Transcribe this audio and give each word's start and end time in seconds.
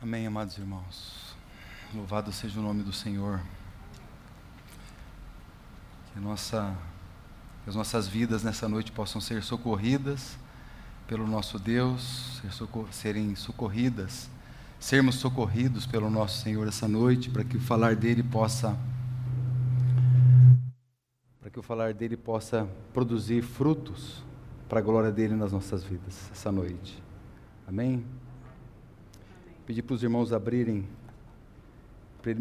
Amém, 0.00 0.28
amados 0.28 0.56
irmãos. 0.56 1.34
Louvado 1.92 2.30
seja 2.30 2.60
o 2.60 2.62
nome 2.62 2.84
do 2.84 2.92
Senhor. 2.92 3.40
Que, 6.12 6.20
nossa, 6.20 6.72
que 7.64 7.70
as 7.70 7.74
nossas 7.74 8.06
vidas 8.06 8.44
nessa 8.44 8.68
noite 8.68 8.92
possam 8.92 9.20
ser 9.20 9.42
socorridas 9.42 10.38
pelo 11.08 11.26
nosso 11.26 11.58
Deus, 11.58 12.40
ser 12.40 12.52
socor 12.52 12.92
serem 12.92 13.34
socorridas, 13.34 14.30
sermos 14.78 15.16
socorridos 15.16 15.84
pelo 15.84 16.08
nosso 16.08 16.42
Senhor 16.42 16.68
essa 16.68 16.86
noite, 16.86 17.28
para 17.28 17.42
que 17.42 17.56
o 17.56 17.60
falar 17.60 17.96
dele 17.96 18.22
possa 18.22 18.78
para 21.40 21.50
que 21.50 21.58
o 21.58 21.62
falar 21.62 21.92
dele 21.92 22.16
possa 22.16 22.68
produzir 22.94 23.42
frutos 23.42 24.22
para 24.68 24.78
a 24.78 24.82
glória 24.82 25.10
dele 25.10 25.34
nas 25.34 25.50
nossas 25.50 25.82
vidas 25.82 26.30
essa 26.30 26.52
noite. 26.52 27.02
Amém. 27.66 28.06
Pedir 29.68 29.82
para 29.82 29.96
os 29.96 30.02
irmãos 30.02 30.32
abrirem 30.32 30.88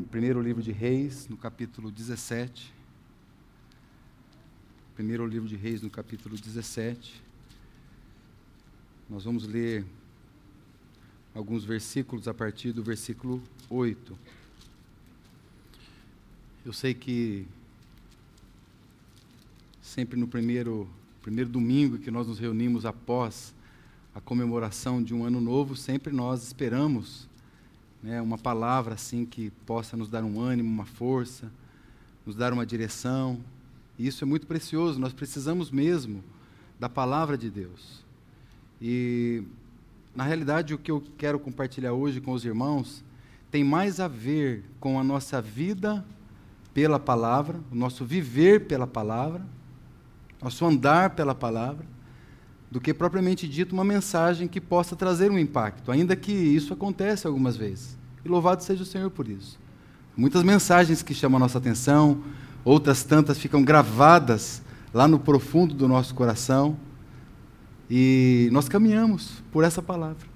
primeiro 0.09 0.41
livro 0.41 0.63
de 0.63 0.71
Reis, 0.71 1.27
no 1.27 1.35
capítulo 1.35 1.91
17. 1.91 2.73
Primeiro 4.95 5.27
livro 5.27 5.45
de 5.45 5.57
Reis, 5.57 5.81
no 5.81 5.89
capítulo 5.89 6.37
17. 6.37 7.21
Nós 9.09 9.25
vamos 9.25 9.45
ler 9.45 9.85
alguns 11.35 11.65
versículos 11.65 12.29
a 12.29 12.33
partir 12.33 12.71
do 12.71 12.81
versículo 12.81 13.43
8. 13.69 14.17
Eu 16.65 16.71
sei 16.71 16.93
que 16.93 17.45
sempre 19.81 20.17
no 20.17 20.29
primeiro, 20.29 20.89
primeiro 21.21 21.49
domingo 21.49 21.97
que 21.97 22.09
nós 22.09 22.25
nos 22.25 22.39
reunimos 22.39 22.85
após 22.85 23.53
a 24.17 24.21
comemoração 24.21 25.03
de 25.03 25.13
um 25.13 25.23
ano 25.23 25.39
novo, 25.39 25.75
sempre 25.75 26.11
nós 26.11 26.41
esperamos 26.41 27.29
né, 28.01 28.19
uma 28.19 28.37
palavra 28.37 28.95
assim 28.95 29.23
que 29.23 29.51
possa 29.63 29.95
nos 29.95 30.09
dar 30.09 30.23
um 30.23 30.41
ânimo, 30.41 30.67
uma 30.67 30.85
força, 30.85 31.51
nos 32.25 32.35
dar 32.35 32.51
uma 32.51 32.65
direção. 32.65 33.39
E 33.95 34.07
isso 34.07 34.23
é 34.23 34.27
muito 34.27 34.47
precioso, 34.47 34.99
nós 34.99 35.13
precisamos 35.13 35.69
mesmo 35.69 36.23
da 36.79 36.89
palavra 36.89 37.37
de 37.37 37.47
Deus. 37.47 38.03
E, 38.81 39.43
na 40.15 40.23
realidade, 40.23 40.73
o 40.73 40.79
que 40.79 40.89
eu 40.89 41.03
quero 41.15 41.37
compartilhar 41.37 41.93
hoje 41.93 42.19
com 42.19 42.31
os 42.31 42.43
irmãos 42.43 43.03
tem 43.51 43.63
mais 43.63 43.99
a 43.99 44.07
ver 44.07 44.63
com 44.79 44.99
a 44.99 45.03
nossa 45.03 45.39
vida 45.39 46.03
pela 46.73 46.99
palavra, 46.99 47.59
o 47.71 47.75
nosso 47.75 48.03
viver 48.03 48.65
pela 48.65 48.87
palavra, 48.87 49.45
nosso 50.41 50.65
andar 50.65 51.11
pela 51.11 51.35
palavra, 51.35 51.85
do 52.69 52.81
que 52.81 52.93
propriamente 52.93 53.47
dito 53.47 53.73
uma 53.73 53.83
mensagem 53.83 54.47
que 54.47 54.59
possa 54.59 54.95
trazer 54.95 55.31
um 55.31 55.39
impacto, 55.39 55.91
ainda 55.91 56.15
que 56.15 56.31
isso 56.31 56.73
aconteça 56.73 57.27
algumas 57.27 57.55
vezes. 57.55 57.97
E 58.23 58.27
louvado 58.27 58.63
seja 58.63 58.83
o 58.83 58.85
Senhor 58.85 59.09
por 59.09 59.27
isso. 59.27 59.59
Muitas 60.15 60.43
mensagens 60.43 61.01
que 61.01 61.13
chamam 61.13 61.37
a 61.37 61.39
nossa 61.39 61.57
atenção, 61.57 62.21
outras 62.65 63.03
tantas 63.03 63.37
ficam 63.37 63.63
gravadas 63.63 64.61
lá 64.93 65.07
no 65.07 65.19
profundo 65.19 65.73
do 65.73 65.87
nosso 65.87 66.13
coração, 66.13 66.77
e 67.89 68.49
nós 68.51 68.67
caminhamos 68.67 69.41
por 69.51 69.63
essa 69.63 69.81
palavra. 69.81 70.27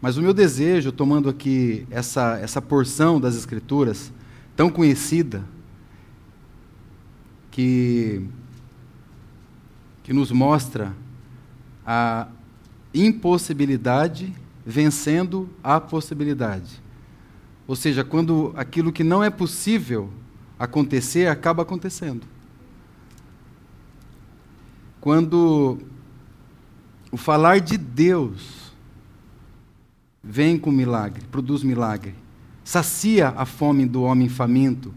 Mas 0.00 0.16
o 0.16 0.22
meu 0.22 0.34
desejo, 0.34 0.92
tomando 0.92 1.28
aqui 1.28 1.86
essa, 1.90 2.38
essa 2.38 2.60
porção 2.60 3.18
das 3.18 3.34
Escrituras, 3.34 4.12
tão 4.54 4.70
conhecida, 4.70 5.42
que, 7.50 8.22
que 10.04 10.12
nos 10.12 10.30
mostra 10.30 10.92
a 11.90 12.28
impossibilidade 12.92 14.34
vencendo 14.66 15.48
a 15.64 15.80
possibilidade. 15.80 16.82
Ou 17.66 17.74
seja, 17.74 18.04
quando 18.04 18.52
aquilo 18.56 18.92
que 18.92 19.02
não 19.02 19.24
é 19.24 19.30
possível 19.30 20.10
acontecer 20.58 21.28
acaba 21.28 21.62
acontecendo. 21.62 22.26
Quando 25.00 25.78
o 27.10 27.16
falar 27.16 27.58
de 27.58 27.78
Deus 27.78 28.70
vem 30.22 30.58
com 30.58 30.70
milagre, 30.70 31.24
produz 31.30 31.62
milagre, 31.62 32.14
sacia 32.62 33.30
a 33.30 33.46
fome 33.46 33.86
do 33.86 34.02
homem 34.02 34.28
faminto, 34.28 34.92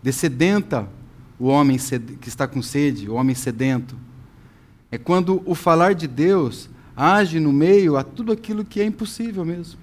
descedenta 0.00 0.88
o 1.40 1.46
homem 1.46 1.76
que 2.20 2.28
está 2.28 2.46
com 2.46 2.62
sede, 2.62 3.10
o 3.10 3.14
homem 3.14 3.34
sedento 3.34 3.96
é 4.96 4.98
quando 4.98 5.42
o 5.44 5.54
falar 5.54 5.94
de 5.94 6.08
Deus 6.08 6.70
age 6.96 7.38
no 7.38 7.52
meio 7.52 7.98
a 7.98 8.02
tudo 8.02 8.32
aquilo 8.32 8.64
que 8.64 8.80
é 8.80 8.84
impossível 8.86 9.44
mesmo. 9.44 9.78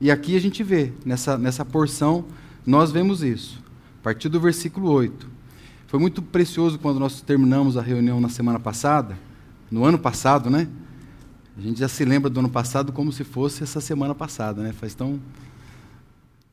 E 0.00 0.10
aqui 0.10 0.36
a 0.36 0.40
gente 0.40 0.64
vê, 0.64 0.92
nessa, 1.04 1.38
nessa 1.38 1.64
porção, 1.64 2.24
nós 2.66 2.90
vemos 2.90 3.22
isso. 3.22 3.62
A 4.00 4.02
partir 4.02 4.28
do 4.28 4.40
versículo 4.40 4.90
8. 4.90 5.28
Foi 5.86 6.00
muito 6.00 6.20
precioso 6.20 6.76
quando 6.76 6.98
nós 6.98 7.20
terminamos 7.20 7.76
a 7.76 7.80
reunião 7.80 8.20
na 8.20 8.28
semana 8.28 8.58
passada, 8.58 9.16
no 9.70 9.84
ano 9.84 9.96
passado, 9.96 10.50
né? 10.50 10.66
A 11.56 11.60
gente 11.60 11.78
já 11.78 11.86
se 11.86 12.04
lembra 12.04 12.28
do 12.28 12.40
ano 12.40 12.50
passado 12.50 12.92
como 12.92 13.12
se 13.12 13.22
fosse 13.22 13.62
essa 13.62 13.80
semana 13.80 14.12
passada, 14.12 14.60
né? 14.60 14.72
Faz 14.72 14.92
tão. 14.92 15.20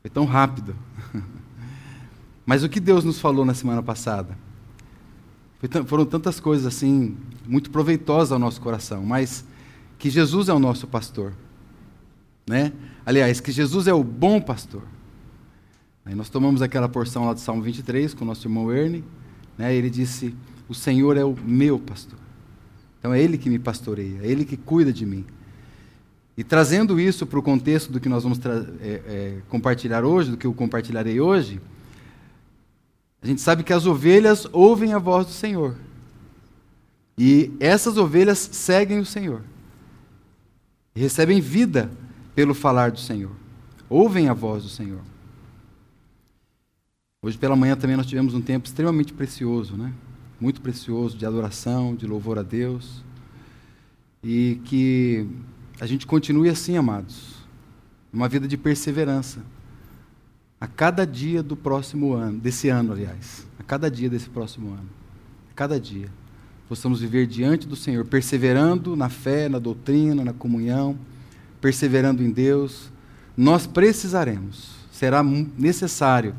Foi 0.00 0.10
tão 0.10 0.26
rápido. 0.26 0.76
Mas 2.46 2.62
o 2.62 2.68
que 2.68 2.78
Deus 2.78 3.02
nos 3.02 3.18
falou 3.18 3.44
na 3.44 3.52
semana 3.52 3.82
passada? 3.82 4.43
Foram 5.86 6.04
tantas 6.04 6.40
coisas 6.40 6.66
assim, 6.66 7.16
muito 7.46 7.70
proveitosas 7.70 8.32
ao 8.32 8.38
nosso 8.38 8.60
coração, 8.60 9.02
mas 9.04 9.44
que 9.98 10.10
Jesus 10.10 10.48
é 10.48 10.52
o 10.52 10.58
nosso 10.58 10.86
pastor. 10.86 11.32
Né? 12.46 12.72
Aliás, 13.06 13.40
que 13.40 13.50
Jesus 13.50 13.86
é 13.86 13.94
o 13.94 14.04
bom 14.04 14.40
pastor. 14.40 14.82
Aí 16.04 16.14
nós 16.14 16.28
tomamos 16.28 16.60
aquela 16.60 16.88
porção 16.88 17.24
lá 17.24 17.32
do 17.32 17.40
Salmo 17.40 17.62
23 17.62 18.12
com 18.12 18.24
o 18.24 18.26
nosso 18.26 18.46
irmão 18.46 18.70
Ernie. 18.70 19.02
Né? 19.56 19.74
Ele 19.74 19.88
disse: 19.88 20.34
O 20.68 20.74
Senhor 20.74 21.16
é 21.16 21.24
o 21.24 21.34
meu 21.34 21.78
pastor. 21.78 22.18
Então 22.98 23.14
é 23.14 23.20
Ele 23.20 23.38
que 23.38 23.48
me 23.48 23.58
pastoreia, 23.58 24.20
é 24.22 24.26
Ele 24.26 24.44
que 24.44 24.56
cuida 24.56 24.92
de 24.92 25.06
mim. 25.06 25.24
E 26.36 26.42
trazendo 26.42 26.98
isso 26.98 27.26
para 27.26 27.38
o 27.38 27.42
contexto 27.42 27.92
do 27.92 28.00
que 28.00 28.08
nós 28.08 28.22
vamos 28.22 28.40
é, 28.80 28.88
é, 28.88 29.36
compartilhar 29.48 30.04
hoje, 30.04 30.32
do 30.32 30.36
que 30.36 30.46
eu 30.46 30.52
compartilharei 30.52 31.20
hoje, 31.20 31.60
a 33.24 33.26
gente 33.26 33.40
sabe 33.40 33.64
que 33.64 33.72
as 33.72 33.86
ovelhas 33.86 34.46
ouvem 34.52 34.92
a 34.92 34.98
voz 34.98 35.24
do 35.24 35.32
Senhor. 35.32 35.74
E 37.16 37.50
essas 37.58 37.96
ovelhas 37.96 38.38
seguem 38.38 38.98
o 38.98 39.06
Senhor. 39.06 39.40
E 40.94 41.00
recebem 41.00 41.40
vida 41.40 41.90
pelo 42.34 42.52
falar 42.52 42.90
do 42.90 43.00
Senhor. 43.00 43.30
Ouvem 43.88 44.28
a 44.28 44.34
voz 44.34 44.62
do 44.62 44.68
Senhor. 44.68 45.00
Hoje 47.22 47.38
pela 47.38 47.56
manhã 47.56 47.74
também 47.74 47.96
nós 47.96 48.04
tivemos 48.04 48.34
um 48.34 48.42
tempo 48.42 48.66
extremamente 48.66 49.14
precioso, 49.14 49.74
né? 49.74 49.94
Muito 50.38 50.60
precioso 50.60 51.16
de 51.16 51.24
adoração, 51.24 51.96
de 51.96 52.06
louvor 52.06 52.38
a 52.38 52.42
Deus. 52.42 53.02
E 54.22 54.60
que 54.66 55.26
a 55.80 55.86
gente 55.86 56.06
continue 56.06 56.50
assim, 56.50 56.76
amados. 56.76 57.36
Uma 58.12 58.28
vida 58.28 58.46
de 58.46 58.58
perseverança 58.58 59.40
a 60.64 60.66
cada 60.66 61.06
dia 61.06 61.42
do 61.42 61.54
próximo 61.54 62.14
ano, 62.14 62.38
desse 62.38 62.70
ano, 62.70 62.94
aliás, 62.94 63.46
a 63.58 63.62
cada 63.62 63.90
dia 63.90 64.08
desse 64.08 64.30
próximo 64.30 64.70
ano, 64.70 64.88
a 65.50 65.54
cada 65.54 65.78
dia, 65.78 66.08
possamos 66.66 67.00
viver 67.00 67.26
diante 67.26 67.68
do 67.68 67.76
Senhor, 67.76 68.02
perseverando 68.06 68.96
na 68.96 69.10
fé, 69.10 69.46
na 69.46 69.58
doutrina, 69.58 70.24
na 70.24 70.32
comunhão, 70.32 70.98
perseverando 71.60 72.22
em 72.22 72.30
Deus. 72.30 72.90
Nós 73.36 73.66
precisaremos, 73.66 74.70
será 74.90 75.22
necessário 75.22 76.34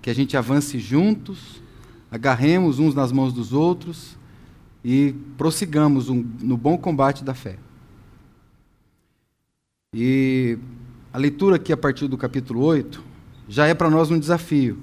que 0.00 0.08
a 0.08 0.14
gente 0.14 0.34
avance 0.34 0.78
juntos, 0.78 1.62
agarremos 2.10 2.78
uns 2.78 2.94
nas 2.94 3.12
mãos 3.12 3.34
dos 3.34 3.52
outros 3.52 4.16
e 4.82 5.14
prossigamos 5.36 6.08
um, 6.08 6.26
no 6.40 6.56
bom 6.56 6.78
combate 6.78 7.22
da 7.22 7.34
fé. 7.34 7.58
E 9.94 10.56
a 11.12 11.18
leitura 11.18 11.56
aqui 11.56 11.70
a 11.70 11.76
partir 11.76 12.08
do 12.08 12.16
capítulo 12.16 12.62
8 12.62 13.11
já 13.52 13.66
é 13.66 13.74
para 13.74 13.90
nós 13.90 14.10
um 14.10 14.18
desafio. 14.18 14.78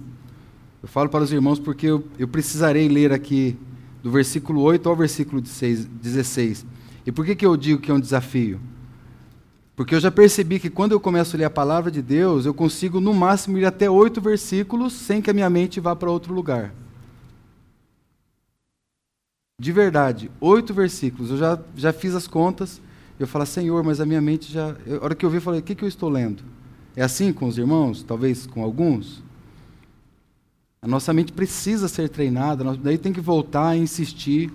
Eu 0.84 0.88
falo 0.88 1.10
para 1.10 1.24
os 1.24 1.32
irmãos 1.32 1.58
porque 1.58 1.88
eu, 1.88 2.08
eu 2.20 2.28
precisarei 2.28 2.88
ler 2.88 3.12
aqui 3.12 3.58
do 4.04 4.12
versículo 4.12 4.62
8 4.62 4.88
ao 4.88 4.96
versículo 4.96 5.42
16. 5.42 6.68
E 7.04 7.12
por 7.12 7.26
que, 7.26 7.36
que 7.36 7.48
eu 7.48 7.58
digo 7.58 7.82
que 7.82 7.90
é 7.90 7.94
um 7.94 8.00
desafio? 8.00 8.62
Porque 9.76 9.96
eu 9.96 10.00
já 10.00 10.12
percebi 10.12 10.60
que 10.60 10.70
quando 10.70 10.92
eu 10.92 11.00
começo 11.00 11.36
a 11.36 11.40
ler 11.40 11.46
a 11.46 11.50
palavra 11.50 11.90
de 11.90 12.00
Deus, 12.00 12.46
eu 12.46 12.54
consigo 12.54 13.00
no 13.00 13.12
máximo 13.12 13.58
ir 13.58 13.66
até 13.66 13.90
oito 13.90 14.22
versículos 14.22 14.94
sem 14.94 15.20
que 15.20 15.32
a 15.32 15.34
minha 15.34 15.50
mente 15.50 15.80
vá 15.80 15.96
para 15.96 16.12
outro 16.12 16.32
lugar. 16.32 16.72
De 19.60 19.72
verdade, 19.72 20.30
oito 20.40 20.76
versículos. 20.76 21.32
Eu 21.32 21.38
já, 21.38 21.60
já 21.76 21.92
fiz 21.92 22.14
as 22.14 22.28
contas. 22.28 22.80
Eu 23.20 23.26
falo, 23.26 23.48
Senhor, 23.48 23.84
mas 23.84 24.00
a 24.00 24.06
minha 24.06 24.22
mente 24.22 24.54
já. 24.54 24.76
a 25.02 25.04
hora 25.04 25.16
que 25.16 25.26
eu 25.26 25.30
vi, 25.32 25.38
eu 25.38 25.42
falei, 25.42 25.60
o 25.60 25.64
que, 25.64 25.74
que 25.74 25.84
eu 25.84 25.90
estou 25.90 26.08
lendo? 26.08 26.59
É 26.96 27.04
assim 27.04 27.32
com 27.32 27.48
os 27.48 27.58
irmãos? 27.58 28.04
Talvez 28.04 28.46
com 28.46 28.64
alguns? 28.64 29.24
A 30.82 30.88
nossa 30.88 31.14
mente 31.14 31.32
precisa 31.32 31.88
ser 31.88 32.10
treinada, 32.10 32.64
daí 32.78 32.98
tem 32.98 33.12
que 33.12 33.22
voltar 33.22 33.70
a 33.70 33.78
insistir, 33.78 34.52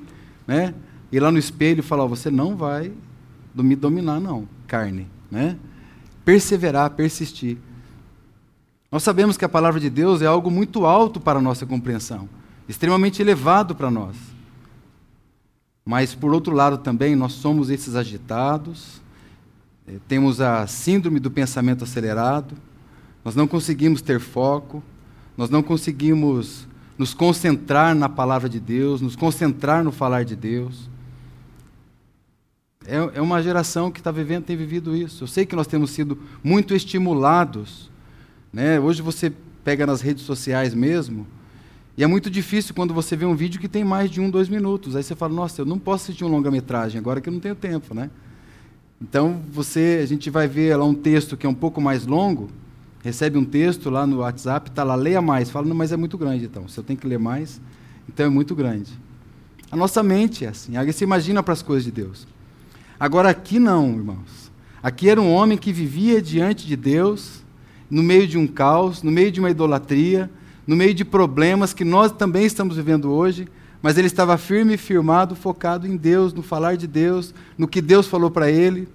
né? 0.46 0.74
Ir 1.12 1.20
lá 1.20 1.30
no 1.30 1.38
espelho 1.38 1.80
e 1.80 1.82
falar: 1.82 2.06
você 2.06 2.30
não 2.30 2.56
vai 2.56 2.92
me 3.54 3.76
dominar, 3.76 4.18
não, 4.18 4.48
carne, 4.66 5.06
né? 5.30 5.56
perseverar, 6.24 6.90
persistir. 6.90 7.58
Nós 8.90 9.02
sabemos 9.02 9.36
que 9.36 9.44
a 9.44 9.48
palavra 9.48 9.78
de 9.78 9.90
Deus 9.90 10.22
é 10.22 10.26
algo 10.26 10.50
muito 10.50 10.86
alto 10.86 11.20
para 11.20 11.38
a 11.38 11.42
nossa 11.42 11.66
compreensão, 11.66 12.28
extremamente 12.68 13.20
elevado 13.20 13.74
para 13.74 13.90
nós. 13.90 14.16
Mas, 15.84 16.14
por 16.14 16.32
outro 16.32 16.54
lado, 16.54 16.78
também 16.78 17.14
nós 17.14 17.32
somos 17.32 17.68
esses 17.68 17.94
agitados, 17.94 19.02
temos 20.08 20.40
a 20.40 20.66
síndrome 20.66 21.20
do 21.20 21.30
pensamento 21.30 21.84
acelerado, 21.84 22.54
nós 23.24 23.34
não 23.34 23.46
conseguimos 23.46 24.02
ter 24.02 24.20
foco, 24.20 24.82
nós 25.36 25.50
não 25.50 25.62
conseguimos 25.62 26.66
nos 26.96 27.12
concentrar 27.12 27.94
na 27.94 28.08
palavra 28.08 28.48
de 28.48 28.60
Deus, 28.60 29.00
nos 29.00 29.16
concentrar 29.16 29.82
no 29.82 29.90
falar 29.90 30.24
de 30.24 30.36
Deus. 30.36 30.88
É, 32.86 32.96
é 33.14 33.20
uma 33.20 33.42
geração 33.42 33.90
que 33.90 34.00
está 34.00 34.10
vivendo, 34.10 34.44
tem 34.44 34.56
vivido 34.56 34.94
isso. 34.94 35.24
Eu 35.24 35.28
sei 35.28 35.46
que 35.46 35.56
nós 35.56 35.66
temos 35.66 35.90
sido 35.90 36.18
muito 36.42 36.74
estimulados. 36.74 37.90
Né? 38.52 38.78
Hoje 38.78 39.02
você 39.02 39.32
pega 39.64 39.86
nas 39.86 40.00
redes 40.00 40.24
sociais 40.24 40.74
mesmo, 40.74 41.26
e 41.96 42.02
é 42.02 42.06
muito 42.06 42.28
difícil 42.28 42.74
quando 42.74 42.92
você 42.92 43.16
vê 43.16 43.24
um 43.24 43.36
vídeo 43.36 43.60
que 43.60 43.68
tem 43.68 43.84
mais 43.84 44.10
de 44.10 44.20
um, 44.20 44.28
dois 44.28 44.48
minutos. 44.48 44.96
Aí 44.96 45.02
você 45.02 45.14
fala, 45.14 45.32
nossa, 45.32 45.62
eu 45.62 45.66
não 45.66 45.78
posso 45.78 46.04
assistir 46.04 46.24
um 46.24 46.28
longa-metragem 46.28 46.98
agora 46.98 47.20
que 47.20 47.28
eu 47.28 47.32
não 47.32 47.40
tenho 47.40 47.54
tempo, 47.54 47.94
né? 47.94 48.10
Então 49.04 49.42
você, 49.52 50.00
a 50.02 50.06
gente 50.06 50.30
vai 50.30 50.48
ver 50.48 50.74
lá 50.76 50.84
um 50.86 50.94
texto 50.94 51.36
que 51.36 51.44
é 51.44 51.48
um 51.48 51.54
pouco 51.54 51.78
mais 51.78 52.06
longo, 52.06 52.48
recebe 53.02 53.36
um 53.36 53.44
texto 53.44 53.90
lá 53.90 54.06
no 54.06 54.20
WhatsApp, 54.20 54.70
está 54.70 54.82
lá, 54.82 54.94
leia 54.94 55.20
mais. 55.20 55.50
Fala, 55.50 55.66
não, 55.66 55.76
mas 55.76 55.92
é 55.92 55.96
muito 55.96 56.16
grande 56.16 56.46
então. 56.46 56.66
Se 56.66 56.78
eu 56.78 56.82
tenho 56.82 56.98
que 56.98 57.06
ler 57.06 57.18
mais, 57.18 57.60
então 58.08 58.24
é 58.24 58.30
muito 58.30 58.54
grande. 58.54 58.90
A 59.70 59.76
nossa 59.76 60.02
mente 60.02 60.46
é 60.46 60.48
assim. 60.48 60.78
Aí 60.78 60.90
você 60.90 61.04
imagina 61.04 61.42
para 61.42 61.52
as 61.52 61.60
coisas 61.60 61.84
de 61.84 61.90
Deus. 61.90 62.26
Agora 62.98 63.28
aqui 63.28 63.58
não, 63.58 63.90
irmãos. 63.94 64.50
Aqui 64.82 65.10
era 65.10 65.20
um 65.20 65.30
homem 65.30 65.58
que 65.58 65.70
vivia 65.70 66.22
diante 66.22 66.66
de 66.66 66.74
Deus, 66.74 67.42
no 67.90 68.02
meio 68.02 68.26
de 68.26 68.38
um 68.38 68.46
caos, 68.46 69.02
no 69.02 69.10
meio 69.10 69.30
de 69.30 69.38
uma 69.38 69.50
idolatria, 69.50 70.30
no 70.66 70.74
meio 70.74 70.94
de 70.94 71.04
problemas 71.04 71.74
que 71.74 71.84
nós 71.84 72.10
também 72.10 72.46
estamos 72.46 72.76
vivendo 72.76 73.12
hoje, 73.12 73.46
mas 73.84 73.98
ele 73.98 74.06
estava 74.06 74.38
firme 74.38 74.78
firmado, 74.78 75.36
focado 75.36 75.86
em 75.86 75.94
Deus, 75.94 76.32
no 76.32 76.42
falar 76.42 76.74
de 76.74 76.86
Deus, 76.86 77.34
no 77.58 77.68
que 77.68 77.82
Deus 77.82 78.06
falou 78.06 78.30
para 78.30 78.50
ele, 78.50 78.88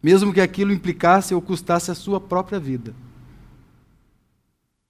mesmo 0.00 0.32
que 0.32 0.40
aquilo 0.40 0.72
implicasse 0.72 1.34
ou 1.34 1.42
custasse 1.42 1.90
a 1.90 1.94
sua 1.96 2.20
própria 2.20 2.60
vida. 2.60 2.94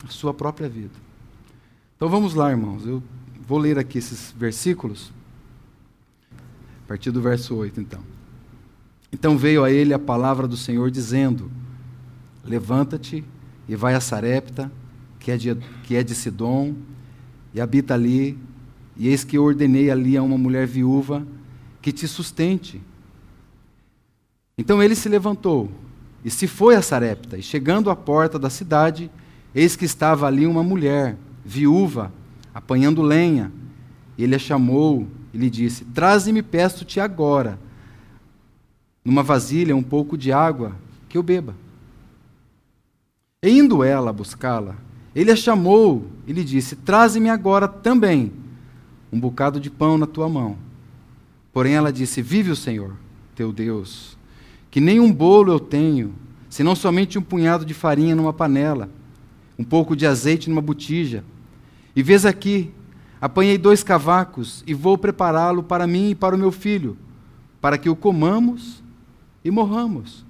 A 0.04 0.08
sua 0.08 0.34
própria 0.34 0.68
vida. 0.68 0.92
Então 1.96 2.10
vamos 2.10 2.34
lá, 2.34 2.50
irmãos. 2.50 2.84
Eu 2.84 3.02
vou 3.48 3.56
ler 3.56 3.78
aqui 3.78 3.96
esses 3.96 4.34
versículos. 4.36 5.10
A 6.84 6.88
partir 6.88 7.10
do 7.10 7.22
verso 7.22 7.54
8, 7.54 7.80
então. 7.80 8.02
Então 9.10 9.38
veio 9.38 9.64
a 9.64 9.70
ele 9.70 9.94
a 9.94 9.98
palavra 9.98 10.46
do 10.46 10.58
Senhor 10.58 10.90
dizendo: 10.90 11.50
Levanta-te 12.44 13.24
e 13.66 13.74
vai 13.74 13.94
a 13.94 14.00
Sarepta, 14.00 14.70
que 15.18 15.30
é 15.30 15.38
de, 15.38 15.54
que 15.84 15.96
é 15.96 16.02
de 16.02 16.14
Sidom, 16.14 16.74
e 17.54 17.62
habita 17.62 17.94
ali, 17.94 18.38
e 19.00 19.08
eis 19.08 19.24
que 19.24 19.38
eu 19.38 19.44
ordenei 19.44 19.90
ali 19.90 20.14
a 20.14 20.22
uma 20.22 20.36
mulher 20.36 20.66
viúva 20.66 21.26
que 21.80 21.90
te 21.90 22.06
sustente. 22.06 22.82
Então 24.58 24.82
ele 24.82 24.94
se 24.94 25.08
levantou 25.08 25.70
e 26.22 26.30
se 26.30 26.46
foi 26.46 26.76
a 26.76 26.82
Sarepta, 26.82 27.38
e 27.38 27.42
chegando 27.42 27.88
à 27.88 27.96
porta 27.96 28.38
da 28.38 28.50
cidade, 28.50 29.10
eis 29.54 29.74
que 29.74 29.86
estava 29.86 30.26
ali 30.26 30.46
uma 30.46 30.62
mulher, 30.62 31.16
viúva, 31.42 32.12
apanhando 32.52 33.00
lenha. 33.00 33.50
Ele 34.18 34.34
a 34.34 34.38
chamou 34.38 35.08
e 35.32 35.38
lhe 35.38 35.48
disse: 35.48 35.82
Traze-me, 35.86 36.42
peço-te 36.42 37.00
agora, 37.00 37.58
numa 39.02 39.22
vasilha, 39.22 39.74
um 39.74 39.82
pouco 39.82 40.18
de 40.18 40.30
água, 40.30 40.76
que 41.08 41.16
eu 41.16 41.22
beba. 41.22 41.54
E 43.42 43.48
indo 43.48 43.82
ela 43.82 44.12
buscá-la, 44.12 44.76
ele 45.14 45.30
a 45.30 45.36
chamou 45.36 46.04
e 46.26 46.34
lhe 46.34 46.44
disse: 46.44 46.76
Traze-me 46.76 47.30
agora 47.30 47.66
também 47.66 48.30
um 49.12 49.18
bocado 49.18 49.58
de 49.60 49.70
pão 49.70 49.98
na 49.98 50.06
tua 50.06 50.28
mão. 50.28 50.56
Porém 51.52 51.74
ela 51.74 51.92
disse: 51.92 52.22
Vive 52.22 52.50
o 52.50 52.56
Senhor, 52.56 52.94
teu 53.34 53.52
Deus, 53.52 54.16
que 54.70 54.80
nem 54.80 55.00
um 55.00 55.12
bolo 55.12 55.52
eu 55.52 55.60
tenho, 55.60 56.14
senão 56.48 56.74
somente 56.74 57.18
um 57.18 57.22
punhado 57.22 57.64
de 57.64 57.74
farinha 57.74 58.14
numa 58.14 58.32
panela, 58.32 58.88
um 59.58 59.64
pouco 59.64 59.96
de 59.96 60.06
azeite 60.06 60.48
numa 60.48 60.62
botija. 60.62 61.24
E 61.94 62.02
vês 62.02 62.24
aqui, 62.24 62.70
apanhei 63.20 63.58
dois 63.58 63.82
cavacos 63.82 64.62
e 64.66 64.74
vou 64.74 64.96
prepará-lo 64.96 65.62
para 65.62 65.86
mim 65.86 66.10
e 66.10 66.14
para 66.14 66.34
o 66.34 66.38
meu 66.38 66.52
filho, 66.52 66.96
para 67.60 67.76
que 67.76 67.88
o 67.88 67.96
comamos 67.96 68.82
e 69.44 69.50
morramos. 69.50 70.24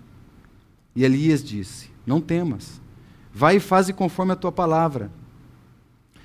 E 0.96 1.04
Elias 1.04 1.44
disse: 1.44 1.90
Não 2.06 2.20
temas 2.20 2.80
Vai 3.32 3.56
e 3.56 3.60
faze 3.60 3.92
conforme 3.92 4.32
a 4.32 4.36
tua 4.36 4.50
palavra. 4.50 5.10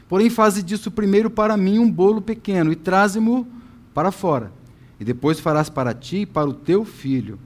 Porém, 0.07 0.29
faze 0.29 0.61
disso 0.61 0.91
primeiro 0.91 1.29
para 1.29 1.57
mim 1.57 1.79
um 1.79 1.91
bolo 1.91 2.21
pequeno 2.21 2.71
e 2.71 2.75
traze-mo 2.75 3.47
para 3.93 4.11
fora. 4.11 4.51
E 4.99 5.03
depois 5.03 5.39
farás 5.39 5.69
para 5.69 5.93
ti 5.93 6.17
e 6.17 6.25
para 6.25 6.49
o 6.49 6.53
teu 6.53 6.85
filho. 6.85 7.39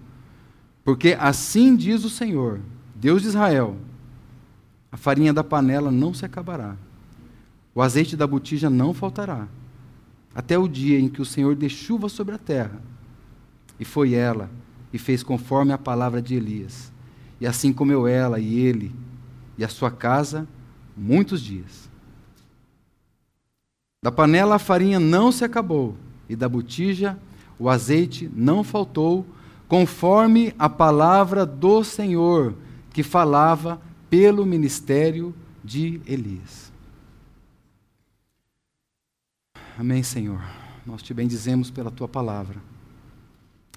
Porque 0.84 1.16
assim 1.20 1.76
diz 1.76 2.04
o 2.04 2.10
Senhor, 2.10 2.60
Deus 2.96 3.22
de 3.22 3.30
Israel: 3.30 3.78
a 4.92 4.98
farinha 4.98 5.34
da 5.34 5.44
panela 5.44 5.92
não 5.92 6.14
se 6.14 6.26
acabará, 6.26 6.76
o 7.74 7.82
azeite 7.82 8.16
da 8.16 8.28
botija 8.28 8.70
não 8.70 8.94
faltará, 8.94 9.48
até 10.34 10.58
o 10.58 10.68
dia 10.68 11.00
em 11.00 11.08
que 11.08 11.22
o 11.22 11.26
Senhor 11.26 11.56
dê 11.56 11.70
chuva 11.70 12.10
sobre 12.10 12.36
a 12.36 12.38
terra. 12.38 12.82
E 13.80 13.86
foi 13.86 14.14
ela, 14.14 14.50
e 14.92 14.98
fez 14.98 15.24
conforme 15.24 15.72
a 15.72 15.78
palavra 15.78 16.22
de 16.22 16.36
Elias. 16.36 16.92
E 17.40 17.48
assim 17.48 17.72
comeu 17.72 18.06
ela 18.08 18.40
e 18.40 18.60
ele 18.60 18.94
e 19.58 19.64
a 19.64 19.70
sua 19.70 19.90
casa 19.90 20.48
muitos 20.96 21.42
dias. 21.42 21.89
Da 24.02 24.12
panela 24.12 24.56
a 24.56 24.60
farinha 24.60 25.00
não 25.00 25.32
se 25.32 25.44
acabou, 25.44 25.96
e 26.28 26.36
da 26.36 26.48
botija 26.48 27.18
o 27.58 27.70
azeite 27.70 28.30
não 28.34 28.64
faltou, 28.64 29.26
conforme 29.68 30.54
a 30.58 30.70
palavra 30.70 31.46
do 31.46 31.84
Senhor, 31.84 32.56
que 32.92 33.04
falava 33.04 33.82
pelo 34.10 34.46
ministério 34.46 35.36
de 35.64 36.02
Elias. 36.06 36.72
Amém, 39.78 40.02
Senhor. 40.02 40.42
Nós 40.86 41.02
te 41.02 41.14
bendizemos 41.14 41.70
pela 41.70 41.92
tua 41.92 42.08
palavra. 42.08 42.58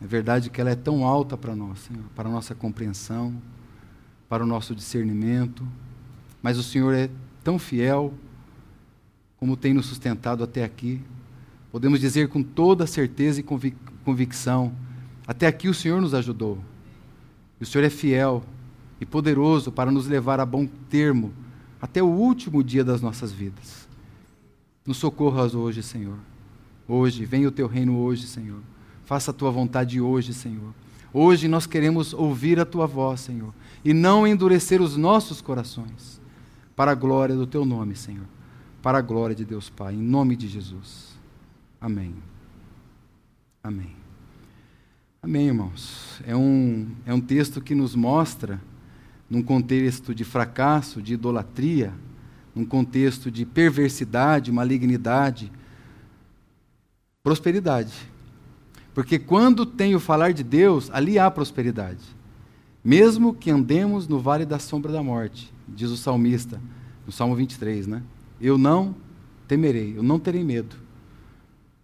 É 0.00 0.06
verdade 0.06 0.50
que 0.50 0.60
ela 0.60 0.70
é 0.70 0.76
tão 0.76 1.04
alta 1.04 1.36
para 1.36 1.54
nós, 1.54 1.80
Senhor, 1.80 2.04
para 2.14 2.28
a 2.28 2.32
nossa 2.32 2.54
compreensão 2.54 3.34
para 4.32 4.42
o 4.42 4.46
nosso 4.46 4.74
discernimento, 4.74 5.62
mas 6.40 6.56
o 6.56 6.62
Senhor 6.62 6.94
é 6.94 7.10
tão 7.44 7.58
fiel 7.58 8.14
como 9.42 9.56
tem 9.56 9.74
nos 9.74 9.86
sustentado 9.86 10.44
até 10.44 10.62
aqui. 10.62 11.00
Podemos 11.72 11.98
dizer 11.98 12.28
com 12.28 12.44
toda 12.44 12.86
certeza 12.86 13.40
e 13.40 13.42
convic 13.42 13.76
convicção: 14.04 14.72
até 15.26 15.48
aqui 15.48 15.68
o 15.68 15.74
Senhor 15.74 16.00
nos 16.00 16.14
ajudou. 16.14 16.58
E 17.60 17.64
o 17.64 17.66
Senhor 17.66 17.84
é 17.84 17.90
fiel 17.90 18.44
e 19.00 19.04
poderoso 19.04 19.72
para 19.72 19.90
nos 19.90 20.06
levar 20.06 20.38
a 20.38 20.46
bom 20.46 20.64
termo 20.88 21.32
até 21.80 22.00
o 22.00 22.06
último 22.06 22.62
dia 22.62 22.84
das 22.84 23.02
nossas 23.02 23.32
vidas. 23.32 23.88
Nos 24.86 24.98
socorras 24.98 25.56
hoje, 25.56 25.82
Senhor. 25.82 26.18
Hoje, 26.86 27.24
venha 27.24 27.48
o 27.48 27.52
teu 27.52 27.66
reino 27.66 27.98
hoje, 27.98 28.28
Senhor. 28.28 28.60
Faça 29.04 29.32
a 29.32 29.34
tua 29.34 29.50
vontade 29.50 30.00
hoje, 30.00 30.32
Senhor. 30.32 30.72
Hoje 31.12 31.48
nós 31.48 31.66
queremos 31.66 32.14
ouvir 32.14 32.60
a 32.60 32.64
tua 32.64 32.86
voz, 32.86 33.18
Senhor 33.18 33.52
e 33.84 33.92
não 33.92 34.24
endurecer 34.24 34.80
os 34.80 34.96
nossos 34.96 35.40
corações, 35.40 36.20
para 36.76 36.92
a 36.92 36.94
glória 36.94 37.34
do 37.34 37.46
teu 37.46 37.64
nome, 37.64 37.96
Senhor, 37.96 38.26
para 38.82 38.98
a 38.98 39.02
glória 39.02 39.34
de 39.34 39.44
Deus 39.44 39.70
Pai, 39.70 39.94
em 39.94 40.02
nome 40.02 40.34
de 40.34 40.48
Jesus. 40.48 41.16
Amém. 41.80 42.14
Amém. 43.62 43.94
Amém, 45.22 45.46
irmãos. 45.46 46.20
É 46.26 46.34
um, 46.34 46.90
é 47.06 47.14
um 47.14 47.20
texto 47.20 47.60
que 47.60 47.76
nos 47.76 47.94
mostra, 47.94 48.60
num 49.30 49.40
contexto 49.40 50.12
de 50.12 50.24
fracasso, 50.24 51.00
de 51.00 51.14
idolatria, 51.14 51.94
num 52.54 52.64
contexto 52.64 53.30
de 53.30 53.46
perversidade, 53.46 54.50
malignidade, 54.50 55.50
prosperidade. 57.22 57.94
Porque 58.92 59.18
quando 59.18 59.64
tem 59.64 59.94
o 59.94 60.00
falar 60.00 60.32
de 60.32 60.42
Deus, 60.42 60.90
ali 60.92 61.20
há 61.20 61.30
prosperidade. 61.30 62.04
Mesmo 62.84 63.32
que 63.32 63.50
andemos 63.50 64.08
no 64.08 64.18
vale 64.18 64.44
da 64.44 64.58
sombra 64.58 64.90
da 64.90 65.02
morte, 65.04 65.54
diz 65.68 65.88
o 65.90 65.96
salmista, 65.96 66.60
no 67.06 67.12
Salmo 67.12 67.36
23, 67.36 67.86
né? 67.86 68.02
Eu 68.42 68.58
não 68.58 68.94
temerei, 69.46 69.96
eu 69.96 70.02
não 70.02 70.18
terei 70.18 70.42
medo, 70.42 70.74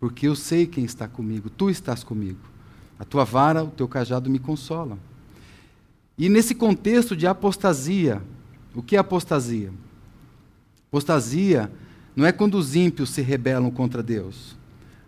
porque 0.01 0.27
eu 0.27 0.35
sei 0.35 0.67
quem 0.67 0.85
está 0.85 1.07
comigo, 1.07 1.49
tu 1.49 1.71
estás 1.71 2.03
comigo. 2.03 2.41
A 2.99 3.05
tua 3.05 3.25
vara, 3.25 3.63
o 3.63 3.71
teu 3.71 3.87
cajado 3.87 4.29
me 4.29 4.41
consolam. 4.41 4.99
E 6.19 6.29
nesse 6.29 6.57
contexto 6.57 7.17
de 7.17 7.29
apostasia, 7.29 8.21
o 8.75 8.83
que 8.83 8.97
é 8.97 8.99
apostasia? 8.99 9.73
Apostasia 10.89 11.71
não 12.17 12.27
é 12.27 12.33
quando 12.33 12.57
os 12.57 12.75
ímpios 12.75 13.11
se 13.11 13.23
rebelam 13.23 13.71
contra 13.71 14.03
Deus. 14.03 14.57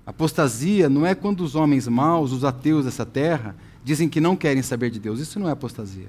Apostasia 0.07 0.89
não 0.89 1.05
é 1.05 1.17
quando 1.17 1.41
os 1.41 1.57
homens 1.57 1.89
maus, 1.89 2.31
os 2.31 2.45
ateus 2.45 2.85
dessa 2.85 3.05
terra, 3.05 3.57
dizem 3.83 4.09
que 4.09 4.21
não 4.21 4.37
querem 4.37 4.63
saber 4.63 4.91
de 4.91 5.01
Deus. 5.01 5.19
Isso 5.19 5.41
não 5.41 5.49
é 5.49 5.53
apostasia. 5.53 6.09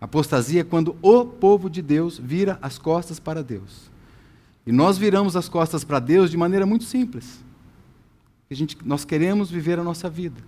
Apostasia 0.00 0.60
é 0.60 0.64
quando 0.64 0.96
o 1.02 1.24
povo 1.24 1.68
de 1.68 1.82
Deus 1.82 2.18
vira 2.22 2.56
as 2.62 2.78
costas 2.78 3.18
para 3.18 3.42
Deus. 3.42 3.90
E 4.66 4.72
nós 4.72 4.96
viramos 4.96 5.36
as 5.36 5.48
costas 5.48 5.84
para 5.84 6.00
Deus 6.00 6.30
de 6.30 6.36
maneira 6.36 6.64
muito 6.64 6.84
simples. 6.84 7.44
A 8.50 8.54
gente, 8.54 8.76
nós 8.84 9.04
queremos 9.04 9.50
viver 9.50 9.78
a 9.78 9.84
nossa 9.84 10.08
vida. 10.08 10.40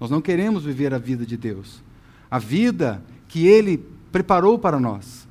Nós 0.00 0.10
não 0.10 0.20
queremos 0.20 0.64
viver 0.64 0.94
a 0.94 0.98
vida 0.98 1.26
de 1.26 1.36
Deus. 1.36 1.82
A 2.30 2.38
vida 2.38 3.02
que 3.26 3.46
Ele 3.46 3.84
preparou 4.12 4.58
para 4.58 4.78
nós. 4.78 5.26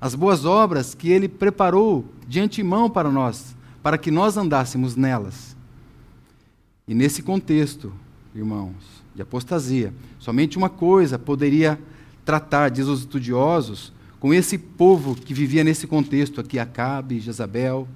As 0.00 0.14
boas 0.14 0.44
obras 0.44 0.94
que 0.94 1.10
Ele 1.10 1.28
preparou 1.28 2.04
de 2.26 2.40
antemão 2.40 2.90
para 2.90 3.10
nós, 3.10 3.56
para 3.82 3.98
que 3.98 4.10
nós 4.10 4.36
andássemos 4.36 4.96
nelas. 4.96 5.56
E 6.88 6.94
nesse 6.94 7.22
contexto, 7.22 7.92
irmãos, 8.34 8.74
de 9.14 9.22
apostasia, 9.22 9.92
somente 10.18 10.58
uma 10.58 10.68
coisa 10.68 11.18
poderia 11.18 11.78
tratar, 12.24 12.70
diz 12.70 12.86
os 12.86 13.00
estudiosos, 13.00 13.92
com 14.26 14.34
esse 14.34 14.58
povo 14.58 15.14
que 15.14 15.32
vivia 15.32 15.62
nesse 15.62 15.86
contexto 15.86 16.40
aqui, 16.40 16.58
Acabe, 16.58 17.20
Jezabel. 17.20 17.86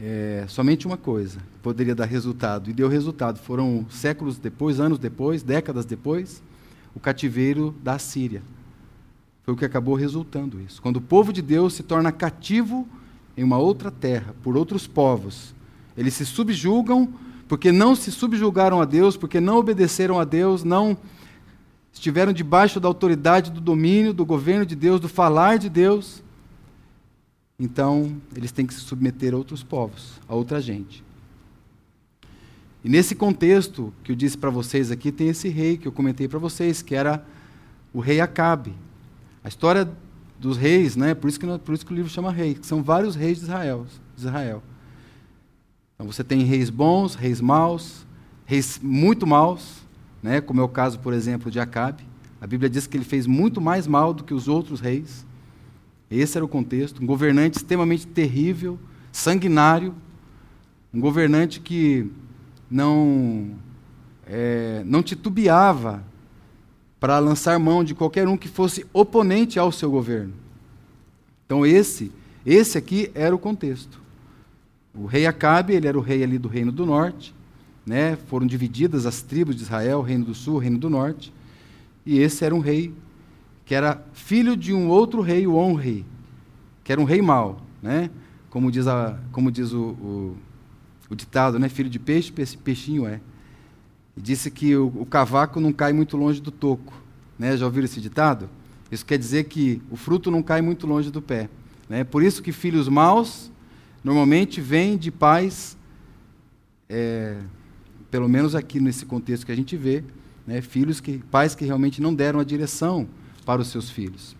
É, 0.00 0.44
somente 0.46 0.86
uma 0.86 0.96
coisa 0.96 1.40
poderia 1.60 1.96
dar 1.96 2.04
resultado, 2.04 2.70
e 2.70 2.72
deu 2.72 2.88
resultado. 2.88 3.40
Foram 3.40 3.84
séculos 3.90 4.38
depois, 4.38 4.78
anos 4.78 5.00
depois, 5.00 5.42
décadas 5.42 5.84
depois, 5.84 6.40
o 6.94 7.00
cativeiro 7.00 7.74
da 7.82 7.98
Síria. 7.98 8.40
Foi 9.42 9.52
o 9.52 9.56
que 9.56 9.64
acabou 9.64 9.96
resultando 9.96 10.60
isso. 10.60 10.80
Quando 10.80 10.98
o 10.98 11.02
povo 11.02 11.32
de 11.32 11.42
Deus 11.42 11.74
se 11.74 11.82
torna 11.82 12.12
cativo 12.12 12.86
em 13.36 13.42
uma 13.42 13.58
outra 13.58 13.90
terra, 13.90 14.32
por 14.44 14.56
outros 14.56 14.86
povos, 14.86 15.52
eles 15.96 16.14
se 16.14 16.24
subjugam 16.24 17.12
porque 17.48 17.72
não 17.72 17.96
se 17.96 18.12
subjugaram 18.12 18.80
a 18.80 18.84
Deus, 18.84 19.16
porque 19.16 19.40
não 19.40 19.56
obedeceram 19.56 20.20
a 20.20 20.24
Deus, 20.24 20.62
não 20.62 20.96
estiveram 21.92 22.32
debaixo 22.32 22.80
da 22.80 22.88
autoridade, 22.88 23.50
do 23.50 23.60
domínio, 23.60 24.12
do 24.12 24.24
governo 24.24 24.64
de 24.64 24.74
Deus, 24.74 25.00
do 25.00 25.08
falar 25.08 25.58
de 25.58 25.68
Deus. 25.68 26.22
Então, 27.58 28.16
eles 28.34 28.52
têm 28.52 28.66
que 28.66 28.72
se 28.72 28.80
submeter 28.80 29.34
a 29.34 29.36
outros 29.36 29.62
povos, 29.62 30.20
a 30.26 30.34
outra 30.34 30.60
gente. 30.60 31.04
E 32.82 32.88
nesse 32.88 33.14
contexto 33.14 33.92
que 34.02 34.12
eu 34.12 34.16
disse 34.16 34.38
para 34.38 34.48
vocês 34.48 34.90
aqui, 34.90 35.12
tem 35.12 35.28
esse 35.28 35.48
rei 35.48 35.76
que 35.76 35.86
eu 35.86 35.92
comentei 35.92 36.26
para 36.26 36.38
vocês, 36.38 36.80
que 36.80 36.94
era 36.94 37.24
o 37.92 38.00
rei 38.00 38.20
Acabe. 38.20 38.72
A 39.44 39.48
história 39.48 39.90
dos 40.38 40.56
reis, 40.56 40.96
né? 40.96 41.14
por, 41.14 41.28
isso 41.28 41.38
que, 41.38 41.46
por 41.58 41.74
isso 41.74 41.84
que 41.84 41.92
o 41.92 41.96
livro 41.96 42.10
chama 42.10 42.32
rei, 42.32 42.54
que 42.54 42.66
são 42.66 42.82
vários 42.82 43.14
reis 43.14 43.38
de 43.38 43.44
Israel. 43.44 43.86
De 44.16 44.22
Israel. 44.22 44.62
Então 45.94 46.10
você 46.10 46.24
tem 46.24 46.42
reis 46.44 46.70
bons, 46.70 47.14
reis 47.14 47.42
maus, 47.42 48.06
reis 48.46 48.80
muito 48.82 49.26
maus, 49.26 49.79
né? 50.22 50.40
como 50.40 50.60
é 50.60 50.64
o 50.64 50.68
caso, 50.68 50.98
por 50.98 51.12
exemplo, 51.12 51.50
de 51.50 51.58
Acabe. 51.60 52.04
A 52.40 52.46
Bíblia 52.46 52.70
diz 52.70 52.86
que 52.86 52.96
ele 52.96 53.04
fez 53.04 53.26
muito 53.26 53.60
mais 53.60 53.86
mal 53.86 54.14
do 54.14 54.24
que 54.24 54.32
os 54.32 54.48
outros 54.48 54.80
reis. 54.80 55.26
Esse 56.10 56.36
era 56.36 56.44
o 56.44 56.48
contexto. 56.48 57.02
Um 57.02 57.06
governante 57.06 57.58
extremamente 57.58 58.06
terrível, 58.06 58.78
sanguinário, 59.12 59.94
um 60.92 61.00
governante 61.00 61.60
que 61.60 62.10
não, 62.70 63.50
é, 64.26 64.82
não 64.84 65.02
titubeava 65.02 66.02
para 66.98 67.18
lançar 67.18 67.58
mão 67.58 67.82
de 67.82 67.94
qualquer 67.94 68.28
um 68.28 68.36
que 68.36 68.48
fosse 68.48 68.86
oponente 68.92 69.58
ao 69.58 69.72
seu 69.72 69.90
governo. 69.90 70.34
Então 71.46 71.64
esse, 71.64 72.12
esse 72.44 72.76
aqui 72.76 73.10
era 73.14 73.34
o 73.34 73.38
contexto. 73.38 74.00
O 74.94 75.06
rei 75.06 75.26
Acabe, 75.26 75.74
ele 75.74 75.88
era 75.88 75.98
o 75.98 76.02
rei 76.02 76.22
ali 76.22 76.38
do 76.38 76.48
reino 76.48 76.70
do 76.72 76.84
norte, 76.84 77.34
né? 77.84 78.16
Foram 78.26 78.46
divididas 78.46 79.06
as 79.06 79.22
tribos 79.22 79.56
de 79.56 79.62
Israel, 79.62 80.02
reino 80.02 80.24
do 80.26 80.34
sul, 80.34 80.58
reino 80.58 80.78
do 80.78 80.90
norte. 80.90 81.32
E 82.04 82.18
esse 82.18 82.44
era 82.44 82.54
um 82.54 82.60
rei 82.60 82.92
que 83.64 83.74
era 83.74 84.04
filho 84.12 84.56
de 84.56 84.72
um 84.72 84.88
outro 84.88 85.20
rei, 85.20 85.46
o 85.46 85.54
On-rei, 85.54 86.04
que 86.82 86.90
era 86.90 87.00
um 87.00 87.04
rei 87.04 87.22
mau, 87.22 87.62
né? 87.82 88.10
Como 88.48 88.70
diz, 88.70 88.88
a, 88.88 89.16
como 89.30 89.50
diz 89.52 89.72
o, 89.72 89.80
o 89.80 90.36
o 91.10 91.16
ditado, 91.16 91.58
né? 91.58 91.68
Filho 91.68 91.90
de 91.90 91.98
peixe, 91.98 92.32
peixinho 92.32 93.06
é. 93.06 93.20
E 94.16 94.20
disse 94.20 94.48
que 94.48 94.76
o, 94.76 94.86
o 94.86 95.04
cavaco 95.04 95.60
não 95.60 95.72
cai 95.72 95.92
muito 95.92 96.16
longe 96.16 96.40
do 96.40 96.52
toco. 96.52 96.94
Né? 97.36 97.56
Já 97.56 97.66
ouviram 97.66 97.84
esse 97.84 98.00
ditado? 98.00 98.48
Isso 98.90 99.04
quer 99.04 99.18
dizer 99.18 99.44
que 99.44 99.82
o 99.90 99.96
fruto 99.96 100.30
não 100.30 100.42
cai 100.42 100.62
muito 100.62 100.86
longe 100.86 101.10
do 101.10 101.20
pé. 101.20 101.48
Né? 101.88 102.04
Por 102.04 102.22
isso 102.22 102.40
que 102.42 102.52
filhos 102.52 102.88
maus 102.88 103.50
normalmente 104.04 104.60
vêm 104.60 104.96
de 104.96 105.10
pais, 105.10 105.76
é, 106.88 107.38
pelo 108.10 108.28
menos 108.28 108.54
aqui 108.54 108.80
nesse 108.80 109.06
contexto 109.06 109.46
que 109.46 109.52
a 109.52 109.56
gente 109.56 109.76
vê, 109.76 110.02
né? 110.46 110.60
filhos 110.60 111.00
que, 111.00 111.18
pais 111.30 111.54
que 111.54 111.64
realmente 111.64 112.00
não 112.00 112.14
deram 112.14 112.40
a 112.40 112.44
direção 112.44 113.06
para 113.44 113.60
os 113.60 113.68
seus 113.68 113.90
filhos. 113.90 114.36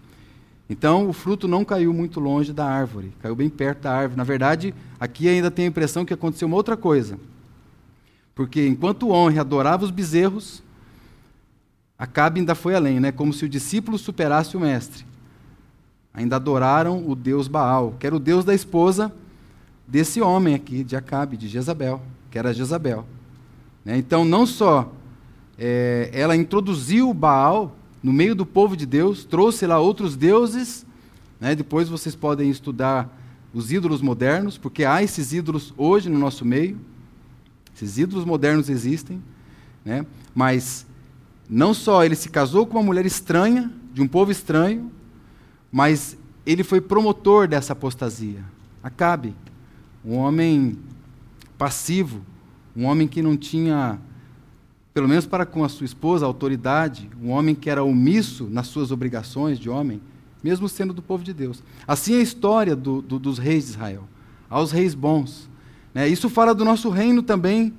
Então, 0.68 1.08
o 1.08 1.12
fruto 1.12 1.48
não 1.48 1.64
caiu 1.64 1.92
muito 1.92 2.20
longe 2.20 2.52
da 2.52 2.64
árvore, 2.64 3.12
caiu 3.20 3.34
bem 3.34 3.48
perto 3.48 3.82
da 3.82 3.92
árvore. 3.92 4.16
Na 4.16 4.24
verdade, 4.24 4.74
aqui 5.00 5.28
ainda 5.28 5.50
tem 5.50 5.64
a 5.64 5.68
impressão 5.68 6.04
que 6.04 6.14
aconteceu 6.14 6.46
uma 6.46 6.56
outra 6.56 6.76
coisa. 6.76 7.18
Porque 8.34 8.66
enquanto 8.66 9.08
o 9.08 9.10
honre 9.10 9.38
adorava 9.38 9.84
os 9.84 9.90
bezerros, 9.90 10.62
Acabe 12.00 12.40
ainda 12.40 12.54
foi 12.54 12.74
além, 12.74 12.98
né? 12.98 13.12
como 13.12 13.30
se 13.30 13.44
o 13.44 13.48
discípulo 13.48 13.98
superasse 13.98 14.56
o 14.56 14.60
mestre. 14.60 15.04
Ainda 16.14 16.36
adoraram 16.36 17.06
o 17.06 17.14
deus 17.14 17.46
Baal, 17.46 17.94
que 18.00 18.06
era 18.06 18.16
o 18.16 18.18
deus 18.18 18.42
da 18.42 18.54
esposa 18.54 19.12
desse 19.86 20.18
homem 20.18 20.54
aqui, 20.54 20.82
de 20.82 20.96
Acabe, 20.96 21.36
de 21.36 21.46
Jezabel, 21.46 22.00
que 22.30 22.38
era 22.38 22.54
Jezabel. 22.54 23.04
Né? 23.84 23.96
Então, 23.98 24.24
não 24.24 24.46
só 24.46 24.92
é, 25.58 26.10
ela 26.12 26.36
introduziu 26.36 27.12
Baal 27.12 27.76
no 28.02 28.12
meio 28.12 28.34
do 28.34 28.46
povo 28.46 28.76
de 28.76 28.86
Deus, 28.86 29.24
trouxe 29.24 29.66
lá 29.66 29.78
outros 29.78 30.16
deuses. 30.16 30.86
Né? 31.38 31.54
Depois 31.54 31.88
vocês 31.88 32.14
podem 32.14 32.50
estudar 32.50 33.08
os 33.52 33.72
ídolos 33.72 34.00
modernos, 34.00 34.56
porque 34.56 34.84
há 34.84 35.02
esses 35.02 35.32
ídolos 35.32 35.74
hoje 35.76 36.08
no 36.08 36.18
nosso 36.18 36.44
meio. 36.44 36.78
Esses 37.74 37.98
ídolos 37.98 38.24
modernos 38.24 38.68
existem. 38.68 39.22
Né? 39.84 40.06
Mas 40.34 40.86
não 41.48 41.74
só 41.74 42.04
ele 42.04 42.14
se 42.14 42.28
casou 42.28 42.66
com 42.66 42.78
uma 42.78 42.84
mulher 42.84 43.04
estranha, 43.04 43.70
de 43.92 44.00
um 44.00 44.06
povo 44.06 44.30
estranho, 44.30 44.90
mas 45.70 46.16
ele 46.46 46.62
foi 46.62 46.80
promotor 46.80 47.48
dessa 47.48 47.72
apostasia. 47.72 48.44
Acabe, 48.82 49.34
um 50.04 50.16
homem 50.16 50.78
passivo, 51.58 52.22
um 52.76 52.84
homem 52.84 53.08
que 53.08 53.22
não 53.22 53.36
tinha 53.36 53.98
pelo 54.92 55.08
menos 55.08 55.26
para 55.26 55.46
com 55.46 55.64
a 55.64 55.68
sua 55.68 55.84
esposa, 55.84 56.26
autoridade, 56.26 57.08
um 57.22 57.30
homem 57.30 57.54
que 57.54 57.70
era 57.70 57.82
omisso 57.82 58.48
nas 58.50 58.66
suas 58.66 58.90
obrigações 58.90 59.58
de 59.58 59.70
homem, 59.70 60.00
mesmo 60.42 60.68
sendo 60.68 60.92
do 60.92 61.00
povo 61.00 61.22
de 61.22 61.32
Deus. 61.32 61.62
Assim 61.86 62.14
é 62.14 62.18
a 62.18 62.22
história 62.22 62.74
do, 62.74 63.00
do, 63.00 63.18
dos 63.18 63.38
reis 63.38 63.64
de 63.64 63.70
Israel, 63.70 64.04
aos 64.48 64.72
reis 64.72 64.94
bons. 64.94 65.48
Né? 65.94 66.08
Isso 66.08 66.28
fala 66.28 66.54
do 66.54 66.64
nosso 66.64 66.90
reino 66.90 67.22
também 67.22 67.72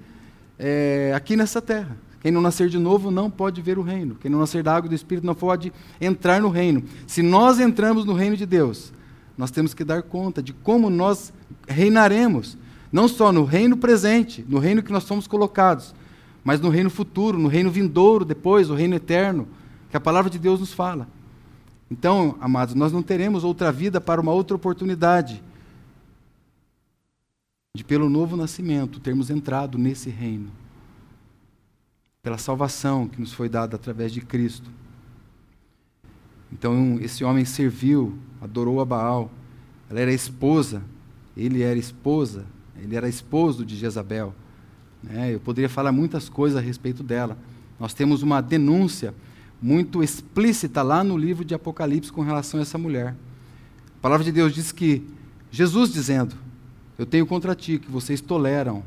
é, 0.58 1.12
aqui 1.16 1.36
nessa 1.36 1.62
terra. 1.62 1.98
Quem 2.22 2.32
não 2.32 2.40
nascer 2.40 2.70
de 2.70 2.78
novo 2.78 3.10
não 3.10 3.32
pode 3.32 3.62
ver 3.62 3.80
o 3.80 3.82
reino. 3.82 4.16
Quem 4.16 4.30
não 4.30 4.40
nascer 4.40 4.62
da 4.62 4.76
água 4.76 4.88
do 4.88 4.96
Espírito 4.96 5.26
não 5.26 5.34
pode 5.34 5.74
entrar 6.00 6.40
no 6.40 6.50
reino. 6.50 6.84
Se 7.08 7.24
nós 7.24 7.60
entramos 7.60 8.06
no 8.06 8.14
reino 8.14 8.38
de 8.38 8.46
Deus, 8.46 8.94
nós 9.36 9.50
temos 9.50 9.74
que 9.74 9.84
dar 9.84 10.04
conta 10.04 10.42
de 10.42 10.54
como 10.54 10.90
nós 10.90 11.34
reinaremos. 11.68 12.58
Não 12.92 13.08
só 13.08 13.32
no 13.32 13.46
reino 13.46 13.78
presente, 13.78 14.46
no 14.48 14.60
reino 14.60 14.84
que 14.84 14.92
nós 14.92 15.04
somos 15.04 15.28
colocados, 15.28 15.96
mas 16.44 16.60
no 16.60 16.70
reino 16.70 16.90
futuro, 16.90 17.38
no 17.38 17.48
reino 17.48 17.72
vindouro, 17.72 18.26
depois, 18.26 18.70
o 18.70 18.76
reino 18.76 18.96
eterno, 18.96 19.48
que 19.90 19.96
a 19.98 20.00
palavra 20.00 20.30
de 20.30 20.40
Deus 20.40 20.60
nos 20.60 20.74
fala. 20.74 21.08
Então, 21.90 22.38
amados, 22.40 22.74
nós 22.74 22.92
não 22.92 23.04
teremos 23.04 23.44
outra 23.44 23.72
vida 23.72 24.02
para 24.02 24.20
uma 24.20 24.32
outra 24.32 24.56
oportunidade 24.56 25.44
de, 27.76 27.84
pelo 27.84 28.10
novo 28.10 28.36
nascimento, 28.36 29.00
termos 29.00 29.30
entrado 29.30 29.78
nesse 29.78 30.10
reino, 30.10 30.52
pela 32.22 32.38
salvação 32.38 33.08
que 33.08 33.20
nos 33.20 33.34
foi 33.34 33.48
dada 33.48 33.76
através 33.76 34.12
de 34.12 34.22
Cristo. 34.22 34.70
Então, 36.52 36.98
esse 37.02 37.24
homem 37.24 37.46
serviu, 37.46 38.18
adorou 38.42 38.82
a 38.82 38.86
Baal, 38.86 39.32
ela 39.90 40.00
era 40.00 40.14
esposa, 40.14 40.84
ele 41.36 41.62
era 41.62 41.80
esposa, 41.80 42.46
ele 42.82 42.96
era 42.96 43.08
esposo 43.08 43.66
de 43.66 43.76
Jezabel. 43.78 44.34
Né? 45.04 45.34
Eu 45.34 45.40
poderia 45.40 45.70
falar 45.70 45.92
muitas 45.92 46.28
coisas 46.28 46.58
a 46.58 46.62
respeito 46.62 47.04
dela. 47.04 47.38
Nós 47.80 47.94
temos 47.94 48.22
uma 48.24 48.42
denúncia 48.42 49.14
muito 49.62 50.04
explícita 50.04 50.82
lá 50.82 51.04
no 51.04 51.18
livro 51.18 51.46
de 51.46 51.54
Apocalipse 51.54 52.12
com 52.12 52.22
relação 52.22 52.60
a 52.60 52.64
essa 52.64 52.78
mulher. 52.78 53.16
A 53.98 54.02
palavra 54.02 54.24
de 54.24 54.32
Deus 54.32 54.54
diz 54.54 54.72
que 54.72 55.06
Jesus 55.52 55.94
dizendo: 55.94 56.36
Eu 56.98 57.06
tenho 57.06 57.26
contra 57.26 57.54
ti 57.54 57.78
que 57.78 57.92
vocês 57.92 58.20
toleram 58.22 58.84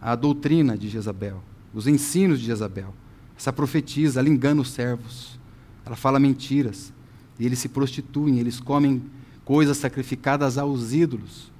a 0.00 0.14
doutrina 0.14 0.76
de 0.76 0.88
Jezabel, 0.88 1.42
os 1.72 1.86
ensinos 1.86 2.40
de 2.40 2.46
Jezabel. 2.46 2.94
Essa 3.36 3.52
profetisa, 3.52 4.20
ela 4.20 4.28
engana 4.28 4.60
os 4.60 4.70
servos, 4.70 5.38
ela 5.84 5.96
fala 5.96 6.18
mentiras, 6.18 6.92
e 7.38 7.44
eles 7.44 7.58
se 7.58 7.68
prostituem, 7.68 8.38
eles 8.38 8.60
comem 8.60 9.02
coisas 9.44 9.76
sacrificadas 9.76 10.56
aos 10.56 10.92
ídolos. 10.92 11.52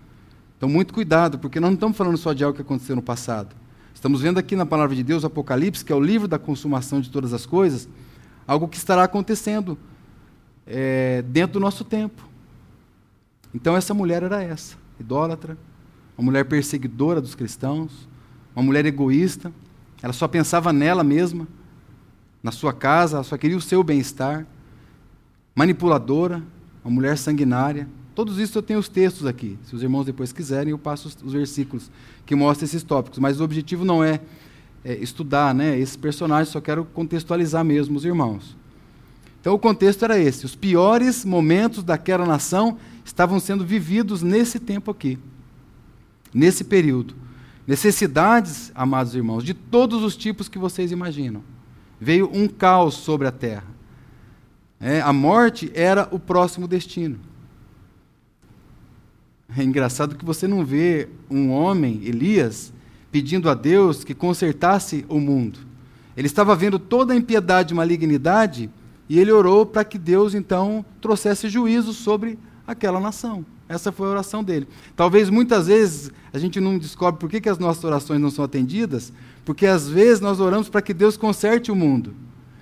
Então, 0.57 0.69
muito 0.69 0.95
cuidado, 0.95 1.39
porque 1.39 1.61
nós 1.61 1.71
não 1.71 1.75
estamos 1.75 1.97
falando 1.97 2.17
só 2.17 2.33
de 2.33 2.45
algo 2.45 2.57
que 2.57 2.63
aconteceu 2.63 2.97
no 2.97 3.03
passado. 3.03 3.55
Estamos 3.95 4.21
vendo 4.21 4.39
aqui 4.39 4.57
na 4.57 4.67
palavra 4.67 4.95
de 4.95 5.03
Deus, 5.03 5.25
Apocalipse, 5.25 5.85
que 5.85 5.93
é 5.93 5.97
o 5.97 6.01
livro 6.01 6.29
da 6.29 6.39
consumação 6.39 7.01
de 7.01 7.11
todas 7.11 7.33
as 7.33 7.47
coisas, 7.47 7.89
algo 8.47 8.69
que 8.69 8.77
estará 8.77 9.05
acontecendo 9.05 9.79
é, 10.67 11.23
dentro 11.23 11.55
do 11.55 11.61
nosso 11.61 11.85
tempo. 11.85 12.29
Então, 13.55 13.77
essa 13.77 13.95
mulher 13.95 14.23
era 14.23 14.43
essa, 14.43 14.77
idólatra, 14.99 15.57
uma 16.17 16.25
mulher 16.27 16.45
perseguidora 16.45 17.21
dos 17.21 17.35
cristãos, 17.35 18.09
uma 18.55 18.65
mulher 18.65 18.87
egoísta, 18.87 19.53
ela 20.03 20.13
só 20.13 20.29
pensava 20.29 20.73
nela 20.73 21.03
mesma, 21.03 21.49
na 22.43 22.53
sua 22.53 22.75
casa, 22.75 23.17
ela 23.17 23.25
só 23.25 23.39
queria 23.39 23.57
o 23.57 23.61
seu 23.61 23.83
bem-estar, 23.83 24.47
manipuladora, 25.55 26.43
uma 26.85 26.91
mulher 26.91 27.17
sanguinária. 27.17 27.89
Todos 28.15 28.39
isso 28.39 28.57
eu 28.57 28.63
tenho 28.63 28.79
os 28.79 28.89
textos 28.89 29.27
aqui. 29.27 29.59
Se 29.65 29.75
os 29.75 29.83
irmãos 29.83 30.05
depois 30.05 30.33
quiserem, 30.33 30.71
eu 30.71 30.79
passo 30.79 31.09
os, 31.09 31.17
os 31.23 31.33
versículos 31.33 31.91
que 32.25 32.35
mostram 32.35 32.65
esses 32.65 32.83
tópicos. 32.83 33.19
Mas 33.19 33.41
o 33.41 33.45
objetivo 33.45 33.85
não 33.85 34.05
é, 34.05 34.21
é 34.85 34.95
estudar 34.95 35.55
né, 35.55 35.79
esses 35.79 35.97
personagens, 35.97 36.49
só 36.49 36.61
quero 36.61 36.85
contextualizar 36.85 37.65
mesmo 37.65 37.97
os 37.97 38.05
irmãos. 38.05 38.57
Então 39.41 39.53
o 39.53 39.59
contexto 39.59 40.05
era 40.05 40.19
esse: 40.19 40.47
os 40.47 40.55
piores 40.55 41.25
momentos 41.25 41.83
daquela 41.83 42.25
nação 42.25 42.79
estavam 43.05 43.41
sendo 43.41 43.65
vividos 43.65 44.23
nesse 44.23 44.59
tempo 44.59 44.91
aqui, 44.91 45.19
nesse 46.33 46.65
período. 46.65 47.15
Necessidades, 47.67 48.71
amados 48.75 49.15
irmãos, 49.15 49.43
de 49.43 49.55
todos 49.55 50.03
os 50.03 50.17
tipos 50.17 50.49
que 50.49 50.59
vocês 50.59 50.93
imaginam. 50.93 51.43
Veio 52.01 52.31
um 52.33 52.47
caos 52.47 52.95
sobre 52.95 53.27
a 53.27 53.33
terra. 53.33 53.65
É, 54.79 55.01
a 55.01 55.13
morte 55.13 55.71
era 55.75 56.09
o 56.11 56.19
próximo 56.19 56.69
destino. 56.69 57.19
É 59.57 59.63
engraçado 59.63 60.17
que 60.17 60.25
você 60.25 60.49
não 60.49 60.65
vê 60.65 61.09
um 61.31 61.51
homem, 61.51 62.01
Elias, 62.05 62.73
pedindo 63.13 63.49
a 63.49 63.55
Deus 63.55 64.03
que 64.03 64.15
consertasse 64.15 65.05
o 65.09 65.21
mundo. 65.21 65.61
Ele 66.17 66.27
estava 66.27 66.57
vendo 66.57 66.79
toda 66.79 67.13
a 67.13 67.17
impiedade 67.17 67.73
e 67.73 67.77
malignidade 67.77 68.71
e 69.09 69.19
ele 69.19 69.31
orou 69.31 69.65
para 69.65 69.85
que 69.85 69.99
Deus 69.99 70.35
então 70.35 70.85
trouxesse 71.01 71.49
juízo 71.49 71.93
sobre 71.93 72.39
aquela 72.67 72.99
nação. 72.99 73.45
Essa 73.69 73.93
foi 73.93 74.09
a 74.09 74.11
oração 74.11 74.43
dele. 74.43 74.69
Talvez 74.97 75.31
muitas 75.31 75.69
vezes 75.69 76.11
a 76.33 76.39
gente 76.39 76.61
não 76.61 76.77
descobre 76.79 77.21
por 77.21 77.31
que, 77.31 77.41
que 77.41 77.49
as 77.49 77.59
nossas 77.59 77.85
orações 77.85 78.21
não 78.21 78.31
são 78.31 78.45
atendidas, 78.45 79.13
porque 79.45 79.67
às 79.67 79.89
vezes 79.89 80.21
nós 80.21 80.41
oramos 80.41 80.69
para 80.69 80.83
que 80.83 80.93
Deus 80.93 81.17
conserte 81.17 81.71
o 81.71 81.77
mundo, 81.77 82.15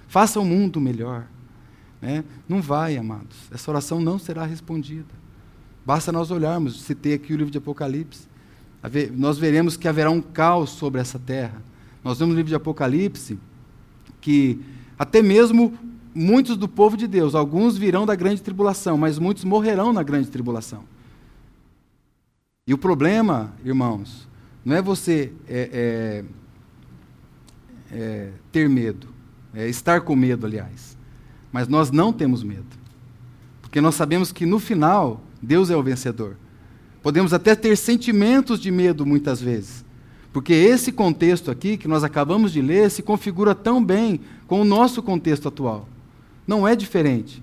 faça 0.09 0.39
o 0.39 0.45
mundo 0.45 0.81
melhor. 0.81 1.25
Né? 2.01 2.25
Não 2.49 2.61
vai, 2.61 2.97
amados. 2.97 3.37
Essa 3.51 3.71
oração 3.71 4.01
não 4.01 4.19
será 4.19 4.45
respondida. 4.45 5.22
Basta 5.85 6.13
nós 6.13 6.31
olharmos, 6.31 6.83
citei 6.83 7.15
aqui 7.15 7.33
o 7.33 7.37
livro 7.37 7.51
de 7.51 7.59
Apocalipse. 7.59 8.29
Nós 9.17 9.39
veremos 9.39 9.77
que 9.77 9.89
haverá 9.89 10.11
um 10.11 10.21
caos 10.21 10.71
sobre 10.71 11.01
essa 11.01 11.19
terra. 11.19 11.63
Nós 12.05 12.19
vemos 12.19 12.33
no 12.35 12.37
livro 12.37 12.49
de 12.49 12.55
Apocalipse 12.55 13.39
que 14.21 14.61
até 14.99 15.21
mesmo 15.21 15.77
muitos 16.15 16.57
do 16.57 16.69
povo 16.69 16.97
de 16.97 17.07
Deus, 17.07 17.35
alguns 17.35 17.77
virão 17.77 18.07
da 18.07 18.15
grande 18.15 18.43
tribulação, 18.43 18.97
mas 18.97 19.19
muitos 19.19 19.45
morrerão 19.45 19.93
na 19.93 20.03
grande 20.03 20.29
tribulação. 20.29 20.85
E 22.67 22.73
o 22.73 22.79
problema, 22.79 23.53
irmãos, 23.65 24.29
não 24.65 24.77
é 24.77 24.83
você 24.83 25.33
é, 25.49 26.25
é, 27.91 27.97
é, 27.97 28.31
ter 28.53 28.69
medo, 28.69 29.09
é 29.53 29.69
estar 29.69 30.03
com 30.03 30.15
medo, 30.15 30.47
aliás. 30.47 30.97
Mas 31.51 31.67
nós 31.67 31.91
não 31.91 32.13
temos 32.13 32.45
medo. 32.45 32.65
Porque 33.61 33.81
nós 33.81 33.95
sabemos 33.95 34.31
que 34.31 34.47
no 34.47 34.59
final, 34.59 35.21
Deus 35.43 35.71
é 35.71 35.77
o 35.77 35.83
vencedor. 35.83 36.37
Podemos 37.03 37.35
até 37.35 37.55
ter 37.55 37.77
sentimentos 37.77 38.61
de 38.61 38.71
medo 38.71 39.05
muitas 39.05 39.41
vezes. 39.41 39.85
Porque 40.33 40.53
esse 40.53 40.93
contexto 40.93 41.51
aqui, 41.51 41.77
que 41.77 41.89
nós 41.89 42.05
acabamos 42.05 42.53
de 42.53 42.63
ler, 42.63 42.91
se 42.91 43.03
configura 43.03 43.55
tão 43.55 43.85
bem 43.85 44.21
com 44.47 44.61
o 44.61 44.65
nosso 44.65 45.03
contexto 45.03 45.49
atual. 45.49 45.89
Não 46.47 46.67
é 46.67 46.75
diferente. 46.75 47.43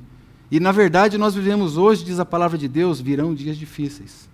E, 0.50 0.60
na 0.60 0.72
verdade, 0.72 1.18
nós 1.18 1.36
vivemos 1.36 1.78
hoje, 1.78 2.04
diz 2.04 2.20
a 2.20 2.26
palavra 2.26 2.58
de 2.58 2.68
Deus, 2.68 3.00
virão 3.00 3.36
dias 3.36 3.58
difíceis. 3.58 4.28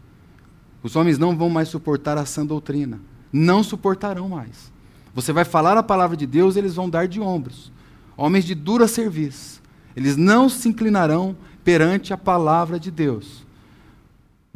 Os 0.81 0.95
homens 0.95 1.17
não 1.17 1.35
vão 1.35 1.49
mais 1.49 1.67
suportar 1.67 2.17
a 2.17 2.25
sã 2.25 2.45
doutrina. 2.45 3.01
Não 3.33 3.63
suportarão 3.63 4.29
mais. 4.29 4.71
Você 5.13 5.33
vai 5.33 5.43
falar 5.43 5.77
a 5.77 5.83
palavra 5.83 6.15
de 6.15 6.25
Deus, 6.25 6.55
eles 6.55 6.75
vão 6.75 6.89
dar 6.89 7.07
de 7.07 7.19
ombros. 7.19 7.71
Homens 8.15 8.45
de 8.45 8.55
dura 8.55 8.87
serviço. 8.87 9.61
Eles 9.95 10.15
não 10.15 10.47
se 10.47 10.69
inclinarão 10.69 11.35
perante 11.63 12.13
a 12.13 12.17
palavra 12.17 12.79
de 12.79 12.91
Deus. 12.91 13.44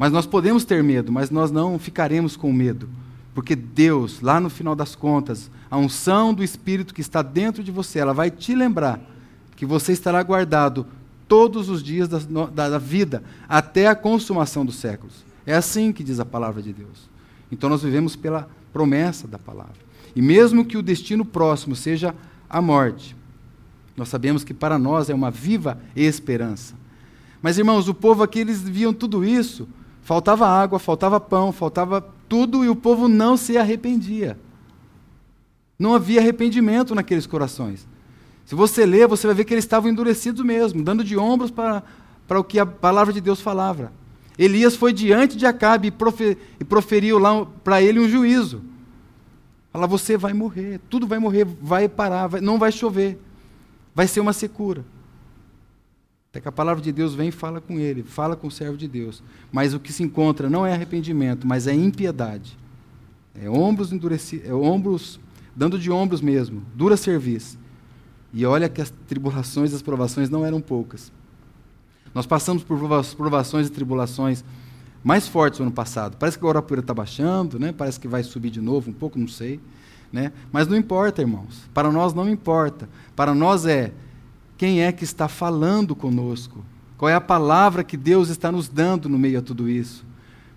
Mas 0.00 0.10
nós 0.10 0.24
podemos 0.24 0.64
ter 0.64 0.82
medo, 0.82 1.12
mas 1.12 1.30
nós 1.30 1.50
não 1.50 1.78
ficaremos 1.78 2.34
com 2.34 2.50
medo. 2.50 2.88
Porque 3.34 3.54
Deus, 3.54 4.22
lá 4.22 4.40
no 4.40 4.48
final 4.48 4.74
das 4.74 4.96
contas, 4.96 5.50
a 5.70 5.76
unção 5.76 6.32
do 6.32 6.42
Espírito 6.42 6.94
que 6.94 7.02
está 7.02 7.20
dentro 7.20 7.62
de 7.62 7.70
você, 7.70 7.98
ela 7.98 8.14
vai 8.14 8.30
te 8.30 8.54
lembrar 8.54 8.98
que 9.54 9.66
você 9.66 9.92
estará 9.92 10.22
guardado 10.22 10.86
todos 11.28 11.68
os 11.68 11.82
dias 11.82 12.08
da, 12.08 12.18
da, 12.46 12.70
da 12.70 12.78
vida, 12.78 13.22
até 13.46 13.88
a 13.88 13.94
consumação 13.94 14.64
dos 14.64 14.76
séculos. 14.76 15.22
É 15.44 15.54
assim 15.54 15.92
que 15.92 16.02
diz 16.02 16.18
a 16.18 16.24
palavra 16.24 16.62
de 16.62 16.72
Deus. 16.72 17.10
Então 17.52 17.68
nós 17.68 17.82
vivemos 17.82 18.16
pela 18.16 18.48
promessa 18.72 19.28
da 19.28 19.38
palavra. 19.38 19.76
E 20.16 20.22
mesmo 20.22 20.64
que 20.64 20.78
o 20.78 20.82
destino 20.82 21.26
próximo 21.26 21.76
seja 21.76 22.14
a 22.48 22.62
morte, 22.62 23.14
nós 23.94 24.08
sabemos 24.08 24.44
que 24.44 24.54
para 24.54 24.78
nós 24.78 25.10
é 25.10 25.14
uma 25.14 25.30
viva 25.30 25.78
esperança. 25.94 26.74
Mas 27.42 27.58
irmãos, 27.58 27.86
o 27.86 27.92
povo 27.92 28.22
aqui 28.22 28.38
eles 28.38 28.62
viam 28.62 28.94
tudo 28.94 29.22
isso, 29.22 29.68
faltava 30.02 30.46
água, 30.46 30.78
faltava 30.78 31.20
pão, 31.20 31.52
faltava 31.52 32.00
tudo 32.28 32.64
e 32.64 32.68
o 32.68 32.76
povo 32.76 33.08
não 33.08 33.36
se 33.36 33.56
arrependia. 33.58 34.38
Não 35.78 35.94
havia 35.94 36.20
arrependimento 36.20 36.94
naqueles 36.94 37.26
corações. 37.26 37.86
Se 38.44 38.54
você 38.54 38.84
ler, 38.84 39.06
você 39.06 39.26
vai 39.26 39.34
ver 39.34 39.44
que 39.44 39.54
eles 39.54 39.64
estavam 39.64 39.90
endurecidos 39.90 40.44
mesmo, 40.44 40.82
dando 40.82 41.04
de 41.04 41.16
ombros 41.16 41.50
para, 41.50 41.82
para 42.26 42.38
o 42.38 42.44
que 42.44 42.58
a 42.58 42.66
palavra 42.66 43.12
de 43.12 43.20
Deus 43.20 43.40
falava. 43.40 43.92
Elias 44.36 44.74
foi 44.74 44.92
diante 44.92 45.36
de 45.36 45.46
Acabe 45.46 45.88
e, 45.88 46.36
e 46.60 46.64
proferiu 46.64 47.18
lá 47.18 47.46
para 47.64 47.82
ele 47.82 48.00
um 48.00 48.08
juízo. 48.08 48.62
Fala, 49.72 49.86
você 49.86 50.16
vai 50.16 50.32
morrer, 50.32 50.80
tudo 50.90 51.06
vai 51.06 51.18
morrer, 51.18 51.44
vai 51.44 51.88
parar, 51.88 52.26
vai, 52.26 52.40
não 52.40 52.58
vai 52.58 52.72
chover, 52.72 53.20
vai 53.94 54.08
ser 54.08 54.20
uma 54.20 54.32
secura. 54.32 54.84
Até 56.30 56.40
que 56.40 56.48
a 56.48 56.52
palavra 56.52 56.80
de 56.80 56.92
Deus 56.92 57.12
vem 57.12 57.28
e 57.28 57.32
fala 57.32 57.60
com 57.60 57.78
ele, 57.78 58.04
fala 58.04 58.36
com 58.36 58.46
o 58.46 58.50
servo 58.50 58.76
de 58.76 58.86
Deus. 58.86 59.20
Mas 59.50 59.74
o 59.74 59.80
que 59.80 59.92
se 59.92 60.04
encontra 60.04 60.48
não 60.48 60.64
é 60.64 60.72
arrependimento, 60.72 61.44
mas 61.44 61.66
é 61.66 61.74
impiedade. 61.74 62.56
É 63.34 63.50
ombros 63.50 63.92
endurecidos, 63.92 64.48
é 64.48 64.54
ombros, 64.54 65.18
dando 65.56 65.76
de 65.76 65.90
ombros 65.90 66.20
mesmo, 66.20 66.62
dura 66.74 66.96
serviço. 66.96 67.58
E 68.32 68.46
olha 68.46 68.68
que 68.68 68.80
as 68.80 68.90
tribulações 69.08 69.72
e 69.72 69.74
as 69.74 69.82
provações 69.82 70.30
não 70.30 70.46
eram 70.46 70.60
poucas. 70.60 71.12
Nós 72.14 72.26
passamos 72.26 72.62
por 72.62 72.78
provações 73.16 73.66
e 73.66 73.70
tribulações 73.70 74.44
mais 75.02 75.26
fortes 75.26 75.58
no 75.58 75.66
ano 75.66 75.74
passado. 75.74 76.16
Parece 76.16 76.38
que 76.38 76.44
agora 76.44 76.60
a 76.60 76.62
poeira 76.62 76.80
está 76.80 76.94
baixando, 76.94 77.58
né? 77.58 77.72
parece 77.72 77.98
que 77.98 78.06
vai 78.06 78.22
subir 78.22 78.50
de 78.50 78.60
novo 78.60 78.90
um 78.90 78.92
pouco, 78.92 79.18
não 79.18 79.28
sei. 79.28 79.60
Né? 80.12 80.32
Mas 80.52 80.68
não 80.68 80.76
importa, 80.76 81.22
irmãos. 81.22 81.68
Para 81.74 81.90
nós 81.90 82.12
não 82.12 82.28
importa. 82.28 82.88
Para 83.16 83.34
nós 83.34 83.66
é 83.66 83.92
quem 84.60 84.82
é 84.82 84.92
que 84.92 85.04
está 85.04 85.26
falando 85.26 85.96
conosco. 85.96 86.62
Qual 86.98 87.08
é 87.08 87.14
a 87.14 87.20
palavra 87.20 87.82
que 87.82 87.96
Deus 87.96 88.28
está 88.28 88.52
nos 88.52 88.68
dando 88.68 89.08
no 89.08 89.18
meio 89.18 89.38
a 89.38 89.42
tudo 89.42 89.70
isso. 89.70 90.04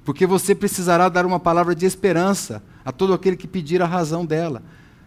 Porque 0.04 0.28
você 0.28 0.54
precisará 0.54 1.08
dar 1.08 1.26
uma 1.26 1.40
palavra 1.40 1.74
de 1.74 1.86
esperança 1.86 2.62
a 2.84 2.92
todo 2.92 3.14
aquele 3.14 3.38
que 3.38 3.48
pedir 3.48 3.82
a 3.82 3.86
razão 3.86 4.26
dela. 4.26 4.62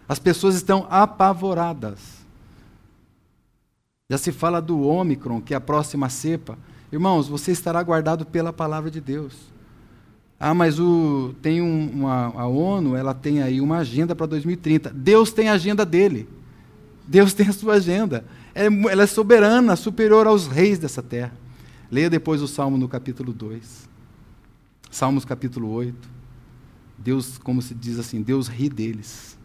As 0.09 0.17
pessoas 0.17 0.55
estão 0.55 0.87
apavoradas. 0.89 2.25
Já 4.09 4.17
se 4.17 4.31
fala 4.31 4.59
do 4.59 4.81
Ômicron, 4.81 5.41
que 5.41 5.53
é 5.53 5.57
a 5.57 5.61
próxima 5.61 6.09
cepa. 6.09 6.57
Irmãos, 6.91 7.27
você 7.27 7.51
estará 7.51 7.83
guardado 7.83 8.25
pela 8.25 8.51
palavra 8.51 8.89
de 8.89 8.99
Deus. 8.99 9.35
Ah, 10.39 10.55
mas 10.55 10.79
o, 10.79 11.35
tem 11.39 11.61
um, 11.61 11.87
uma, 11.87 12.33
a 12.35 12.47
ONU, 12.47 12.95
ela 12.95 13.13
tem 13.13 13.43
aí 13.43 13.61
uma 13.61 13.77
agenda 13.77 14.15
para 14.15 14.25
2030. 14.25 14.89
Deus 14.89 15.31
tem 15.31 15.49
a 15.49 15.53
agenda 15.53 15.85
dele. 15.85 16.27
Deus 17.07 17.33
tem 17.33 17.47
a 17.47 17.53
sua 17.53 17.75
agenda. 17.75 18.25
É, 18.53 18.65
ela 18.65 19.03
é 19.03 19.07
soberana, 19.07 19.75
superior 19.75 20.27
aos 20.27 20.45
reis 20.47 20.77
dessa 20.77 21.01
terra. 21.01 21.33
Leia 21.89 22.09
depois 22.09 22.41
o 22.41 22.47
Salmo 22.47 22.77
no 22.77 22.89
capítulo 22.89 23.31
2. 23.31 23.87
Salmos 24.91 25.23
capítulo 25.23 25.69
8. 25.69 26.09
Deus, 26.97 27.37
como 27.37 27.61
se 27.61 27.73
diz 27.73 27.97
assim, 27.97 28.21
Deus 28.21 28.47
ri 28.47 28.67
deles. 28.67 29.37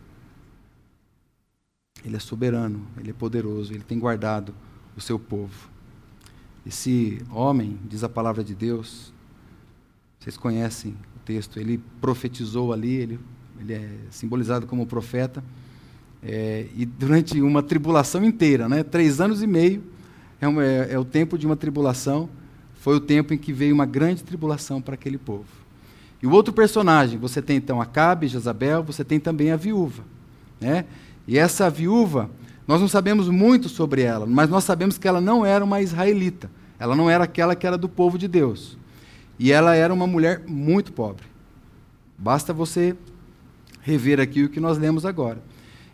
Ele 2.04 2.16
é 2.16 2.18
soberano, 2.18 2.84
ele 2.98 3.10
é 3.10 3.12
poderoso, 3.12 3.72
ele 3.72 3.84
tem 3.84 3.98
guardado 3.98 4.52
o 4.96 5.00
seu 5.00 5.18
povo. 5.18 5.70
Esse 6.66 7.22
homem, 7.30 7.78
diz 7.88 8.02
a 8.02 8.08
palavra 8.08 8.42
de 8.42 8.54
Deus, 8.54 9.12
vocês 10.18 10.36
conhecem 10.36 10.96
o 11.16 11.20
texto, 11.24 11.60
ele 11.60 11.78
profetizou 12.00 12.72
ali, 12.72 12.94
ele, 12.94 13.20
ele 13.60 13.74
é 13.74 13.98
simbolizado 14.10 14.66
como 14.66 14.86
profeta, 14.86 15.44
é, 16.22 16.66
e 16.76 16.86
durante 16.86 17.40
uma 17.40 17.62
tribulação 17.62 18.24
inteira, 18.24 18.68
né, 18.68 18.82
três 18.82 19.20
anos 19.20 19.42
e 19.42 19.46
meio, 19.46 19.82
é, 20.40 20.46
é, 20.46 20.94
é 20.94 20.98
o 20.98 21.04
tempo 21.04 21.36
de 21.36 21.46
uma 21.46 21.56
tribulação, 21.56 22.28
foi 22.74 22.96
o 22.96 23.00
tempo 23.00 23.34
em 23.34 23.38
que 23.38 23.52
veio 23.52 23.74
uma 23.74 23.86
grande 23.86 24.22
tribulação 24.22 24.80
para 24.80 24.94
aquele 24.94 25.18
povo. 25.18 25.46
E 26.22 26.26
o 26.26 26.30
outro 26.30 26.52
personagem, 26.52 27.18
você 27.18 27.42
tem 27.42 27.56
então 27.56 27.80
Acabe, 27.80 28.28
Jezabel, 28.28 28.82
você 28.84 29.04
tem 29.04 29.18
também 29.18 29.50
a 29.50 29.56
viúva. 29.56 30.04
Né? 30.60 30.84
E 31.26 31.36
essa 31.38 31.68
viúva, 31.68 32.30
Nós 32.64 32.80
não 32.80 32.86
sabemos 32.86 33.28
muito 33.28 33.68
sobre 33.68 34.02
ela, 34.02 34.24
mas 34.24 34.48
nós 34.48 34.62
sabemos 34.62 34.96
que 34.96 35.08
ela 35.08 35.20
não 35.20 35.44
era 35.44 35.64
uma 35.64 35.82
israelita. 35.82 36.48
Ela 36.78 36.94
não 36.94 37.10
era 37.10 37.24
aquela 37.24 37.56
que 37.56 37.66
era 37.66 37.76
do 37.76 37.88
povo 37.88 38.16
de 38.16 38.28
Deus. 38.28 38.78
E 39.36 39.50
ela 39.50 39.74
era 39.74 39.92
uma 39.92 40.06
mulher 40.06 40.44
muito 40.46 40.92
pobre. 40.92 41.24
Basta 42.16 42.52
você 42.52 42.96
rever 43.80 44.20
aqui 44.20 44.44
o 44.44 44.48
que 44.48 44.60
nós 44.60 44.78
lemos 44.78 45.04
agora. 45.04 45.42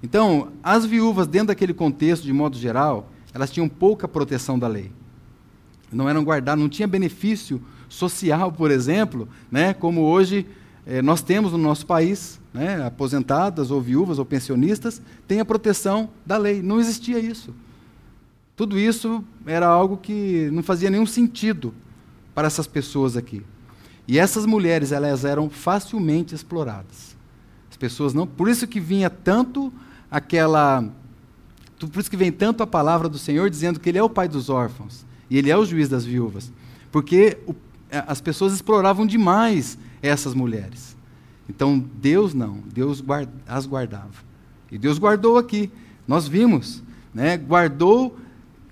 Então, 0.02 0.52
as 0.62 0.84
viúvas, 0.84 1.26
dentro 1.26 1.48
daquele 1.48 1.74
contexto, 1.74 2.24
de 2.24 2.32
modo 2.32 2.56
geral, 2.56 3.10
elas 3.34 3.50
tinham 3.50 3.68
pouca 3.68 4.06
proteção 4.06 4.58
da 4.58 4.68
lei. 4.68 4.92
Não 5.92 6.08
eram 6.08 6.22
guardadas, 6.22 6.60
não 6.60 6.68
tinha 6.68 6.86
benefício 6.86 7.60
social, 7.88 8.52
por 8.52 8.70
exemplo, 8.70 9.28
né, 9.50 9.72
como 9.72 10.02
hoje 10.02 10.46
eh, 10.86 11.00
nós 11.02 11.22
temos 11.22 11.52
no 11.52 11.58
nosso 11.58 11.86
país, 11.86 12.38
né, 12.52 12.84
aposentadas 12.84 13.70
ou 13.70 13.80
viúvas 13.80 14.18
ou 14.18 14.24
pensionistas, 14.24 15.00
têm 15.26 15.40
a 15.40 15.44
proteção 15.44 16.10
da 16.24 16.36
lei. 16.36 16.62
Não 16.62 16.78
existia 16.78 17.18
isso. 17.18 17.54
Tudo 18.54 18.78
isso 18.78 19.24
era 19.46 19.66
algo 19.66 19.96
que 19.96 20.50
não 20.52 20.62
fazia 20.62 20.90
nenhum 20.90 21.06
sentido 21.06 21.72
para 22.34 22.46
essas 22.46 22.66
pessoas 22.66 23.16
aqui. 23.16 23.42
E 24.06 24.18
essas 24.18 24.46
mulheres, 24.46 24.90
elas 24.90 25.24
eram 25.24 25.48
facilmente 25.48 26.34
exploradas. 26.34 27.16
As 27.70 27.76
pessoas 27.76 28.14
não, 28.14 28.26
por 28.26 28.48
isso 28.48 28.66
que 28.66 28.80
vinha 28.80 29.08
tanto 29.08 29.72
aquela 30.10 30.84
por 31.86 32.00
isso 32.00 32.10
que 32.10 32.16
vem 32.16 32.32
tanto 32.32 32.62
a 32.62 32.66
palavra 32.66 33.08
do 33.08 33.18
Senhor 33.18 33.48
dizendo 33.48 33.78
que 33.78 33.88
ele 33.88 33.98
é 33.98 34.02
o 34.02 34.10
pai 34.10 34.26
dos 34.26 34.50
órfãos 34.50 35.06
e 35.30 35.38
ele 35.38 35.50
é 35.50 35.56
o 35.56 35.64
juiz 35.64 35.88
das 35.88 36.04
viúvas, 36.04 36.50
porque 36.90 37.38
o, 37.46 37.54
as 37.90 38.20
pessoas 38.20 38.52
exploravam 38.52 39.06
demais 39.06 39.78
essas 40.02 40.34
mulheres. 40.34 40.96
Então 41.48 41.78
Deus 41.78 42.34
não, 42.34 42.58
Deus 42.72 43.02
as 43.46 43.66
guardava. 43.66 44.26
E 44.70 44.76
Deus 44.76 44.98
guardou 44.98 45.38
aqui. 45.38 45.70
Nós 46.06 46.28
vimos, 46.28 46.82
né? 47.14 47.36
Guardou 47.36 48.18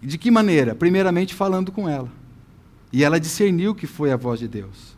de 0.03 0.19
que 0.19 0.31
maneira? 0.31 0.75
Primeiramente 0.75 1.35
falando 1.35 1.73
com 1.73 1.89
ela. 1.89 2.11
E 2.93 3.03
ela 3.03 3.21
discerniu 3.21 3.75
que 3.75 3.87
foi 3.87 4.13
a 4.13 4.17
voz 4.17 4.39
de 4.39 4.49
Deus. 4.49 4.97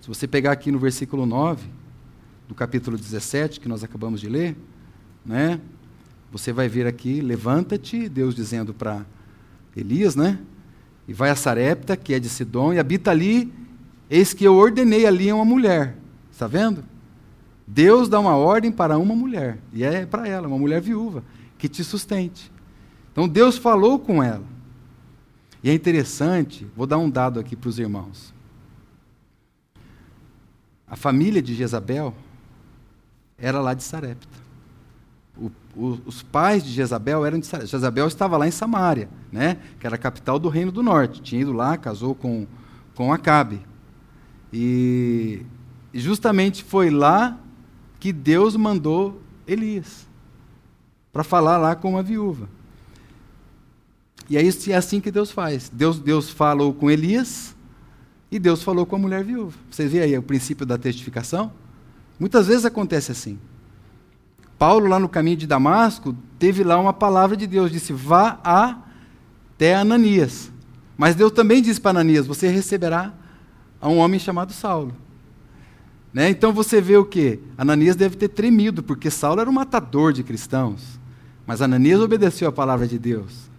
Se 0.00 0.08
você 0.08 0.26
pegar 0.26 0.52
aqui 0.52 0.70
no 0.70 0.78
versículo 0.78 1.24
9, 1.24 1.66
do 2.48 2.54
capítulo 2.54 2.96
17, 2.96 3.60
que 3.60 3.68
nós 3.68 3.82
acabamos 3.82 4.20
de 4.20 4.28
ler, 4.28 4.56
né? 5.24 5.60
Você 6.30 6.52
vai 6.52 6.68
ver 6.68 6.86
aqui, 6.86 7.20
levanta-te, 7.20 8.08
Deus 8.08 8.34
dizendo 8.34 8.74
para 8.74 9.06
Elias, 9.76 10.16
né? 10.16 10.38
E 11.06 11.12
vai 11.12 11.30
a 11.30 11.36
Sarepta, 11.36 11.96
que 11.96 12.12
é 12.12 12.18
de 12.18 12.28
Sidom, 12.28 12.72
e 12.72 12.78
habita 12.78 13.10
ali, 13.10 13.52
eis 14.10 14.32
que 14.32 14.44
eu 14.44 14.54
ordenei 14.54 15.06
ali 15.06 15.32
uma 15.32 15.44
mulher. 15.44 15.96
Está 16.30 16.46
vendo? 16.46 16.84
Deus 17.66 18.08
dá 18.08 18.20
uma 18.20 18.36
ordem 18.36 18.70
para 18.70 18.98
uma 18.98 19.14
mulher, 19.14 19.58
e 19.72 19.84
é 19.84 20.04
para 20.04 20.28
ela, 20.28 20.48
uma 20.48 20.58
mulher 20.58 20.80
viúva, 20.80 21.22
que 21.56 21.68
te 21.68 21.82
sustente. 21.82 22.52
Então 23.12 23.28
Deus 23.28 23.56
falou 23.56 23.98
com 23.98 24.22
ela. 24.22 24.44
E 25.62 25.70
é 25.70 25.72
interessante, 25.72 26.66
vou 26.76 26.86
dar 26.86 26.98
um 26.98 27.08
dado 27.08 27.40
aqui 27.40 27.56
para 27.56 27.70
os 27.70 27.78
irmãos. 27.78 28.34
A 30.86 30.96
família 30.96 31.40
de 31.40 31.54
Jezabel 31.54 32.14
era 33.38 33.60
lá 33.60 33.74
de 33.74 33.82
Sarepta. 33.82 34.44
O, 35.36 35.50
o, 35.76 36.00
os 36.06 36.22
pais 36.22 36.64
de 36.64 36.70
Jezabel 36.70 37.24
eram 37.24 37.38
de 37.38 37.46
Sarepta. 37.46 37.70
Jezabel 37.70 38.06
estava 38.06 38.36
lá 38.36 38.46
em 38.46 38.50
Samaria, 38.50 39.08
né, 39.32 39.58
que 39.78 39.86
era 39.86 39.96
a 39.96 39.98
capital 39.98 40.38
do 40.38 40.48
reino 40.48 40.70
do 40.70 40.82
norte. 40.82 41.22
Tinha 41.22 41.42
ido 41.42 41.52
lá, 41.52 41.76
casou 41.76 42.14
com, 42.14 42.46
com 42.94 43.12
Acabe. 43.12 43.60
E 44.52 45.44
justamente 45.92 46.62
foi 46.62 46.90
lá 46.90 47.38
que 47.98 48.12
Deus 48.12 48.54
mandou 48.56 49.20
Elias 49.46 50.06
para 51.12 51.24
falar 51.24 51.56
lá 51.56 51.74
com 51.74 51.90
uma 51.90 52.02
viúva. 52.02 52.48
E 54.28 54.36
é, 54.36 54.42
isso, 54.42 54.70
é 54.70 54.74
assim 54.74 55.00
que 55.00 55.10
Deus 55.10 55.30
faz. 55.30 55.68
Deus, 55.68 55.98
Deus 55.98 56.30
falou 56.30 56.72
com 56.72 56.90
Elias 56.90 57.54
e 58.30 58.38
Deus 58.38 58.62
falou 58.62 58.86
com 58.86 58.96
a 58.96 58.98
mulher 58.98 59.22
viúva. 59.22 59.56
Vocês 59.70 59.92
veem 59.92 60.04
aí 60.04 60.18
o 60.18 60.22
princípio 60.22 60.64
da 60.64 60.78
testificação? 60.78 61.52
Muitas 62.18 62.46
vezes 62.46 62.64
acontece 62.64 63.12
assim. 63.12 63.38
Paulo, 64.58 64.86
lá 64.86 64.98
no 64.98 65.08
caminho 65.08 65.36
de 65.36 65.46
Damasco, 65.46 66.14
teve 66.38 66.62
lá 66.62 66.78
uma 66.78 66.92
palavra 66.92 67.36
de 67.36 67.46
Deus, 67.46 67.70
disse: 67.70 67.92
vá 67.92 68.40
até 68.42 69.74
Ananias. 69.74 70.50
Mas 70.96 71.14
Deus 71.14 71.32
também 71.32 71.60
disse 71.60 71.80
para 71.80 71.90
Ananias: 71.90 72.26
você 72.26 72.48
receberá 72.48 73.12
a 73.80 73.88
um 73.88 73.98
homem 73.98 74.20
chamado 74.20 74.52
Saulo. 74.52 74.94
Né? 76.12 76.30
Então 76.30 76.52
você 76.52 76.80
vê 76.80 76.96
o 76.96 77.04
que? 77.04 77.40
Ananias 77.58 77.96
deve 77.96 78.16
ter 78.16 78.28
tremido, 78.28 78.82
porque 78.82 79.10
Saulo 79.10 79.40
era 79.40 79.50
um 79.50 79.52
matador 79.52 80.12
de 80.12 80.22
cristãos. 80.22 81.00
Mas 81.46 81.60
Ananias 81.60 82.00
obedeceu 82.00 82.48
a 82.48 82.52
palavra 82.52 82.86
de 82.86 82.98
Deus. 82.98 83.50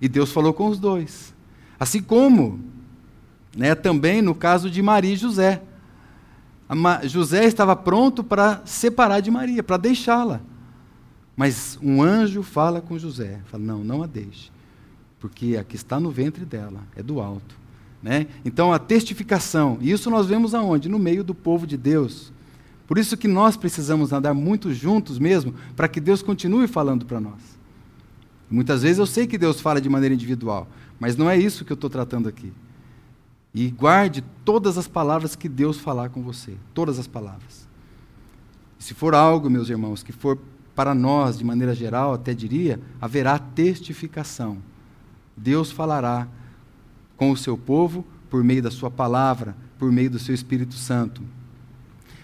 E 0.00 0.08
Deus 0.08 0.32
falou 0.32 0.52
com 0.52 0.68
os 0.68 0.78
dois. 0.78 1.32
Assim 1.78 2.02
como 2.02 2.74
né, 3.56 3.74
também 3.74 4.20
no 4.20 4.34
caso 4.34 4.70
de 4.70 4.82
Maria 4.82 5.12
e 5.12 5.16
José. 5.16 5.62
José 7.04 7.44
estava 7.44 7.76
pronto 7.76 8.24
para 8.24 8.62
separar 8.64 9.20
de 9.20 9.30
Maria, 9.30 9.62
para 9.62 9.76
deixá-la. 9.76 10.40
Mas 11.36 11.78
um 11.82 12.02
anjo 12.02 12.42
fala 12.42 12.80
com 12.80 12.98
José, 12.98 13.40
fala: 13.46 13.62
"Não, 13.62 13.84
não 13.84 14.02
a 14.02 14.06
deixe, 14.06 14.50
porque 15.18 15.56
a 15.56 15.64
que 15.64 15.76
está 15.76 15.98
no 15.98 16.10
ventre 16.10 16.44
dela 16.44 16.80
é 16.96 17.02
do 17.02 17.20
alto". 17.20 17.56
Né? 18.02 18.26
Então 18.44 18.72
a 18.72 18.78
testificação, 18.78 19.78
isso 19.80 20.10
nós 20.10 20.26
vemos 20.26 20.54
aonde? 20.54 20.88
No 20.88 20.98
meio 20.98 21.24
do 21.24 21.34
povo 21.34 21.66
de 21.66 21.76
Deus. 21.76 22.32
Por 22.86 22.98
isso 22.98 23.16
que 23.16 23.26
nós 23.26 23.56
precisamos 23.56 24.12
andar 24.12 24.34
muito 24.34 24.72
juntos 24.74 25.18
mesmo, 25.18 25.54
para 25.74 25.88
que 25.88 26.00
Deus 26.00 26.22
continue 26.22 26.66
falando 26.68 27.06
para 27.06 27.18
nós. 27.18 27.58
Muitas 28.50 28.82
vezes 28.82 28.98
eu 28.98 29.06
sei 29.06 29.26
que 29.26 29.38
Deus 29.38 29.60
fala 29.60 29.80
de 29.80 29.88
maneira 29.88 30.14
individual, 30.14 30.68
mas 31.00 31.16
não 31.16 31.28
é 31.28 31.36
isso 31.36 31.64
que 31.64 31.72
eu 31.72 31.76
estou 31.76 31.88
tratando 31.88 32.28
aqui. 32.28 32.52
E 33.54 33.70
guarde 33.70 34.24
todas 34.44 34.76
as 34.76 34.88
palavras 34.88 35.36
que 35.36 35.48
Deus 35.48 35.78
falar 35.78 36.08
com 36.08 36.22
você. 36.22 36.54
Todas 36.74 36.98
as 36.98 37.06
palavras. 37.06 37.68
Se 38.78 38.92
for 38.92 39.14
algo, 39.14 39.48
meus 39.48 39.70
irmãos, 39.70 40.02
que 40.02 40.12
for 40.12 40.38
para 40.74 40.94
nós, 40.94 41.38
de 41.38 41.44
maneira 41.44 41.74
geral, 41.74 42.14
até 42.14 42.34
diria, 42.34 42.80
haverá 43.00 43.38
testificação. 43.38 44.58
Deus 45.36 45.70
falará 45.70 46.26
com 47.16 47.30
o 47.30 47.36
seu 47.36 47.56
povo 47.56 48.04
por 48.28 48.42
meio 48.42 48.62
da 48.62 48.70
sua 48.70 48.90
palavra, 48.90 49.56
por 49.78 49.92
meio 49.92 50.10
do 50.10 50.18
seu 50.18 50.34
Espírito 50.34 50.74
Santo. 50.74 51.22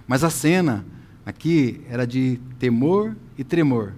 Mas 0.06 0.24
a 0.24 0.30
cena 0.30 0.84
aqui 1.24 1.80
era 1.88 2.04
de 2.04 2.40
temor 2.58 3.16
e 3.38 3.44
tremor. 3.44 3.94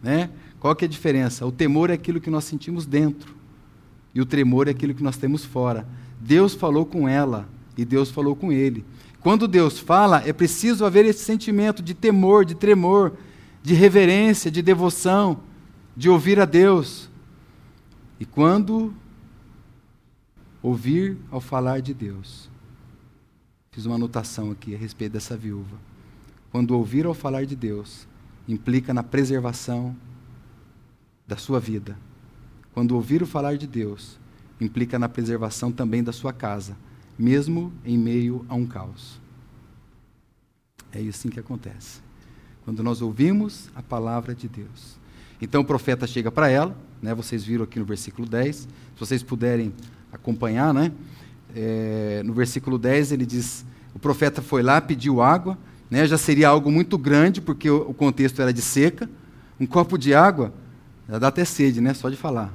Né? 0.00 0.30
Qual 0.60 0.74
que 0.76 0.84
é 0.84 0.88
a 0.88 0.90
diferença? 0.90 1.44
O 1.44 1.50
temor 1.50 1.90
é 1.90 1.94
aquilo 1.94 2.20
que 2.20 2.30
nós 2.30 2.44
sentimos 2.44 2.86
dentro, 2.86 3.34
e 4.14 4.20
o 4.20 4.26
tremor 4.26 4.68
é 4.68 4.70
aquilo 4.70 4.94
que 4.94 5.02
nós 5.02 5.16
temos 5.16 5.44
fora. 5.44 5.86
Deus 6.20 6.54
falou 6.54 6.86
com 6.86 7.08
ela 7.08 7.48
e 7.76 7.84
Deus 7.84 8.10
falou 8.10 8.34
com 8.34 8.52
ele. 8.52 8.84
Quando 9.20 9.48
Deus 9.48 9.78
fala, 9.78 10.22
é 10.26 10.32
preciso 10.32 10.84
haver 10.84 11.04
esse 11.04 11.24
sentimento 11.24 11.82
de 11.82 11.94
temor, 11.94 12.44
de 12.44 12.54
tremor, 12.54 13.12
de 13.62 13.74
reverência, 13.74 14.50
de 14.50 14.62
devoção, 14.62 15.40
de 15.96 16.08
ouvir 16.08 16.38
a 16.38 16.44
Deus. 16.44 17.10
E 18.20 18.24
quando 18.24 18.94
ouvir 20.62 21.18
ao 21.30 21.40
falar 21.40 21.80
de 21.80 21.92
Deus, 21.92 22.48
fiz 23.72 23.84
uma 23.84 23.96
anotação 23.96 24.50
aqui 24.50 24.74
a 24.74 24.78
respeito 24.78 25.12
dessa 25.12 25.36
viúva. 25.36 25.76
Quando 26.50 26.70
ouvir 26.70 27.04
ao 27.04 27.14
falar 27.14 27.44
de 27.44 27.56
Deus, 27.56 28.06
implica 28.48 28.94
na 28.94 29.02
preservação 29.02 29.96
da 31.26 31.36
sua 31.36 31.58
vida. 31.58 31.98
Quando 32.72 32.92
ouvir 32.92 33.22
o 33.22 33.26
falar 33.26 33.56
de 33.56 33.66
Deus, 33.66 34.18
implica 34.60 34.98
na 34.98 35.08
preservação 35.08 35.70
também 35.70 36.02
da 36.02 36.12
sua 36.12 36.32
casa, 36.32 36.76
mesmo 37.18 37.72
em 37.84 37.98
meio 37.98 38.44
a 38.48 38.54
um 38.54 38.66
caos. 38.66 39.20
É 40.92 41.00
isso 41.00 41.20
assim 41.20 41.28
que 41.28 41.40
acontece. 41.40 42.00
Quando 42.64 42.82
nós 42.82 43.02
ouvimos 43.02 43.70
a 43.74 43.82
palavra 43.82 44.34
de 44.34 44.48
Deus. 44.48 44.98
Então 45.40 45.60
o 45.60 45.64
profeta 45.64 46.06
chega 46.06 46.30
para 46.30 46.48
ela, 46.48 46.76
né, 47.02 47.14
vocês 47.14 47.44
viram 47.44 47.64
aqui 47.64 47.78
no 47.78 47.84
versículo 47.84 48.26
10, 48.26 48.56
se 48.56 48.68
vocês 48.98 49.22
puderem 49.22 49.72
acompanhar, 50.12 50.72
né, 50.72 50.90
é, 51.54 52.22
no 52.24 52.32
versículo 52.32 52.78
10 52.78 53.12
ele 53.12 53.26
diz: 53.26 53.64
o 53.94 53.98
profeta 53.98 54.40
foi 54.40 54.62
lá, 54.62 54.80
pediu 54.80 55.20
água, 55.20 55.58
né, 55.90 56.06
já 56.06 56.18
seria 56.18 56.48
algo 56.48 56.70
muito 56.70 56.96
grande, 56.98 57.40
porque 57.40 57.68
o, 57.68 57.90
o 57.90 57.94
contexto 57.94 58.40
era 58.40 58.52
de 58.52 58.62
seca. 58.62 59.08
Um 59.58 59.66
copo 59.66 59.96
de 59.96 60.12
água, 60.12 60.52
já 61.08 61.18
dá 61.18 61.28
até 61.28 61.44
sede, 61.44 61.80
né, 61.80 61.94
só 61.94 62.10
de 62.10 62.16
falar. 62.16 62.52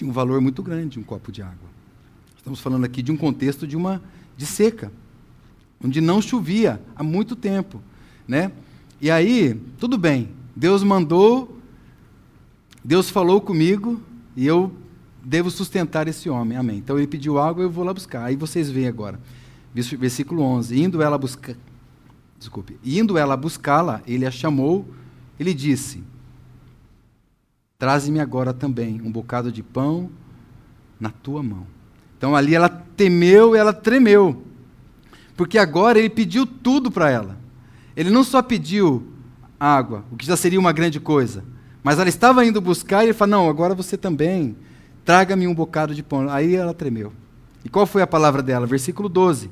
Tinha 0.00 0.08
um 0.08 0.14
valor 0.14 0.40
muito 0.40 0.62
grande 0.62 0.98
um 0.98 1.02
copo 1.02 1.30
de 1.30 1.42
água. 1.42 1.68
Estamos 2.34 2.58
falando 2.58 2.84
aqui 2.84 3.02
de 3.02 3.12
um 3.12 3.18
contexto 3.18 3.66
de 3.66 3.76
uma 3.76 4.02
de 4.34 4.46
seca, 4.46 4.90
onde 5.84 6.00
não 6.00 6.22
chovia 6.22 6.80
há 6.96 7.02
muito 7.02 7.36
tempo, 7.36 7.82
né? 8.26 8.50
E 8.98 9.10
aí, 9.10 9.60
tudo 9.78 9.98
bem. 9.98 10.30
Deus 10.56 10.82
mandou, 10.82 11.54
Deus 12.82 13.10
falou 13.10 13.42
comigo 13.42 14.00
e 14.34 14.46
eu 14.46 14.72
devo 15.22 15.50
sustentar 15.50 16.08
esse 16.08 16.30
homem. 16.30 16.56
Amém. 16.56 16.78
Então 16.78 16.96
ele 16.96 17.06
pediu 17.06 17.38
água, 17.38 17.62
eu 17.62 17.70
vou 17.70 17.84
lá 17.84 17.92
buscar. 17.92 18.24
Aí 18.24 18.36
vocês 18.36 18.70
veem 18.70 18.88
agora. 18.88 19.20
Versículo 19.74 20.42
11. 20.42 20.80
Indo 20.80 21.02
ela 21.02 21.18
buscar 21.18 21.54
desculpe, 22.38 22.78
indo 22.82 23.18
ela 23.18 23.36
buscá-la, 23.36 24.00
ele 24.06 24.24
a 24.24 24.30
chamou, 24.30 24.88
ele 25.38 25.52
disse: 25.52 26.02
Traze-me 27.80 28.20
agora 28.20 28.52
também 28.52 29.00
um 29.02 29.10
bocado 29.10 29.50
de 29.50 29.62
pão 29.62 30.10
na 31.00 31.08
tua 31.08 31.42
mão. 31.42 31.66
Então 32.18 32.36
ali 32.36 32.54
ela 32.54 32.68
temeu 32.68 33.56
e 33.56 33.58
ela 33.58 33.72
tremeu. 33.72 34.44
Porque 35.34 35.56
agora 35.56 35.98
ele 35.98 36.10
pediu 36.10 36.44
tudo 36.44 36.90
para 36.90 37.08
ela. 37.08 37.38
Ele 37.96 38.10
não 38.10 38.22
só 38.22 38.42
pediu 38.42 39.08
água, 39.58 40.04
o 40.10 40.16
que 40.16 40.26
já 40.26 40.36
seria 40.36 40.60
uma 40.60 40.72
grande 40.72 41.00
coisa, 41.00 41.42
mas 41.82 41.98
ela 41.98 42.10
estava 42.10 42.44
indo 42.44 42.60
buscar 42.60 43.02
e 43.02 43.06
ele 43.06 43.14
falou: 43.14 43.30
Não, 43.30 43.48
agora 43.48 43.74
você 43.74 43.96
também, 43.96 44.54
traga-me 45.02 45.46
um 45.46 45.54
bocado 45.54 45.94
de 45.94 46.02
pão. 46.02 46.28
Aí 46.28 46.54
ela 46.54 46.74
tremeu. 46.74 47.14
E 47.64 47.70
qual 47.70 47.86
foi 47.86 48.02
a 48.02 48.06
palavra 48.06 48.42
dela? 48.42 48.66
Versículo 48.66 49.08
12. 49.08 49.50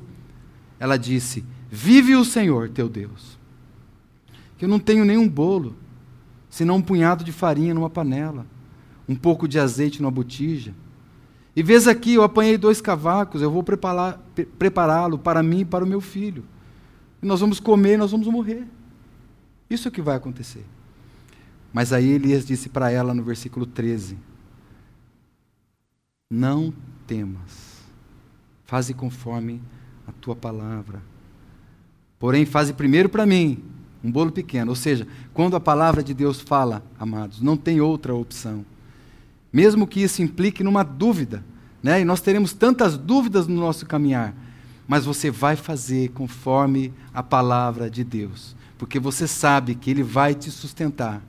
Ela 0.79 0.97
disse: 0.97 1.43
Vive 1.71 2.15
o 2.15 2.23
Senhor 2.23 2.69
teu 2.69 2.87
Deus, 2.87 3.39
que 4.55 4.65
eu 4.65 4.69
não 4.69 4.77
tenho 4.77 5.03
nenhum 5.03 5.27
bolo, 5.27 5.75
senão 6.49 6.77
um 6.77 6.81
punhado 6.81 7.23
de 7.23 7.31
farinha 7.31 7.73
numa 7.73 7.89
panela, 7.89 8.45
um 9.07 9.15
pouco 9.15 9.47
de 9.47 9.59
azeite 9.59 10.01
numa 10.01 10.11
botija. 10.11 10.73
E 11.55 11.61
vês 11.61 11.87
aqui, 11.87 12.15
eu 12.15 12.23
apanhei 12.23 12.57
dois 12.57 12.81
cavacos, 12.81 13.41
eu 13.41 13.51
vou 13.51 13.63
prepará-lo 13.63 15.19
para 15.19 15.43
mim 15.43 15.59
e 15.59 15.65
para 15.65 15.83
o 15.83 15.87
meu 15.87 16.01
filho. 16.01 16.43
E 17.21 17.25
nós 17.25 17.39
vamos 17.39 17.59
comer, 17.59 17.97
nós 17.97 18.11
vamos 18.11 18.27
morrer. 18.27 18.65
Isso 19.69 19.87
é 19.87 19.89
o 19.89 19.91
que 19.91 20.01
vai 20.01 20.15
acontecer. 20.15 20.65
Mas 21.71 21.93
aí 21.93 22.09
Elias 22.09 22.45
disse 22.45 22.69
para 22.69 22.89
ela 22.89 23.13
no 23.13 23.23
versículo 23.23 23.65
13: 23.65 24.17
Não 26.29 26.73
temas, 27.05 27.83
faze 28.65 28.93
conforme 28.93 29.61
a 30.07 30.11
tua 30.11 30.35
palavra. 30.35 31.01
Porém, 32.17 32.45
faze 32.45 32.73
primeiro 32.73 33.09
para 33.09 33.25
mim 33.25 33.63
um 34.03 34.11
bolo 34.11 34.31
pequeno. 34.31 34.71
Ou 34.71 34.75
seja, 34.75 35.07
quando 35.33 35.55
a 35.55 35.59
palavra 35.59 36.03
de 36.03 36.13
Deus 36.13 36.39
fala, 36.39 36.83
amados, 36.99 37.41
não 37.41 37.57
tem 37.57 37.81
outra 37.81 38.13
opção. 38.15 38.65
Mesmo 39.51 39.87
que 39.87 40.01
isso 40.01 40.21
implique 40.21 40.63
numa 40.63 40.83
dúvida, 40.83 41.43
né? 41.81 42.01
e 42.01 42.05
nós 42.05 42.21
teremos 42.21 42.53
tantas 42.53 42.97
dúvidas 42.97 43.47
no 43.47 43.55
nosso 43.55 43.85
caminhar, 43.85 44.33
mas 44.87 45.05
você 45.05 45.29
vai 45.29 45.55
fazer 45.55 46.09
conforme 46.09 46.93
a 47.13 47.21
palavra 47.21 47.89
de 47.89 48.03
Deus, 48.03 48.55
porque 48.77 48.99
você 48.99 49.27
sabe 49.27 49.75
que 49.75 49.89
Ele 49.89 50.03
vai 50.03 50.33
te 50.33 50.49
sustentar. 50.51 51.21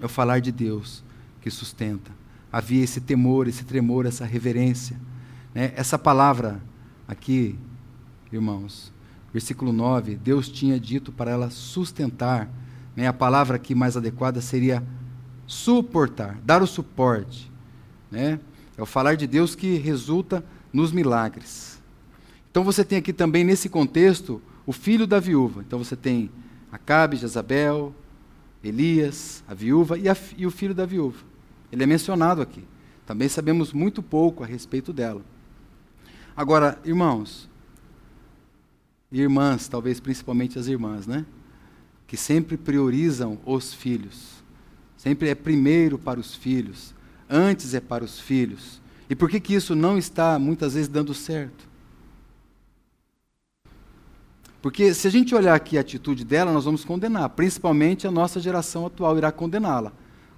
É 0.00 0.06
o 0.06 0.08
falar 0.08 0.40
de 0.40 0.50
Deus 0.50 1.04
que 1.40 1.50
sustenta. 1.50 2.10
Havia 2.52 2.82
esse 2.82 3.00
temor, 3.00 3.46
esse 3.46 3.64
tremor, 3.64 4.06
essa 4.06 4.24
reverência. 4.24 4.96
Né? 5.54 5.72
Essa 5.76 5.98
palavra 5.98 6.60
aqui, 7.06 7.56
irmãos, 8.32 8.92
versículo 9.32 9.72
9, 9.72 10.16
Deus 10.16 10.48
tinha 10.48 10.78
dito 10.78 11.12
para 11.12 11.30
ela 11.30 11.50
sustentar. 11.50 12.48
Né? 12.96 13.06
A 13.06 13.12
palavra 13.12 13.56
aqui 13.56 13.74
mais 13.74 13.96
adequada 13.96 14.40
seria 14.40 14.82
suportar, 15.46 16.38
dar 16.44 16.62
o 16.62 16.66
suporte. 16.66 17.50
Né? 18.10 18.40
É 18.76 18.82
o 18.82 18.86
falar 18.86 19.14
de 19.16 19.26
Deus 19.26 19.54
que 19.54 19.76
resulta 19.76 20.44
nos 20.72 20.92
milagres. 20.92 21.80
Então 22.50 22.64
você 22.64 22.84
tem 22.84 22.98
aqui 22.98 23.12
também, 23.12 23.44
nesse 23.44 23.68
contexto, 23.68 24.40
o 24.66 24.72
filho 24.72 25.06
da 25.06 25.20
viúva. 25.20 25.62
Então 25.66 25.78
você 25.78 25.96
tem 25.96 26.30
Acabe, 26.70 27.16
Jezabel, 27.16 27.94
Elias, 28.62 29.42
a 29.48 29.54
viúva 29.54 29.98
e, 29.98 30.08
a, 30.08 30.16
e 30.36 30.46
o 30.46 30.50
filho 30.50 30.74
da 30.74 30.86
viúva. 30.86 31.18
Ele 31.72 31.82
é 31.82 31.86
mencionado 31.86 32.40
aqui. 32.40 32.64
Também 33.06 33.28
sabemos 33.28 33.72
muito 33.72 34.02
pouco 34.02 34.44
a 34.44 34.46
respeito 34.46 34.92
dela. 34.92 35.22
Agora, 36.36 36.78
irmãos, 36.84 37.49
irmãs, 39.10 39.68
talvez 39.68 40.00
principalmente 40.00 40.58
as 40.58 40.66
irmãs, 40.66 41.06
né? 41.06 41.24
Que 42.06 42.16
sempre 42.16 42.56
priorizam 42.56 43.38
os 43.44 43.74
filhos. 43.74 44.40
Sempre 44.96 45.28
é 45.28 45.34
primeiro 45.34 45.98
para 45.98 46.20
os 46.20 46.34
filhos, 46.34 46.94
antes 47.28 47.72
é 47.72 47.80
para 47.80 48.04
os 48.04 48.20
filhos. 48.20 48.80
E 49.08 49.16
por 49.16 49.30
que, 49.30 49.40
que 49.40 49.54
isso 49.54 49.74
não 49.74 49.96
está 49.96 50.38
muitas 50.38 50.74
vezes 50.74 50.88
dando 50.88 51.14
certo? 51.14 51.68
Porque 54.62 54.92
se 54.92 55.08
a 55.08 55.10
gente 55.10 55.34
olhar 55.34 55.54
aqui 55.54 55.78
a 55.78 55.80
atitude 55.80 56.24
dela, 56.24 56.52
nós 56.52 56.66
vamos 56.66 56.84
condenar, 56.84 57.30
principalmente 57.30 58.06
a 58.06 58.10
nossa 58.10 58.38
geração 58.38 58.84
atual 58.84 59.16
irá 59.16 59.32
condená-la. 59.32 59.92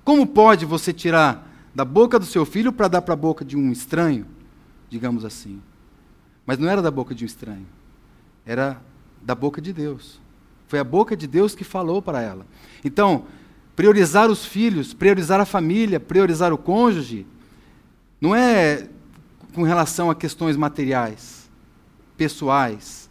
Como 0.05 0.27
pode 0.27 0.65
você 0.65 0.93
tirar 0.93 1.49
da 1.75 1.85
boca 1.85 2.19
do 2.19 2.25
seu 2.25 2.47
filho 2.47 2.73
para 2.73 2.89
dar 2.89 3.03
para 3.03 3.15
a 3.15 3.17
boca 3.17 3.45
de 3.45 3.57
um 3.57 3.73
estranho, 3.73 4.27
digamos 4.89 5.25
assim? 5.25 5.61
Mas 6.47 6.59
não 6.59 6.69
era 6.69 6.81
da 6.81 6.91
boca 6.91 7.15
de 7.15 7.25
um 7.25 7.27
estranho, 7.27 7.67
era 8.47 8.81
da 9.21 9.35
boca 9.35 9.61
de 9.61 9.73
Deus. 9.73 10.21
Foi 10.69 10.79
a 10.79 10.85
boca 10.85 11.17
de 11.17 11.27
Deus 11.27 11.55
que 11.55 11.65
falou 11.65 12.01
para 12.01 12.21
ela. 12.21 12.47
Então, 12.85 13.27
priorizar 13.77 14.31
os 14.31 14.45
filhos, 14.45 14.95
priorizar 14.95 15.41
a 15.41 15.45
família, 15.45 16.01
priorizar 16.01 16.53
o 16.53 16.59
cônjuge, 16.59 17.27
não 18.21 18.35
é 18.35 18.89
com 19.55 19.63
relação 19.63 20.11
a 20.11 20.15
questões 20.15 20.57
materiais, 20.57 21.51
pessoais, 22.17 23.11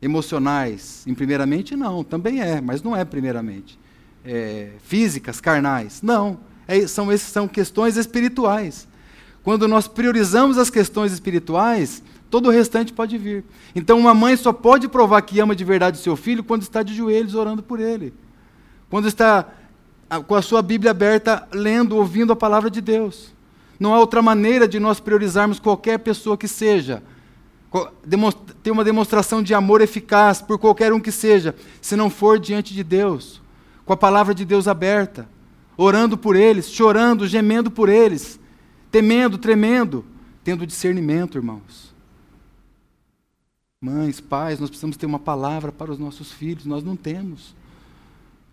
emocionais, 0.00 1.04
em 1.06 1.14
primeiramente, 1.14 1.76
não, 1.76 2.02
também 2.02 2.40
é, 2.40 2.60
mas 2.60 2.82
não 2.82 2.96
é 2.96 3.04
primeiramente. 3.04 3.78
É, 4.24 4.70
físicas, 4.82 5.40
carnais, 5.40 6.00
não. 6.02 6.40
É, 6.66 6.86
são, 6.86 7.16
são 7.18 7.48
questões 7.48 7.96
espirituais. 7.96 8.86
Quando 9.42 9.66
nós 9.66 9.88
priorizamos 9.88 10.58
as 10.58 10.70
questões 10.70 11.12
espirituais, 11.12 12.02
todo 12.30 12.46
o 12.46 12.50
restante 12.50 12.92
pode 12.92 13.18
vir. 13.18 13.44
Então, 13.74 13.98
uma 13.98 14.14
mãe 14.14 14.36
só 14.36 14.52
pode 14.52 14.88
provar 14.88 15.20
que 15.22 15.40
ama 15.40 15.54
de 15.54 15.64
verdade 15.64 15.98
o 15.98 16.02
seu 16.02 16.16
filho 16.16 16.44
quando 16.44 16.62
está 16.62 16.82
de 16.82 16.94
joelhos 16.94 17.34
orando 17.34 17.62
por 17.62 17.80
ele. 17.80 18.14
Quando 18.88 19.08
está 19.08 19.46
com 20.26 20.34
a 20.34 20.42
sua 20.42 20.62
Bíblia 20.62 20.92
aberta, 20.92 21.46
lendo, 21.52 21.96
ouvindo 21.96 22.32
a 22.32 22.36
palavra 22.36 22.70
de 22.70 22.80
Deus. 22.80 23.34
Não 23.78 23.94
há 23.94 23.98
outra 23.98 24.20
maneira 24.20 24.68
de 24.68 24.78
nós 24.78 25.00
priorizarmos 25.00 25.58
qualquer 25.58 25.98
pessoa 25.98 26.36
que 26.36 26.48
seja, 26.48 27.02
ter 28.62 28.70
uma 28.70 28.84
demonstração 28.84 29.42
de 29.42 29.54
amor 29.54 29.80
eficaz 29.80 30.42
por 30.42 30.58
qualquer 30.58 30.92
um 30.92 31.00
que 31.00 31.12
seja, 31.12 31.54
se 31.80 31.96
não 31.96 32.10
for 32.10 32.38
diante 32.38 32.74
de 32.74 32.82
Deus, 32.82 33.40
com 33.84 33.92
a 33.92 33.96
palavra 33.96 34.34
de 34.34 34.44
Deus 34.44 34.68
aberta, 34.68 35.28
orando 35.76 36.18
por 36.18 36.36
eles, 36.36 36.70
chorando, 36.70 37.26
gemendo 37.26 37.70
por 37.70 37.88
eles, 37.88 38.38
temendo, 38.90 39.38
tremendo, 39.38 40.04
tendo 40.44 40.66
discernimento, 40.66 41.38
irmãos. 41.38 41.89
Mães, 43.82 44.20
pais, 44.20 44.60
nós 44.60 44.68
precisamos 44.68 44.98
ter 44.98 45.06
uma 45.06 45.18
palavra 45.18 45.72
para 45.72 45.90
os 45.90 45.98
nossos 45.98 46.30
filhos, 46.30 46.66
nós 46.66 46.84
não 46.84 46.94
temos. 46.94 47.54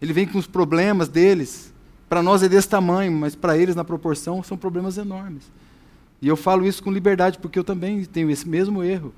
Ele 0.02 0.14
vem 0.14 0.26
com 0.26 0.38
os 0.38 0.48
problemas 0.48 1.10
deles. 1.10 1.74
Para 2.08 2.24
nós 2.24 2.42
é 2.44 2.48
desse 2.48 2.70
tamanho, 2.70 3.12
mas 3.12 3.36
para 3.36 3.58
eles, 3.58 3.76
na 3.76 3.84
proporção, 3.84 4.42
são 4.42 4.58
problemas 4.58 4.98
enormes. 4.98 5.52
E 6.22 6.30
eu 6.30 6.38
falo 6.38 6.66
isso 6.66 6.82
com 6.82 6.90
liberdade, 6.90 7.40
porque 7.40 7.60
eu 7.60 7.64
também 7.66 8.06
tenho 8.06 8.32
esse 8.32 8.48
mesmo 8.48 8.82
erro. 8.82 9.14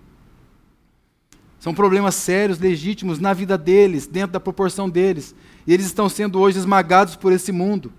São 1.59 1.75
problemas 1.75 2.15
sérios, 2.15 2.57
legítimos 2.57 3.19
na 3.19 3.31
vida 3.31 3.55
deles, 3.55 4.07
dentro 4.07 4.31
da 4.31 4.39
proporção 4.39 4.89
deles. 4.89 5.35
E 5.67 5.71
eles 5.71 5.85
estão 5.85 6.09
sendo 6.09 6.39
hoje 6.39 6.57
esmagados 6.57 7.15
por 7.15 7.31
esse 7.31 7.51
mundo. 7.51 7.93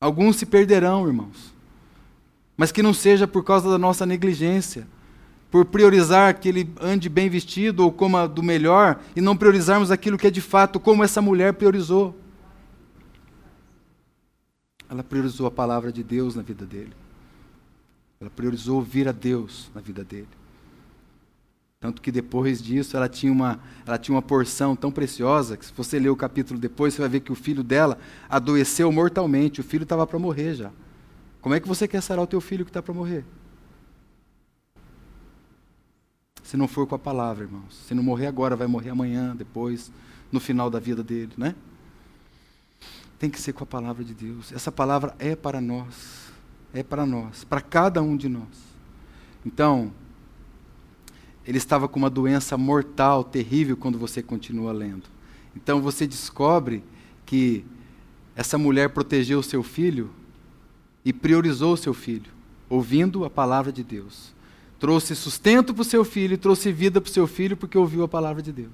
Alguns 0.00 0.34
se 0.34 0.44
perderão, 0.44 1.06
irmãos. 1.06 1.54
Mas 2.56 2.72
que 2.72 2.82
não 2.82 2.92
seja 2.92 3.28
por 3.28 3.44
causa 3.44 3.70
da 3.70 3.78
nossa 3.78 4.04
negligência 4.04 4.88
por 5.50 5.64
priorizar 5.64 6.38
que 6.38 6.48
ele 6.48 6.72
ande 6.80 7.08
bem 7.08 7.28
vestido 7.28 7.80
ou 7.80 7.92
coma 7.92 8.28
do 8.28 8.42
melhor 8.42 9.00
e 9.16 9.20
não 9.20 9.36
priorizarmos 9.36 9.90
aquilo 9.90 10.16
que 10.16 10.26
é 10.26 10.30
de 10.30 10.40
fato 10.40 10.78
como 10.78 11.02
essa 11.02 11.20
mulher 11.20 11.54
priorizou. 11.54 12.16
Ela 14.88 15.02
priorizou 15.02 15.46
a 15.46 15.50
palavra 15.50 15.92
de 15.92 16.02
Deus 16.02 16.36
na 16.36 16.42
vida 16.42 16.64
dele. 16.64 16.92
Ela 18.20 18.30
priorizou 18.30 18.76
ouvir 18.76 19.08
a 19.08 19.12
Deus 19.12 19.70
na 19.74 19.80
vida 19.80 20.04
dele. 20.04 20.28
Tanto 21.80 22.02
que 22.02 22.12
depois 22.12 22.62
disso 22.62 22.96
ela 22.96 23.08
tinha 23.08 23.32
uma, 23.32 23.58
ela 23.86 23.96
tinha 23.96 24.14
uma 24.14 24.20
porção 24.20 24.76
tão 24.76 24.92
preciosa 24.92 25.56
que 25.56 25.64
se 25.64 25.72
você 25.74 25.98
ler 25.98 26.10
o 26.10 26.16
capítulo 26.16 26.60
depois, 26.60 26.92
você 26.92 27.00
vai 27.00 27.08
ver 27.08 27.20
que 27.20 27.32
o 27.32 27.34
filho 27.34 27.64
dela 27.64 27.98
adoeceu 28.28 28.92
mortalmente. 28.92 29.60
O 29.60 29.64
filho 29.64 29.84
estava 29.84 30.06
para 30.06 30.18
morrer 30.18 30.54
já. 30.54 30.70
Como 31.40 31.54
é 31.54 31.60
que 31.60 31.66
você 31.66 31.88
quer 31.88 32.02
sarar 32.02 32.22
o 32.22 32.26
teu 32.26 32.40
filho 32.40 32.64
que 32.64 32.70
está 32.70 32.82
para 32.82 32.92
morrer? 32.92 33.24
Se 36.50 36.56
não 36.56 36.66
for 36.66 36.84
com 36.84 36.96
a 36.96 36.98
palavra, 36.98 37.44
irmãos. 37.44 37.80
Se 37.86 37.94
não 37.94 38.02
morrer 38.02 38.26
agora, 38.26 38.56
vai 38.56 38.66
morrer 38.66 38.90
amanhã, 38.90 39.36
depois, 39.36 39.92
no 40.32 40.40
final 40.40 40.68
da 40.68 40.80
vida 40.80 41.00
dele, 41.00 41.30
né? 41.36 41.54
Tem 43.20 43.30
que 43.30 43.40
ser 43.40 43.52
com 43.52 43.62
a 43.62 43.66
palavra 43.66 44.02
de 44.02 44.12
Deus. 44.12 44.50
Essa 44.50 44.72
palavra 44.72 45.14
é 45.20 45.36
para 45.36 45.60
nós. 45.60 46.32
É 46.74 46.82
para 46.82 47.06
nós, 47.06 47.44
para 47.44 47.60
cada 47.60 48.02
um 48.02 48.16
de 48.16 48.28
nós. 48.28 48.48
Então, 49.46 49.92
ele 51.46 51.56
estava 51.56 51.86
com 51.86 52.00
uma 52.00 52.10
doença 52.10 52.58
mortal, 52.58 53.22
terrível, 53.22 53.76
quando 53.76 53.96
você 53.96 54.20
continua 54.20 54.72
lendo. 54.72 55.04
Então 55.54 55.80
você 55.80 56.04
descobre 56.04 56.82
que 57.24 57.64
essa 58.34 58.58
mulher 58.58 58.88
protegeu 58.88 59.38
o 59.38 59.44
seu 59.44 59.62
filho 59.62 60.10
e 61.04 61.12
priorizou 61.12 61.74
o 61.74 61.76
seu 61.76 61.94
filho, 61.94 62.32
ouvindo 62.68 63.24
a 63.24 63.30
palavra 63.30 63.70
de 63.70 63.84
Deus 63.84 64.34
trouxe 64.80 65.14
sustento 65.14 65.74
para 65.74 65.82
o 65.82 65.84
seu 65.84 66.02
filho, 66.06 66.38
trouxe 66.38 66.72
vida 66.72 67.02
para 67.02 67.10
o 67.10 67.12
seu 67.12 67.26
filho 67.26 67.54
porque 67.54 67.76
ouviu 67.76 68.02
a 68.02 68.08
palavra 68.08 68.42
de 68.42 68.50
Deus. 68.50 68.70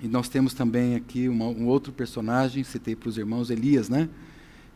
E 0.00 0.08
nós 0.08 0.28
temos 0.28 0.52
também 0.52 0.96
aqui 0.96 1.28
uma, 1.28 1.46
um 1.46 1.66
outro 1.66 1.92
personagem, 1.92 2.64
citei 2.64 2.96
para 2.96 3.08
os 3.08 3.16
irmãos, 3.16 3.48
Elias, 3.48 3.88
né? 3.88 4.08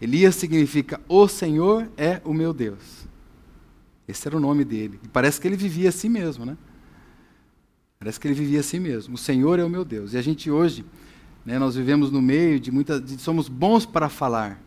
Elias 0.00 0.36
significa 0.36 1.00
o 1.08 1.26
Senhor 1.26 1.90
é 1.96 2.22
o 2.24 2.32
meu 2.32 2.54
Deus. 2.54 3.04
Esse 4.06 4.28
era 4.28 4.36
o 4.36 4.40
nome 4.40 4.64
dele. 4.64 4.98
E 5.02 5.08
parece 5.08 5.40
que 5.40 5.48
ele 5.48 5.56
vivia 5.56 5.88
assim 5.88 6.08
mesmo, 6.08 6.46
né? 6.46 6.56
Parece 7.98 8.18
que 8.18 8.28
ele 8.28 8.34
vivia 8.34 8.60
assim 8.60 8.78
mesmo. 8.78 9.14
O 9.14 9.18
Senhor 9.18 9.58
é 9.58 9.64
o 9.64 9.68
meu 9.68 9.84
Deus. 9.84 10.14
E 10.14 10.16
a 10.16 10.22
gente 10.22 10.50
hoje, 10.50 10.84
né, 11.44 11.58
nós 11.58 11.74
vivemos 11.74 12.10
no 12.12 12.22
meio 12.22 12.58
de 12.60 12.70
muitas. 12.70 13.02
Somos 13.20 13.48
bons 13.48 13.84
para 13.84 14.08
falar, 14.08 14.62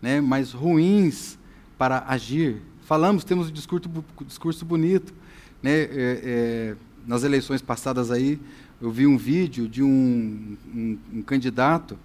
né, 0.00 0.20
mas 0.20 0.52
ruins 0.52 1.37
para 1.78 2.04
agir. 2.08 2.60
Falamos, 2.82 3.24
temos 3.24 3.48
um 3.48 3.52
discurso, 3.52 3.88
discurso 4.26 4.64
bonito. 4.64 5.14
Né, 5.62 5.72
é, 5.72 5.88
é, 5.92 6.76
nas 7.06 7.22
eleições 7.22 7.62
passadas 7.62 8.10
aí, 8.10 8.38
eu 8.80 8.90
vi 8.90 9.06
um 9.06 9.16
vídeo 9.16 9.68
de 9.68 9.82
um, 9.82 10.56
um, 10.74 10.98
um 11.14 11.22
candidato 11.22 11.98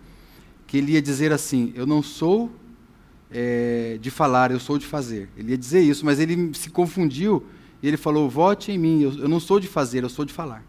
que 0.66 0.78
ele 0.78 0.94
ia 0.94 1.02
dizer 1.02 1.34
assim: 1.34 1.74
Eu 1.76 1.86
não 1.86 2.02
sou 2.02 2.52
é, 3.32 3.98
de 4.00 4.10
falar, 4.12 4.52
eu 4.52 4.60
sou 4.60 4.78
de 4.78 4.86
fazer. 4.86 5.30
Ele 5.36 5.52
ia 5.52 5.58
dizer 5.58 5.82
isso, 5.82 6.06
mas 6.06 6.20
ele 6.20 6.54
se 6.54 6.70
confundiu 6.70 7.44
e 7.82 7.88
ele 7.88 7.98
falou: 7.98 8.30
Vote 8.30 8.72
em 8.72 8.78
mim, 8.78 9.02
eu, 9.02 9.12
eu 9.20 9.28
não 9.28 9.40
sou 9.40 9.60
de 9.60 9.68
fazer, 9.68 10.04
eu 10.04 10.10
sou 10.10 10.24
de 10.24 10.34
falar. 10.34 10.64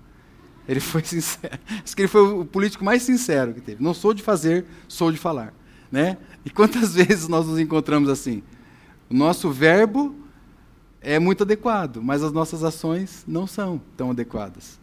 Ele 0.67 0.81
foi 0.81 1.03
sincero. 1.05 1.59
Acho 1.83 1.95
que 1.95 2.03
ele 2.03 2.09
foi 2.09 2.23
o 2.23 2.45
político 2.45 2.85
mais 2.85 3.03
sincero 3.03 3.55
que 3.55 3.61
teve. 3.61 3.83
Não 3.83 3.95
sou 3.95 4.15
de 4.15 4.23
fazer, 4.23 4.65
sou 4.89 5.13
de 5.13 5.19
falar. 5.19 5.55
Né? 5.93 6.17
E 6.45 6.51
quantas 6.51 6.95
vezes 6.97 7.29
nós 7.29 7.47
nos 7.47 7.59
encontramos 7.59 8.09
assim? 8.09 8.43
O 9.11 9.15
nosso 9.15 9.51
verbo 9.51 10.15
é 11.01 11.19
muito 11.19 11.43
adequado, 11.43 12.03
mas 12.03 12.23
as 12.23 12.33
nossas 12.33 12.65
ações 12.65 13.25
não 13.27 13.47
são 13.47 13.81
tão 13.97 14.11
adequadas. 14.11 14.79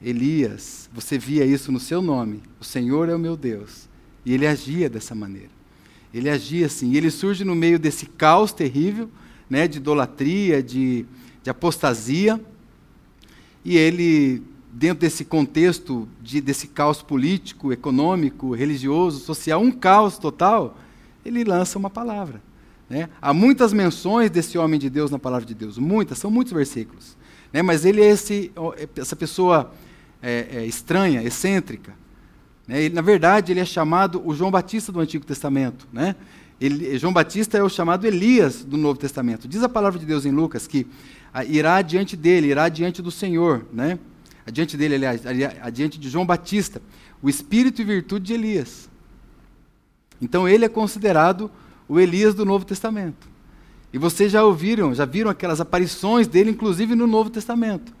Elias, 0.00 0.90
você 0.92 1.18
via 1.18 1.44
isso 1.44 1.70
no 1.70 1.78
seu 1.78 2.02
nome. 2.02 2.42
O 2.58 2.64
Senhor 2.64 3.08
é 3.08 3.14
o 3.14 3.18
meu 3.18 3.36
Deus. 3.36 3.88
E 4.24 4.32
ele 4.32 4.46
agia 4.46 4.88
dessa 4.88 5.14
maneira. 5.14 5.50
Ele 6.12 6.28
agia 6.28 6.66
assim. 6.66 6.90
E 6.90 6.96
ele 6.96 7.10
surge 7.10 7.44
no 7.44 7.54
meio 7.54 7.78
desse 7.78 8.06
caos 8.06 8.52
terrível, 8.52 9.08
né, 9.48 9.68
de 9.68 9.78
idolatria, 9.78 10.62
de, 10.62 11.06
de 11.42 11.50
apostasia. 11.50 12.40
E 13.64 13.76
ele, 13.76 14.42
dentro 14.72 15.00
desse 15.00 15.24
contexto, 15.24 16.08
de, 16.20 16.40
desse 16.40 16.66
caos 16.66 17.00
político, 17.00 17.72
econômico, 17.72 18.54
religioso, 18.54 19.20
social, 19.20 19.60
um 19.60 19.70
caos 19.70 20.18
total, 20.18 20.76
ele 21.24 21.44
lança 21.44 21.78
uma 21.78 21.90
palavra. 21.90 22.42
Né? 22.92 23.08
Há 23.22 23.32
muitas 23.32 23.72
menções 23.72 24.28
desse 24.28 24.58
homem 24.58 24.78
de 24.78 24.90
Deus 24.90 25.10
na 25.10 25.18
palavra 25.18 25.46
de 25.46 25.54
Deus, 25.54 25.78
muitas, 25.78 26.18
são 26.18 26.30
muitos 26.30 26.52
versículos. 26.52 27.16
Né? 27.50 27.62
Mas 27.62 27.86
ele 27.86 28.02
é 28.02 28.10
esse, 28.10 28.52
essa 28.94 29.16
pessoa 29.16 29.72
é, 30.20 30.46
é, 30.52 30.66
estranha, 30.66 31.22
excêntrica. 31.22 31.94
Né? 32.68 32.82
Ele, 32.82 32.94
na 32.94 33.00
verdade, 33.00 33.50
ele 33.50 33.60
é 33.60 33.64
chamado 33.64 34.20
o 34.22 34.34
João 34.34 34.50
Batista 34.50 34.92
do 34.92 35.00
Antigo 35.00 35.24
Testamento. 35.24 35.88
Né? 35.90 36.14
Ele, 36.60 36.98
João 36.98 37.14
Batista 37.14 37.56
é 37.56 37.62
o 37.62 37.68
chamado 37.70 38.06
Elias 38.06 38.62
do 38.62 38.76
Novo 38.76 39.00
Testamento. 39.00 39.48
Diz 39.48 39.62
a 39.62 39.70
palavra 39.70 39.98
de 39.98 40.04
Deus 40.04 40.26
em 40.26 40.30
Lucas 40.30 40.66
que 40.66 40.86
ah, 41.32 41.46
irá 41.46 41.80
diante 41.80 42.14
dele, 42.14 42.48
irá 42.48 42.68
diante 42.68 43.00
do 43.00 43.10
Senhor, 43.10 43.64
né? 43.72 43.98
adiante 44.46 44.76
dele, 44.76 44.96
aliás, 44.96 45.22
adiante 45.62 45.98
de 45.98 46.10
João 46.10 46.26
Batista, 46.26 46.82
o 47.22 47.30
espírito 47.30 47.80
e 47.80 47.86
virtude 47.86 48.26
de 48.26 48.34
Elias. 48.34 48.90
Então 50.20 50.46
ele 50.46 50.66
é 50.66 50.68
considerado 50.68 51.50
o 51.92 52.00
Elias 52.00 52.34
do 52.34 52.44
Novo 52.44 52.64
Testamento. 52.64 53.28
E 53.92 53.98
vocês 53.98 54.32
já 54.32 54.42
ouviram, 54.44 54.94
já 54.94 55.04
viram 55.04 55.30
aquelas 55.30 55.60
aparições 55.60 56.26
dele, 56.26 56.50
inclusive 56.50 56.94
no 56.94 57.06
Novo 57.06 57.28
Testamento 57.28 57.92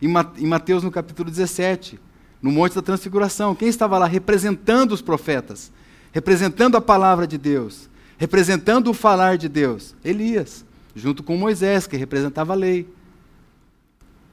em 0.00 0.46
Mateus 0.46 0.82
no 0.82 0.90
capítulo 0.90 1.30
17, 1.30 2.00
no 2.40 2.50
Monte 2.50 2.74
da 2.74 2.82
Transfiguração. 2.82 3.54
Quem 3.54 3.68
estava 3.68 3.98
lá 3.98 4.06
representando 4.06 4.92
os 4.92 5.02
profetas, 5.02 5.70
representando 6.10 6.76
a 6.76 6.80
palavra 6.80 7.26
de 7.26 7.36
Deus, 7.36 7.90
representando 8.16 8.88
o 8.88 8.94
falar 8.94 9.36
de 9.36 9.48
Deus? 9.48 9.94
Elias, 10.02 10.64
junto 10.94 11.22
com 11.22 11.36
Moisés, 11.36 11.86
que 11.86 11.96
representava 11.96 12.54
a 12.54 12.56
lei, 12.56 12.88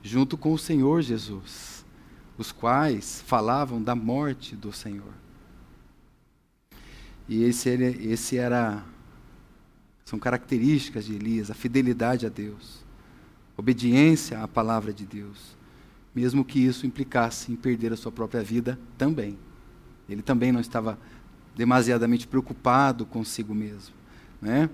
junto 0.01 0.38
com 0.38 0.53
o 0.53 0.58
Senhor 0.58 1.01
Jesus, 1.01 1.86
os 2.38 2.51
quais 2.51 3.21
falavam 3.25 3.82
da 3.82 3.93
morte 3.93 4.56
do 4.56 4.71
Senhor. 4.71 5.13
E 7.27 7.43
esse 7.43 7.69
esse 7.69 8.38
era 8.38 8.86
são 10.08 10.17
características 10.17 11.06
de 11.06 11.15
Elias, 11.15 11.52
a 11.52 11.54
fidelidade 11.54 12.26
a 12.26 12.30
Deus, 12.30 12.86
obediência 13.58 14.41
à 14.41 14.48
palavra 14.48 14.93
de 14.93 15.06
Deus 15.06 15.58
mesmo 16.17 16.43
que 16.43 16.58
isso 16.58 16.88
implicasse 16.88 17.52
em 17.52 17.56
perder 17.56 17.93
a 17.93 17.96
sua 17.96 18.12
própria 18.12 18.41
vida 18.41 18.80
também. 18.98 19.38
Ele 20.10 20.24
também 20.24 20.52
não 20.52 20.60
estava 20.60 20.98
demasiadamente 21.56 22.26
preocupado 22.26 23.06
consigo 23.06 23.54
mesmo. 23.54 23.93
Né? 24.41 24.67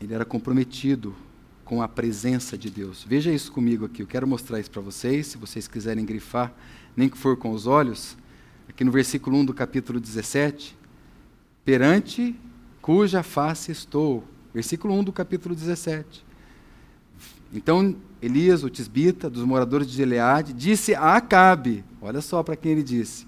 Ele 0.00 0.14
era 0.14 0.24
comprometido 0.24 1.14
com 1.62 1.82
a 1.82 1.86
presença 1.86 2.56
de 2.56 2.70
Deus. 2.70 3.04
Veja 3.06 3.30
isso 3.30 3.52
comigo 3.52 3.84
aqui, 3.84 4.00
eu 4.00 4.06
quero 4.06 4.26
mostrar 4.26 4.58
isso 4.58 4.70
para 4.70 4.80
vocês, 4.80 5.26
se 5.26 5.36
vocês 5.36 5.68
quiserem 5.68 6.06
grifar, 6.06 6.54
nem 6.96 7.10
que 7.10 7.18
for 7.18 7.36
com 7.36 7.50
os 7.50 7.66
olhos. 7.66 8.16
Aqui 8.66 8.82
no 8.82 8.90
versículo 8.90 9.36
1 9.36 9.44
do 9.44 9.52
capítulo 9.52 10.00
17, 10.00 10.74
perante 11.64 12.34
cuja 12.82 13.22
face 13.22 13.72
estou. 13.72 14.24
Versículo 14.52 14.94
1 14.94 15.04
do 15.04 15.12
capítulo 15.12 15.54
17. 15.54 16.24
Então 17.52 17.96
Elias, 18.24 18.64
o 18.64 18.70
tisbita, 18.70 19.28
dos 19.28 19.44
moradores 19.44 19.86
de 19.86 19.94
Gileade, 19.94 20.52
disse 20.52 20.94
a 20.94 21.16
Acabe, 21.16 21.84
olha 22.00 22.22
só 22.22 22.42
para 22.42 22.56
quem 22.56 22.72
ele 22.72 22.82
disse: 22.82 23.26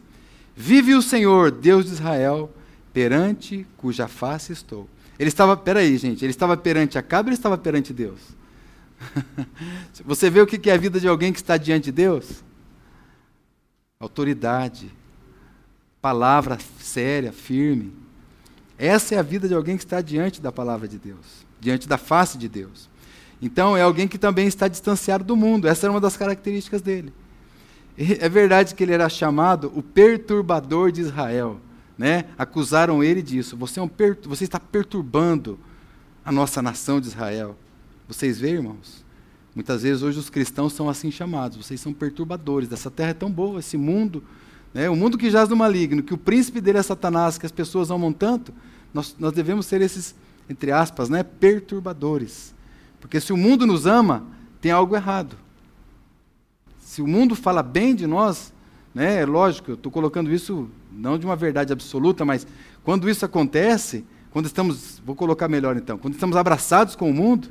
Vive 0.55 0.95
o 0.95 1.03
Senhor, 1.03 1.51
Deus 1.51 1.85
de 1.85 1.93
Israel, 1.93 2.51
perante 2.95 3.67
cuja 3.77 4.09
face 4.09 4.53
estou. 4.53 4.89
Ele 5.19 5.29
estava, 5.29 5.55
peraí, 5.55 5.99
gente, 5.99 6.25
ele 6.25 6.31
estava 6.31 6.57
perante 6.57 6.97
Acabe 6.97 7.29
ou 7.29 7.31
ele 7.31 7.39
estava 7.39 7.59
perante 7.59 7.93
Deus? 7.93 8.21
Você 10.05 10.31
vê 10.31 10.41
o 10.41 10.47
que 10.47 10.71
é 10.71 10.73
a 10.73 10.79
vida 10.79 10.99
de 10.99 11.07
alguém 11.07 11.31
que 11.31 11.39
está 11.39 11.59
diante 11.59 11.85
de 11.85 11.93
Deus? 11.93 12.43
Autoridade, 14.01 14.91
palavra 16.01 16.59
séria, 16.79 17.33
firme. 17.33 17.93
Essa 18.79 19.15
é 19.15 19.19
a 19.19 19.23
vida 19.23 19.49
de 19.49 19.55
alguém 19.55 19.77
que 19.77 19.85
está 19.85 20.01
diante 20.01 20.41
da 20.41 20.53
palavra 20.53 20.87
de 20.87 20.99
Deus, 20.99 21.47
diante 21.61 21.89
da 21.89 21.97
face 21.97 22.37
de 22.37 22.49
Deus. 22.49 22.89
Então, 23.41 23.77
é 23.77 23.83
alguém 23.83 24.09
que 24.09 24.19
também 24.19 24.47
está 24.47 24.69
distanciado 24.69 25.25
do 25.25 25.37
mundo. 25.37 25.69
Essa 25.69 25.87
era 25.87 25.93
uma 25.93 26.01
das 26.01 26.17
características 26.17 26.81
dele. 26.81 27.13
É 27.99 28.29
verdade 28.29 28.75
que 28.75 28.83
ele 28.83 28.93
era 28.93 29.09
chamado 29.09 29.73
o 29.75 29.83
perturbador 29.83 30.93
de 30.93 31.01
Israel. 31.01 31.61
Né? 31.97 32.27
Acusaram 32.37 33.03
ele 33.03 33.23
disso. 33.23 33.57
Você, 33.57 33.81
é 33.81 33.83
um 33.83 33.91
você 34.25 34.45
está 34.45 34.61
perturbando 34.61 35.59
a 36.25 36.31
nossa 36.31 36.61
nação 36.61 37.01
de 37.01 37.09
Israel. 37.09 37.57
Vocês 38.07 38.39
veem, 38.39 38.57
irmãos? 38.57 39.05
Muitas 39.55 39.83
vezes 39.83 40.03
hoje 40.03 40.19
os 40.19 40.29
cristãos 40.29 40.75
são 40.75 40.89
assim 40.89 41.11
chamados. 41.11 41.57
Vocês 41.57 41.81
são 41.81 41.95
perturbadores. 41.95 42.71
Essa 42.71 42.91
terra 42.91 43.11
é 43.11 43.15
tão 43.15 43.31
boa, 43.31 43.61
esse 43.61 43.79
mundo. 43.79 44.23
Né? 44.77 44.91
O 44.91 44.95
mundo 44.95 45.17
que 45.17 45.31
jaz 45.31 45.49
no 45.49 45.57
maligno, 45.57 46.03
que 46.03 46.13
o 46.13 46.19
príncipe 46.19 46.61
dele 46.61 46.77
é 46.77 46.83
Satanás, 46.83 47.39
que 47.39 47.47
as 47.47 47.51
pessoas 47.51 47.91
amam 47.91 48.13
tanto. 48.13 48.53
Nós, 48.93 49.17
nós 49.19 49.33
devemos 49.33 49.65
ser 49.65 49.81
esses, 49.81 50.15
entre 50.51 50.71
aspas, 50.71 51.09
né, 51.09 51.23
perturbadores. 51.23 52.55
Porque 53.01 53.19
se 53.19 53.33
o 53.33 53.39
mundo 53.39 53.67
nos 53.67 53.87
ama, 53.87 54.27
tem 54.61 54.71
algo 54.71 54.95
errado. 54.95 55.35
Se 56.79 57.01
o 57.01 57.07
mundo 57.07 57.35
fala 57.35 57.63
bem 57.63 57.95
de 57.95 58.07
nós, 58.07 58.53
né, 58.95 59.23
é 59.23 59.25
lógico, 59.25 59.71
eu 59.71 59.77
estou 59.77 59.91
colocando 59.91 60.31
isso 60.31 60.69
não 60.93 61.17
de 61.17 61.25
uma 61.25 61.37
verdade 61.37 61.73
absoluta, 61.73 62.23
mas 62.27 62.47
quando 62.85 63.09
isso 63.09 63.25
acontece, 63.25 64.05
quando 64.31 64.45
estamos, 64.45 65.01
vou 65.07 65.17
colocar 65.17 65.49
melhor 65.49 65.79
então, 65.79 65.97
quando 65.97 66.13
estamos 66.13 66.37
abraçados 66.37 66.95
com 66.95 67.11
o 67.11 67.15
mundo, 67.15 67.49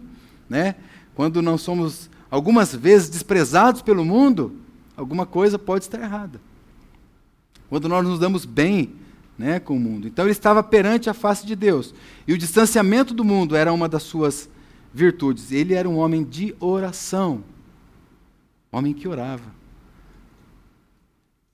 né, 0.47 0.76
quando 1.15 1.41
não 1.41 1.57
somos 1.57 2.07
algumas 2.30 2.76
vezes 2.76 3.09
desprezados 3.09 3.82
pelo 3.82 4.05
mundo, 4.05 4.55
alguma 4.95 5.26
coisa 5.26 5.57
pode 5.57 5.86
estar 5.86 5.99
errada. 5.99 6.39
Quando 7.70 7.89
nós 7.89 8.05
nos 8.05 8.20
damos 8.20 8.45
bem 8.45 8.93
né, 9.38 9.59
com 9.59 9.76
o 9.76 9.80
mundo. 9.80 10.07
Então 10.07 10.26
ele 10.26 10.32
estava 10.32 10.63
perante 10.63 11.09
a 11.09 11.13
face 11.13 11.45
de 11.45 11.55
Deus. 11.55 11.93
E 12.28 12.34
o 12.34 12.38
distanciamento 12.38 13.13
do 13.13 13.24
mundo 13.24 13.55
era 13.55 13.72
uma 13.72 13.88
das 13.88 14.03
suas 14.03 14.49
virtudes. 14.93 15.51
Ele 15.51 15.74
era 15.74 15.88
um 15.89 15.97
homem 15.97 16.24
de 16.24 16.55
oração. 16.59 17.43
Homem 18.72 18.93
que 18.93 19.07
orava. 19.07 19.53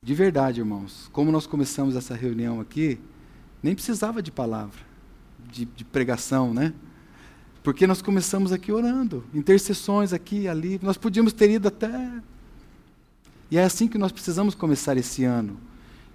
De 0.04 0.14
verdade, 0.16 0.60
irmãos, 0.60 1.10
como 1.12 1.32
nós 1.32 1.46
começamos 1.46 1.96
essa 1.96 2.16
reunião 2.16 2.60
aqui, 2.60 3.00
nem 3.62 3.76
precisava 3.76 4.22
de 4.22 4.32
palavra, 4.32 4.80
de, 5.52 5.66
de 5.66 5.86
pregação, 5.86 6.54
né? 6.54 6.74
Porque 7.62 7.86
nós 7.86 8.02
começamos 8.02 8.52
aqui 8.52 8.72
orando, 8.72 9.24
intercessões 9.32 10.14
aqui 10.14 10.42
e 10.42 10.48
ali. 10.48 10.80
Nós 10.82 10.98
podíamos 10.98 11.34
ter 11.34 11.52
ido 11.52 11.68
até. 11.68 12.12
E 13.52 13.58
é 13.58 13.64
assim 13.64 13.88
que 13.88 14.00
nós 14.00 14.12
precisamos 14.12 14.56
começar 14.56 14.98
esse 14.98 15.24
ano. 15.24 15.60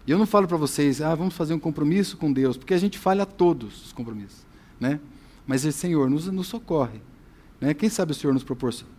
E 0.06 0.10
eu 0.10 0.18
não 0.18 0.26
falo 0.26 0.46
para 0.46 0.56
vocês, 0.56 1.00
ah, 1.02 1.14
vamos 1.14 1.34
fazer 1.34 1.52
um 1.52 1.58
compromisso 1.58 2.16
com 2.16 2.32
Deus, 2.32 2.56
porque 2.56 2.74
a 2.74 2.78
gente 2.78 2.98
falha 2.98 3.26
todos 3.26 3.86
os 3.86 3.92
compromissos, 3.92 4.46
né? 4.78 5.00
Mas 5.46 5.64
o 5.64 5.72
Senhor 5.72 6.08
nos, 6.08 6.26
nos 6.26 6.46
socorre, 6.46 7.00
né? 7.60 7.74
Quem 7.74 7.88
sabe 7.88 8.12
o 8.12 8.14
Senhor 8.14 8.32
nos 8.32 8.44
proporciona? 8.44 8.92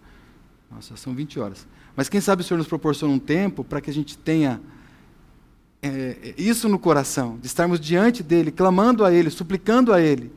Nossa, 0.69 0.97
são 0.97 1.15
20 1.15 1.39
horas. 1.39 1.65
Mas 1.95 2.09
quem 2.09 2.19
sabe 2.19 2.41
o 2.41 2.45
Senhor 2.45 2.57
nos 2.57 2.67
proporciona 2.67 3.13
um 3.13 3.19
tempo 3.19 3.63
para 3.63 3.79
que 3.79 3.89
a 3.89 3.93
gente 3.93 4.17
tenha 4.17 4.59
é, 5.81 6.33
isso 6.37 6.67
no 6.67 6.77
coração, 6.77 7.37
de 7.39 7.47
estarmos 7.47 7.79
diante 7.79 8.21
dele, 8.21 8.51
clamando 8.51 9.05
a 9.05 9.13
ele, 9.13 9.29
suplicando 9.29 9.93
a 9.93 10.01
ele, 10.01 10.31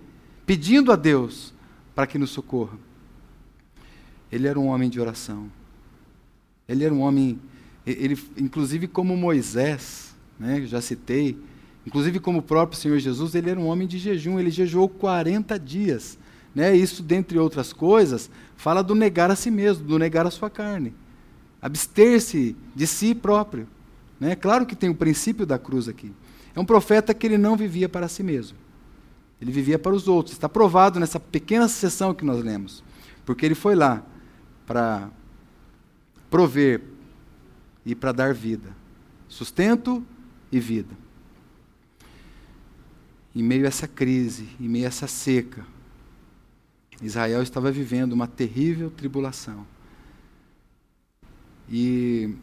pedindo 0.47 0.93
a 0.93 0.97
Deus 0.97 1.53
para 1.95 2.07
que 2.07 2.19
nos 2.19 2.31
socorra. 2.31 2.79
Ele 4.31 4.47
era 4.47 4.59
um 4.59 4.69
homem 4.69 4.89
de 4.89 5.01
oração. 5.01 5.51
Ele 6.69 6.85
era 6.85 6.95
um 6.95 7.01
homem, 7.01 7.41
ele, 7.85 8.17
inclusive 8.37 8.87
como 8.87 9.17
Moisés, 9.17 10.10
né, 10.41 10.63
já 10.63 10.81
citei, 10.81 11.39
inclusive 11.87 12.19
como 12.19 12.39
o 12.39 12.43
próprio 12.43 12.81
Senhor 12.81 12.99
Jesus, 12.99 13.35
ele 13.35 13.51
era 13.51 13.61
um 13.61 13.67
homem 13.67 13.87
de 13.87 13.99
jejum, 13.99 14.41
ele 14.41 14.51
jejuou 14.51 14.89
40 14.89 15.59
dias. 15.59 16.19
Né? 16.55 16.75
Isso, 16.75 17.03
dentre 17.03 17.39
outras 17.39 17.75
coisas, 17.75 18.31
fala 18.57 18.83
do 18.83 18.95
negar 18.95 19.31
a 19.31 19.37
si 19.37 19.51
mesmo, 19.51 19.85
do 19.85 19.99
negar 19.99 20.27
a 20.27 20.31
sua 20.31 20.49
carne. 20.49 20.95
Abster-se 21.61 22.57
de 22.75 22.87
si 22.87 23.15
próprio. 23.15 23.69
Né? 24.19 24.35
Claro 24.35 24.65
que 24.65 24.75
tem 24.75 24.89
o 24.89 24.95
princípio 24.95 25.45
da 25.45 25.59
cruz 25.59 25.89
aqui. 25.89 26.11
É 26.55 26.59
um 26.59 26.65
profeta 26.65 27.13
que 27.13 27.27
ele 27.27 27.37
não 27.39 27.55
vivia 27.55 27.89
para 27.89 28.09
si 28.09 28.23
mesmo. 28.23 28.57
Ele 29.41 29.53
vivia 29.53 29.79
para 29.79 29.95
os 29.95 30.09
outros. 30.09 30.35
Está 30.35 30.49
provado 30.49 30.99
nessa 30.99 31.21
pequena 31.21 31.69
sessão 31.69 32.15
que 32.15 32.25
nós 32.25 32.43
lemos. 32.43 32.83
Porque 33.27 33.45
ele 33.45 33.55
foi 33.55 33.75
lá 33.75 34.03
para 34.67 35.11
prover 36.31 36.83
e 37.85 37.95
para 37.95 38.13
dar 38.13 38.35
vida. 38.35 38.69
Sustento 39.29 40.05
e 40.51 40.59
vida. 40.59 40.97
Em 43.35 43.43
meio 43.43 43.65
a 43.65 43.69
essa 43.69 43.87
crise, 43.87 44.49
em 44.61 44.69
meio 44.69 44.85
a 44.85 44.89
essa 44.89 45.07
seca, 45.07 45.65
Israel 47.03 47.43
estava 47.43 47.71
vivendo 47.71 48.13
uma 48.13 48.27
terrível 48.27 48.91
tribulação. 48.91 49.67
E 51.71 52.35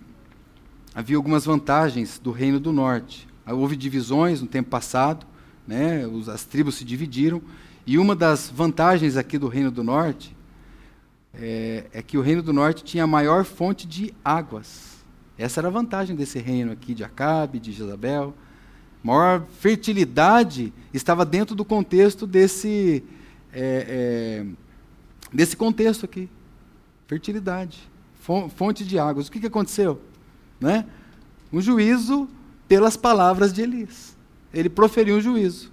havia 0.96 1.18
algumas 1.18 1.46
vantagens 1.46 2.18
do 2.18 2.32
reino 2.32 2.60
do 2.60 2.72
norte. 2.72 3.28
Houve 3.46 3.76
divisões 3.76 4.42
no 4.42 4.48
tempo 4.48 4.70
passado, 4.70 5.26
né? 5.68 6.04
as 6.34 6.46
tribos 6.46 6.76
se 6.76 6.86
dividiram, 6.86 7.42
e 7.86 7.98
uma 7.98 8.16
das 8.16 8.50
vantagens 8.50 9.16
aqui 9.16 9.38
do 9.38 9.48
reino 9.48 9.72
do 9.72 9.84
norte 9.84 10.36
é, 11.34 11.86
é 11.94 12.02
que 12.02 12.18
o 12.18 12.22
reino 12.22 12.42
do 12.42 12.52
norte 12.52 12.84
tinha 12.84 13.04
a 13.04 13.08
maior 13.08 13.46
fonte 13.46 13.88
de 13.88 14.14
águas. 14.24 14.97
Essa 15.38 15.60
era 15.60 15.68
a 15.68 15.72
vantagem 15.72 16.16
desse 16.16 16.40
reino 16.40 16.72
aqui 16.72 16.94
de 16.94 17.04
Acabe, 17.04 17.60
de 17.60 17.72
Jezabel. 17.72 18.34
A 19.04 19.08
maior 19.08 19.46
fertilidade 19.60 20.74
estava 20.94 21.24
dentro 21.24 21.56
do 21.56 21.64
contexto 21.64 22.26
desse, 22.26 23.04
é, 23.54 23.86
é, 23.88 24.46
desse 25.32 25.56
contexto 25.56 26.06
aqui. 26.06 26.30
Fertilidade, 27.06 27.90
fonte 28.56 28.84
de 28.84 28.98
águas. 28.98 29.28
O 29.28 29.32
que, 29.32 29.40
que 29.40 29.48
aconteceu? 29.48 30.02
Né? 30.60 30.86
Um 31.54 31.62
juízo 31.62 32.28
pelas 32.68 32.98
palavras 32.98 33.54
de 33.54 33.62
Elias. 33.62 34.18
Ele 34.54 34.70
proferiu 34.70 35.18
um 35.18 35.22
juízo. 35.22 35.72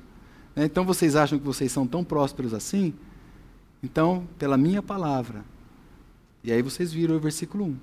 Né? 0.54 0.64
Então 0.64 0.84
vocês 0.84 1.16
acham 1.16 1.38
que 1.38 1.44
vocês 1.44 1.72
são 1.72 1.86
tão 1.86 2.04
prósperos 2.04 2.52
assim? 2.54 2.94
Então, 3.82 4.26
pela 4.38 4.56
minha 4.56 4.82
palavra, 4.82 5.44
e 6.42 6.52
aí 6.52 6.62
vocês 6.62 6.92
viram 6.92 7.16
o 7.16 7.20
versículo 7.20 7.64
1. 7.64 7.76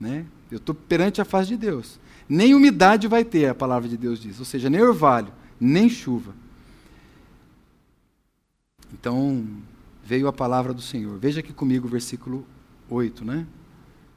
Né? 0.00 0.26
Eu 0.50 0.58
estou 0.58 0.74
perante 0.74 1.20
a 1.20 1.24
face 1.24 1.48
de 1.48 1.56
Deus. 1.56 1.98
Nem 2.28 2.54
umidade 2.54 3.08
vai 3.08 3.24
ter, 3.24 3.48
a 3.48 3.54
palavra 3.54 3.88
de 3.88 3.96
Deus 3.96 4.20
diz. 4.20 4.38
Ou 4.38 4.44
seja, 4.44 4.68
nem 4.70 4.82
orvalho, 4.82 5.32
nem 5.60 5.88
chuva. 5.88 6.34
Então, 8.92 9.46
veio 10.04 10.28
a 10.28 10.32
palavra 10.32 10.72
do 10.72 10.80
Senhor. 10.80 11.18
Veja 11.18 11.40
aqui 11.40 11.52
comigo 11.52 11.86
o 11.86 11.90
versículo 11.90 12.46
8, 12.88 13.24
né? 13.24 13.46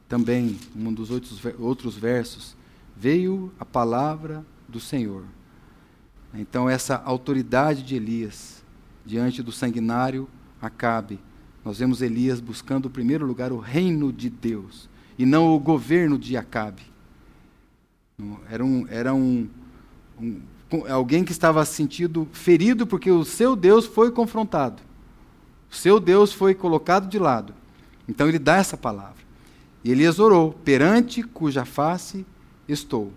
Também, 0.07 0.57
um 0.75 0.93
dos 0.93 1.09
outros 1.11 1.95
versos. 1.95 2.55
Veio 2.95 3.51
a 3.59 3.65
palavra 3.65 4.45
do 4.67 4.79
Senhor. 4.79 5.23
Então, 6.33 6.69
essa 6.69 6.95
autoridade 6.95 7.83
de 7.83 7.95
Elias 7.95 8.63
diante 9.05 9.41
do 9.41 9.51
sanguinário 9.51 10.27
Acabe 10.61 11.19
nós 11.63 11.79
vemos 11.79 12.01
Elias 12.01 12.39
buscando, 12.39 12.87
em 12.87 12.91
primeiro 12.91 13.25
lugar, 13.25 13.51
o 13.51 13.59
reino 13.59 14.11
de 14.11 14.29
Deus 14.29 14.88
e 15.19 15.25
não 15.25 15.53
o 15.53 15.59
governo 15.59 16.17
de 16.17 16.37
Acabe. 16.37 16.81
Era, 18.49 18.63
um, 18.63 18.87
era 18.89 19.13
um, 19.13 19.49
um, 20.17 20.41
alguém 20.89 21.25
que 21.25 21.33
estava 21.33 21.63
sentido 21.65 22.25
ferido 22.31 22.87
porque 22.87 23.11
o 23.11 23.25
seu 23.25 23.53
Deus 23.53 23.85
foi 23.85 24.11
confrontado. 24.11 24.81
O 25.69 25.75
seu 25.75 25.99
Deus 25.99 26.31
foi 26.31 26.55
colocado 26.55 27.09
de 27.09 27.19
lado. 27.19 27.53
Então 28.07 28.29
ele 28.29 28.39
dá 28.39 28.55
essa 28.55 28.77
palavra. 28.77 29.19
E 29.83 29.91
Elias 29.91 30.19
orou: 30.19 30.53
perante 30.53 31.21
cuja 31.21 31.65
face 31.65 32.25
estou. 32.65 33.11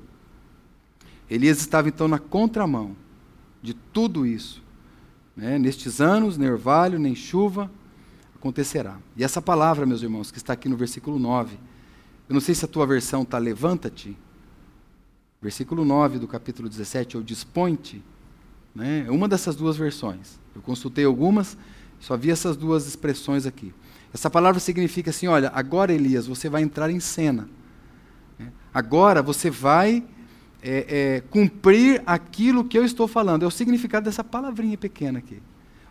Elias 1.31 1.59
estava 1.59 1.89
então 1.89 2.09
na 2.09 2.19
contramão 2.19 2.97
de 3.63 3.75
tudo 3.75 4.27
isso. 4.27 4.61
Né? 5.37 5.57
Nestes 5.57 6.01
anos, 6.01 6.37
nem 6.37 6.51
orvalho, 6.51 6.99
nem 6.99 7.15
chuva, 7.15 7.71
acontecerá. 8.35 8.99
E 9.17 9.23
essa 9.23 9.41
palavra, 9.41 9.87
meus 9.87 10.03
irmãos, 10.03 10.33
que 10.33 10.39
está 10.39 10.53
aqui 10.53 10.69
no 10.69 10.77
versículo 10.77 11.19
9, 11.19 11.57
eu 12.33 12.35
não 12.35 12.41
sei 12.41 12.55
se 12.55 12.65
a 12.65 12.69
tua 12.69 12.87
versão 12.87 13.25
está 13.25 13.37
levanta-te, 13.37 14.17
versículo 15.39 15.85
9 15.85 16.19
do 16.19 16.27
capítulo 16.27 16.67
17, 16.67 17.19
ou 17.19 17.23
dispõe-te, 17.23 18.03
né? 18.75 19.05
é 19.07 19.11
uma 19.11 19.29
dessas 19.29 19.55
duas 19.55 19.77
versões. 19.77 20.41
Eu 20.57 20.63
consultei 20.63 21.05
algumas, 21.05 21.59
só 22.01 22.17
vi 22.17 22.31
essas 22.31 22.57
duas 22.57 22.87
expressões 22.87 23.45
aqui. 23.45 23.75
Essa 24.15 24.31
palavra 24.31 24.61
significa 24.61 25.11
assim: 25.11 25.27
olha, 25.27 25.53
agora 25.55 25.93
Elias, 25.93 26.27
você 26.27 26.49
vai 26.49 26.63
entrar 26.63 26.91
em 26.91 27.01
cena. 27.01 27.51
Né? 28.39 28.51
Agora 28.73 29.21
você 29.21 29.51
vai 29.51 30.03
é, 30.63 30.87
é, 30.89 31.21
cumprir 31.29 32.03
aquilo 32.07 32.65
que 32.65 32.79
eu 32.79 32.85
estou 32.87 33.07
falando. 33.07 33.43
É 33.43 33.47
o 33.47 33.51
significado 33.51 34.07
dessa 34.07 34.25
palavrinha 34.25 34.79
pequena 34.79 35.19
aqui. 35.19 35.43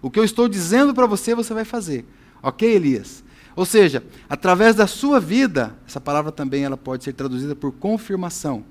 O 0.02 0.10
que 0.10 0.18
eu 0.18 0.24
estou 0.24 0.50
dizendo 0.50 0.92
para 0.92 1.06
você, 1.06 1.36
você 1.36 1.54
vai 1.54 1.66
fazer. 1.66 2.04
Ok, 2.42 2.68
Elias? 2.68 3.24
Ou 3.56 3.66
seja, 3.66 4.04
através 4.30 4.76
da 4.76 4.88
sua 4.88 5.20
vida, 5.20 5.76
essa 5.86 6.00
palavra 6.00 6.32
também 6.32 6.64
ela 6.64 6.78
pode 6.78 7.04
ser 7.04 7.14
traduzida 7.14 7.56
por 7.56 7.72
confirmação. 7.72 8.64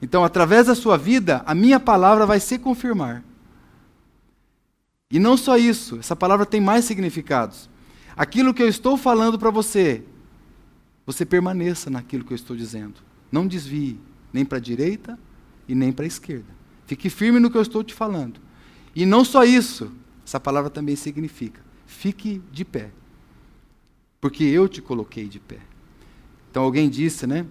Então, 0.00 0.24
através 0.24 0.66
da 0.66 0.74
sua 0.74 0.96
vida, 0.96 1.42
a 1.46 1.54
minha 1.54 1.78
palavra 1.78 2.26
vai 2.26 2.40
se 2.40 2.58
confirmar. 2.58 3.22
E 5.10 5.18
não 5.18 5.36
só 5.36 5.58
isso, 5.58 5.98
essa 5.98 6.16
palavra 6.16 6.46
tem 6.46 6.60
mais 6.60 6.84
significados. 6.84 7.68
Aquilo 8.16 8.54
que 8.54 8.62
eu 8.62 8.68
estou 8.68 8.96
falando 8.96 9.38
para 9.38 9.50
você, 9.50 10.02
você 11.04 11.24
permaneça 11.26 11.90
naquilo 11.90 12.24
que 12.24 12.32
eu 12.32 12.36
estou 12.36 12.56
dizendo. 12.56 12.94
Não 13.30 13.46
desvie 13.46 14.00
nem 14.32 14.44
para 14.44 14.58
a 14.58 14.60
direita 14.60 15.18
e 15.68 15.74
nem 15.74 15.92
para 15.92 16.04
a 16.04 16.08
esquerda. 16.08 16.62
Fique 16.86 17.10
firme 17.10 17.38
no 17.38 17.50
que 17.50 17.56
eu 17.56 17.62
estou 17.62 17.84
te 17.84 17.94
falando. 17.94 18.40
E 18.96 19.04
não 19.04 19.24
só 19.24 19.44
isso, 19.44 19.92
essa 20.24 20.40
palavra 20.40 20.70
também 20.70 20.96
significa: 20.96 21.60
fique 21.86 22.42
de 22.50 22.64
pé 22.64 22.90
porque 24.22 24.44
eu 24.44 24.68
te 24.68 24.80
coloquei 24.80 25.26
de 25.26 25.40
pé. 25.40 25.58
Então 26.48 26.62
alguém 26.62 26.88
disse, 26.88 27.26
né? 27.26 27.44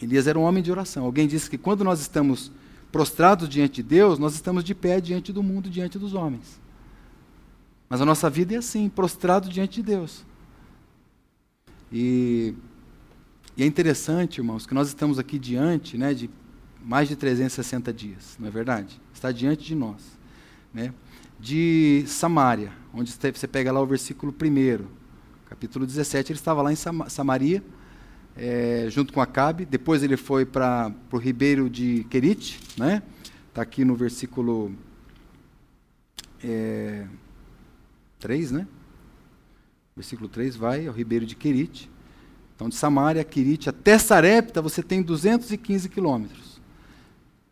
Elias 0.00 0.26
era 0.26 0.38
um 0.38 0.42
homem 0.42 0.62
de 0.62 0.72
oração. 0.72 1.04
Alguém 1.04 1.28
disse 1.28 1.50
que 1.50 1.58
quando 1.58 1.84
nós 1.84 2.00
estamos 2.00 2.50
prostrados 2.90 3.46
diante 3.46 3.74
de 3.74 3.82
Deus, 3.82 4.18
nós 4.18 4.34
estamos 4.34 4.64
de 4.64 4.74
pé 4.74 5.02
diante 5.02 5.34
do 5.34 5.42
mundo, 5.42 5.68
diante 5.68 5.98
dos 5.98 6.14
homens. 6.14 6.58
Mas 7.90 8.00
a 8.00 8.06
nossa 8.06 8.30
vida 8.30 8.54
é 8.54 8.56
assim, 8.56 8.88
prostrado 8.88 9.50
diante 9.50 9.74
de 9.74 9.82
Deus. 9.82 10.24
E, 11.92 12.54
e 13.54 13.62
é 13.62 13.66
interessante, 13.66 14.38
irmãos, 14.38 14.64
que 14.64 14.72
nós 14.72 14.88
estamos 14.88 15.18
aqui 15.18 15.38
diante 15.38 15.98
né, 15.98 16.14
de 16.14 16.30
mais 16.82 17.06
de 17.06 17.16
360 17.16 17.92
dias, 17.92 18.36
não 18.40 18.48
é 18.48 18.50
verdade? 18.50 18.98
Está 19.12 19.30
diante 19.30 19.62
de 19.62 19.74
nós. 19.74 20.00
Né? 20.72 20.94
De 21.38 22.02
Samaria, 22.06 22.72
onde 22.94 23.12
você 23.12 23.46
pega 23.46 23.70
lá 23.70 23.80
o 23.80 23.86
versículo 23.86 24.34
1 24.34 25.01
capítulo 25.52 25.84
17, 25.84 26.32
ele 26.32 26.38
estava 26.38 26.62
lá 26.62 26.72
em 26.72 26.76
Samaria, 26.76 27.62
é, 28.34 28.86
junto 28.88 29.12
com 29.12 29.20
Acabe. 29.20 29.66
Depois 29.66 30.02
ele 30.02 30.16
foi 30.16 30.46
para 30.46 30.90
o 31.12 31.18
ribeiro 31.18 31.68
de 31.68 32.04
Querite, 32.04 32.58
né? 32.78 33.02
Está 33.50 33.60
aqui 33.60 33.84
no 33.84 33.94
versículo 33.94 34.74
é, 36.42 37.06
3, 38.18 38.50
né? 38.50 38.66
Versículo 39.94 40.26
3 40.26 40.56
vai 40.56 40.86
ao 40.86 40.94
ribeiro 40.94 41.26
de 41.26 41.36
Querite. 41.36 41.90
Então, 42.56 42.70
de 42.70 42.74
Samaria 42.74 43.20
a 43.20 43.24
Querite 43.24 43.68
até 43.68 43.98
Sarepta, 43.98 44.62
você 44.62 44.82
tem 44.82 45.02
215 45.02 45.86
quilômetros. 45.90 46.62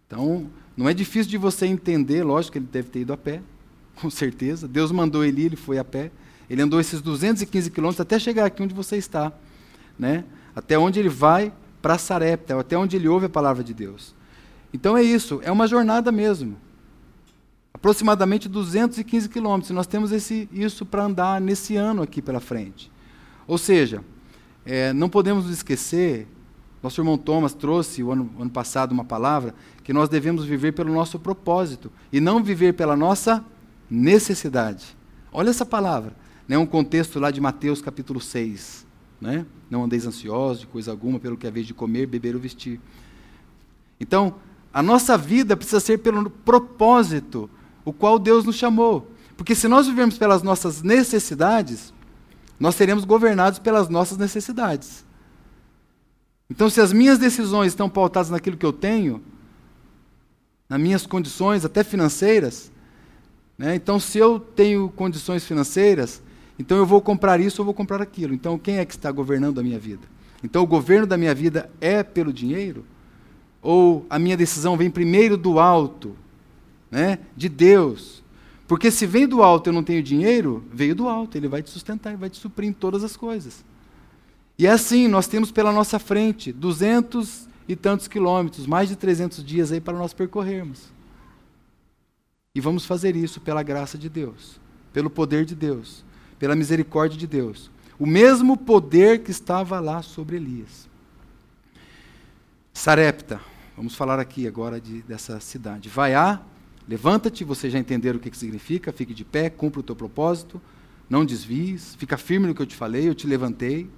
Então, 0.07 0.51
não 0.74 0.88
é 0.88 0.94
difícil 0.94 1.30
de 1.30 1.36
você 1.36 1.66
entender, 1.66 2.24
lógico 2.24 2.53
que 2.53 2.59
ele 2.61 2.68
deve 2.72 2.88
ter 2.88 3.01
ido 3.01 3.12
a 3.12 3.16
pé, 3.18 3.42
com 4.01 4.09
certeza. 4.09 4.66
Deus 4.66 4.90
mandou 4.90 5.22
ele, 5.22 5.44
ele 5.44 5.57
foi 5.57 5.78
a 5.78 5.84
pé. 5.84 6.11
Ele 6.51 6.61
andou 6.61 6.80
esses 6.80 7.01
215 7.01 7.70
quilômetros 7.70 8.01
até 8.01 8.18
chegar 8.18 8.44
aqui 8.44 8.61
onde 8.61 8.74
você 8.74 8.96
está. 8.96 9.32
Né? 9.96 10.24
Até 10.55 10.76
onde 10.76 10.98
ele 10.98 11.09
vai 11.09 11.53
para 11.80 11.96
Sarepta, 11.96 12.59
até 12.59 12.76
onde 12.76 12.96
ele 12.96 13.07
ouve 13.07 13.26
a 13.26 13.28
palavra 13.28 13.62
de 13.62 13.72
Deus. 13.72 14.14
Então 14.74 14.96
é 14.96 15.03
isso, 15.03 15.40
é 15.44 15.53
uma 15.53 15.68
jornada 15.68 16.11
mesmo. 16.11 16.57
Aproximadamente 17.72 18.48
215 18.48 19.28
quilômetros. 19.28 19.70
Nós 19.70 19.86
temos 19.86 20.11
esse, 20.11 20.48
isso 20.53 20.84
para 20.84 21.05
andar 21.05 21.40
nesse 21.40 21.76
ano 21.76 22.03
aqui 22.03 22.20
pela 22.20 22.40
frente. 22.40 22.90
Ou 23.46 23.57
seja, 23.57 24.05
é, 24.66 24.92
não 24.92 25.09
podemos 25.09 25.48
esquecer, 25.48 26.26
nosso 26.82 27.01
irmão 27.01 27.16
Thomas 27.16 27.55
trouxe 27.55 28.03
o 28.03 28.11
ano, 28.11 28.30
ano 28.38 28.51
passado 28.51 28.92
uma 28.92 29.05
palavra, 29.05 29.55
que 29.84 29.92
nós 29.92 30.09
devemos 30.09 30.44
viver 30.44 30.72
pelo 30.72 30.92
nosso 30.92 31.18
propósito 31.18 31.92
e 32.12 32.20
não 32.20 32.42
viver 32.42 32.74
pela 32.74 32.96
nossa 32.96 33.44
necessidade. 33.88 34.96
Olha 35.32 35.51
essa 35.51 35.64
palavra, 35.64 36.14
né, 36.51 36.59
um 36.59 36.66
contexto 36.66 37.20
lá 37.20 37.30
de 37.30 37.40
Mateus 37.40 37.80
capítulo 37.80 38.20
6. 38.20 38.84
Né? 39.20 39.46
Não 39.70 39.84
andeis 39.84 40.05
ansiosos 40.05 40.59
de 40.59 40.66
coisa 40.66 40.90
alguma, 40.90 41.20
pelo 41.20 41.36
que 41.36 41.46
é 41.46 41.51
vez 41.51 41.64
de 41.64 41.72
comer, 41.72 42.07
beber 42.07 42.34
ou 42.34 42.40
vestir. 42.40 42.80
Então, 44.01 44.34
a 44.74 44.82
nossa 44.82 45.16
vida 45.16 45.57
precisa 45.57 45.78
ser 45.78 45.98
pelo 45.98 46.28
propósito, 46.28 47.48
o 47.84 47.92
qual 47.92 48.18
Deus 48.18 48.44
nos 48.44 48.57
chamou. 48.57 49.12
Porque 49.36 49.55
se 49.55 49.68
nós 49.68 49.86
vivermos 49.86 50.18
pelas 50.18 50.42
nossas 50.42 50.82
necessidades, 50.82 51.94
nós 52.59 52.74
seremos 52.74 53.05
governados 53.05 53.61
pelas 53.61 53.88
nossas 53.88 54.18
necessidades. 54.18 55.05
Então, 56.51 56.68
se 56.68 56.80
as 56.80 56.92
minhas 56.92 57.16
decisões 57.16 57.68
estão 57.68 57.88
pautadas 57.88 58.28
naquilo 58.28 58.57
que 58.57 58.66
eu 58.66 58.72
tenho, 58.72 59.22
nas 60.68 60.80
minhas 60.80 61.07
condições, 61.07 61.64
até 61.64 61.84
financeiras, 61.84 62.72
né? 63.57 63.76
então, 63.76 64.01
se 64.01 64.18
eu 64.18 64.40
tenho 64.40 64.88
condições 64.88 65.44
financeiras, 65.44 66.20
então 66.61 66.76
eu 66.76 66.84
vou 66.84 67.00
comprar 67.00 67.40
isso 67.40 67.62
ou 67.62 67.64
vou 67.64 67.72
comprar 67.72 68.02
aquilo. 68.02 68.34
Então, 68.34 68.58
quem 68.58 68.76
é 68.76 68.84
que 68.84 68.92
está 68.92 69.11
governando 69.11 69.58
a 69.58 69.62
minha 69.62 69.78
vida? 69.78 70.06
Então, 70.44 70.62
o 70.62 70.66
governo 70.66 71.06
da 71.06 71.16
minha 71.16 71.34
vida 71.34 71.70
é 71.80 72.02
pelo 72.02 72.34
dinheiro? 72.34 72.84
Ou 73.62 74.04
a 74.11 74.18
minha 74.18 74.36
decisão 74.36 74.76
vem 74.76 74.90
primeiro 74.90 75.38
do 75.38 75.58
alto, 75.58 76.14
né? 76.90 77.18
de 77.34 77.48
Deus? 77.48 78.22
Porque 78.68 78.90
se 78.90 79.06
vem 79.06 79.26
do 79.26 79.42
alto 79.42 79.68
e 79.68 79.70
eu 79.70 79.72
não 79.72 79.82
tenho 79.82 80.02
dinheiro, 80.02 80.62
veio 80.70 80.94
do 80.94 81.08
alto, 81.08 81.34
ele 81.34 81.48
vai 81.48 81.62
te 81.62 81.70
sustentar, 81.70 82.11
ele 82.11 82.20
vai 82.20 82.28
te 82.28 82.36
suprir 82.36 82.68
em 82.68 82.74
todas 82.74 83.02
as 83.02 83.16
coisas. 83.16 83.64
E 84.58 84.66
é 84.66 84.70
assim, 84.70 85.08
nós 85.08 85.26
temos 85.26 85.50
pela 85.50 85.72
nossa 85.72 85.98
frente 85.98 86.52
duzentos 86.52 87.48
e 87.66 87.74
tantos 87.74 88.06
quilômetros, 88.06 88.66
mais 88.66 88.90
de 88.90 88.96
300 88.96 89.42
dias 89.42 89.72
aí 89.72 89.80
para 89.80 89.96
nós 89.96 90.12
percorrermos. 90.12 90.92
E 92.54 92.61
vamos 92.61 92.84
fazer 92.84 93.16
isso 93.16 93.40
pela 93.40 93.62
graça 93.62 93.96
de 93.96 94.11
Deus, 94.11 94.61
pelo 94.92 95.08
poder 95.08 95.46
de 95.46 95.54
Deus, 95.54 96.04
pela 96.41 96.57
misericórdia 96.57 97.18
de 97.18 97.26
Deus. 97.26 97.70
O 97.99 98.07
mesmo 98.07 98.57
poder 98.57 99.22
que 99.22 99.30
estava 99.30 99.78
lá 99.78 100.01
sobre 100.01 100.36
Elias. 100.36 100.88
Sarepta, 102.72 103.38
vamos 103.76 103.95
falar 103.95 104.18
aqui 104.18 104.49
agora 104.49 104.80
de, 104.80 105.03
dessa 105.03 105.38
cidade. 105.38 105.91
Vai 105.91 106.14
Levanta-te, 106.88 107.45
você 107.45 107.68
já 107.68 107.78
entenderam 107.78 108.18
o 108.18 108.20
que, 108.20 108.30
que 108.30 108.36
significa, 108.38 108.91
fique 108.91 109.12
de 109.12 109.22
pé, 109.22 109.51
cumpra 109.51 109.80
o 109.80 109.82
teu 109.82 109.95
propósito, 109.95 110.61
não 111.11 111.26
desvies, 111.26 111.95
fica 111.97 112.16
firme 112.16 112.47
no 112.47 112.55
que 112.55 112.62
eu 112.62 112.66
te 112.66 112.74
falei, 112.74 113.07
eu 113.07 113.14
te 113.14 113.26
levantei. 113.26 113.88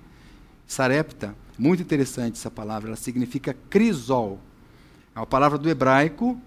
Sarepta, 0.67 1.37
muito 1.57 1.81
interessante 1.81 2.35
essa 2.35 2.51
palavra, 2.51 2.89
ela 2.89 2.97
significa 2.97 3.57
crisol. 3.71 4.41
É 5.15 5.21
uma 5.21 5.27
palavra 5.27 5.57
do 5.57 5.71
hebraico, 5.71 6.39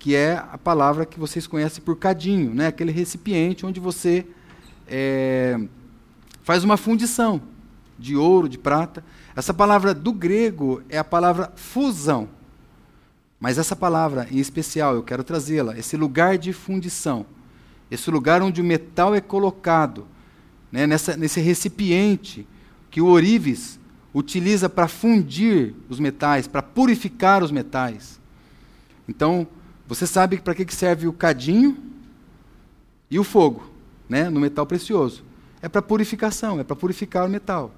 que 0.00 0.16
é 0.16 0.32
a 0.32 0.58
palavra 0.58 1.06
que 1.06 1.18
vocês 1.18 1.46
conhecem 1.46 1.82
por 1.82 1.96
cadinho, 1.96 2.52
né? 2.52 2.66
aquele 2.66 2.90
recipiente 2.90 3.64
onde 3.64 3.78
você 3.78 4.26
é, 4.88 5.58
faz 6.42 6.64
uma 6.64 6.76
fundição 6.76 7.42
de 7.98 8.16
ouro, 8.16 8.48
de 8.48 8.56
prata. 8.56 9.04
Essa 9.34 9.52
palavra 9.52 9.92
do 9.92 10.12
grego 10.12 10.82
é 10.88 10.98
a 10.98 11.04
palavra 11.04 11.52
fusão. 11.56 12.28
Mas 13.40 13.58
essa 13.58 13.76
palavra 13.76 14.26
em 14.30 14.38
especial, 14.38 14.94
eu 14.94 15.02
quero 15.02 15.22
trazê-la, 15.22 15.78
esse 15.78 15.96
lugar 15.96 16.38
de 16.38 16.52
fundição, 16.52 17.24
esse 17.90 18.10
lugar 18.10 18.42
onde 18.42 18.60
o 18.60 18.64
metal 18.64 19.14
é 19.14 19.20
colocado, 19.20 20.06
né, 20.72 20.86
nessa, 20.86 21.16
nesse 21.16 21.40
recipiente 21.40 22.46
que 22.90 23.00
o 23.00 23.06
Orives 23.06 23.78
utiliza 24.12 24.68
para 24.68 24.88
fundir 24.88 25.74
os 25.88 26.00
metais, 26.00 26.48
para 26.48 26.62
purificar 26.62 27.44
os 27.44 27.52
metais. 27.52 28.18
Então, 29.08 29.46
você 29.86 30.06
sabe 30.06 30.38
para 30.38 30.54
que 30.54 30.74
serve 30.74 31.06
o 31.06 31.12
cadinho 31.12 31.76
e 33.10 33.18
o 33.18 33.24
fogo 33.24 33.77
né, 34.08 34.30
no 34.30 34.40
metal 34.40 34.66
precioso. 34.66 35.24
É 35.60 35.68
para 35.68 35.82
purificação, 35.82 36.60
é 36.60 36.64
para 36.64 36.76
purificar 36.76 37.26
o 37.26 37.28
metal. 37.28 37.72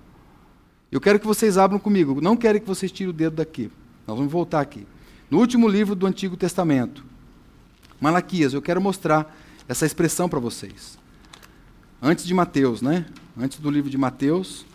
Eu 0.92 1.00
quero 1.00 1.18
que 1.18 1.26
vocês 1.26 1.56
abram 1.56 1.78
comigo, 1.78 2.20
não 2.20 2.36
quero 2.36 2.60
que 2.60 2.66
vocês 2.66 2.90
tirem 2.90 3.10
o 3.10 3.12
dedo 3.12 3.36
daqui. 3.36 3.70
Nós 4.06 4.16
vamos 4.16 4.32
voltar 4.32 4.60
aqui. 4.60 4.86
No 5.30 5.38
último 5.38 5.68
livro 5.68 5.94
do 5.94 6.06
Antigo 6.06 6.36
Testamento, 6.36 7.04
Malaquias, 8.00 8.52
eu 8.52 8.60
quero 8.60 8.80
mostrar 8.80 9.36
essa 9.68 9.86
expressão 9.86 10.28
para 10.28 10.40
vocês. 10.40 10.98
Antes 12.02 12.24
de 12.24 12.34
Mateus, 12.34 12.82
né? 12.82 13.06
Antes 13.38 13.58
do 13.58 13.70
livro 13.70 13.88
de 13.88 13.96
Mateus, 13.96 14.66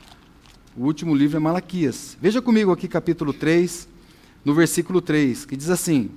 o 0.77 0.85
último 0.85 1.13
livro 1.13 1.37
é 1.37 1.39
Malaquias. 1.39 2.17
Veja 2.21 2.41
comigo 2.41 2.71
aqui 2.71 2.87
capítulo 2.87 3.33
3, 3.33 3.87
no 4.45 4.53
versículo 4.53 5.01
3, 5.01 5.45
que 5.45 5.57
diz 5.57 5.69
assim: 5.69 6.09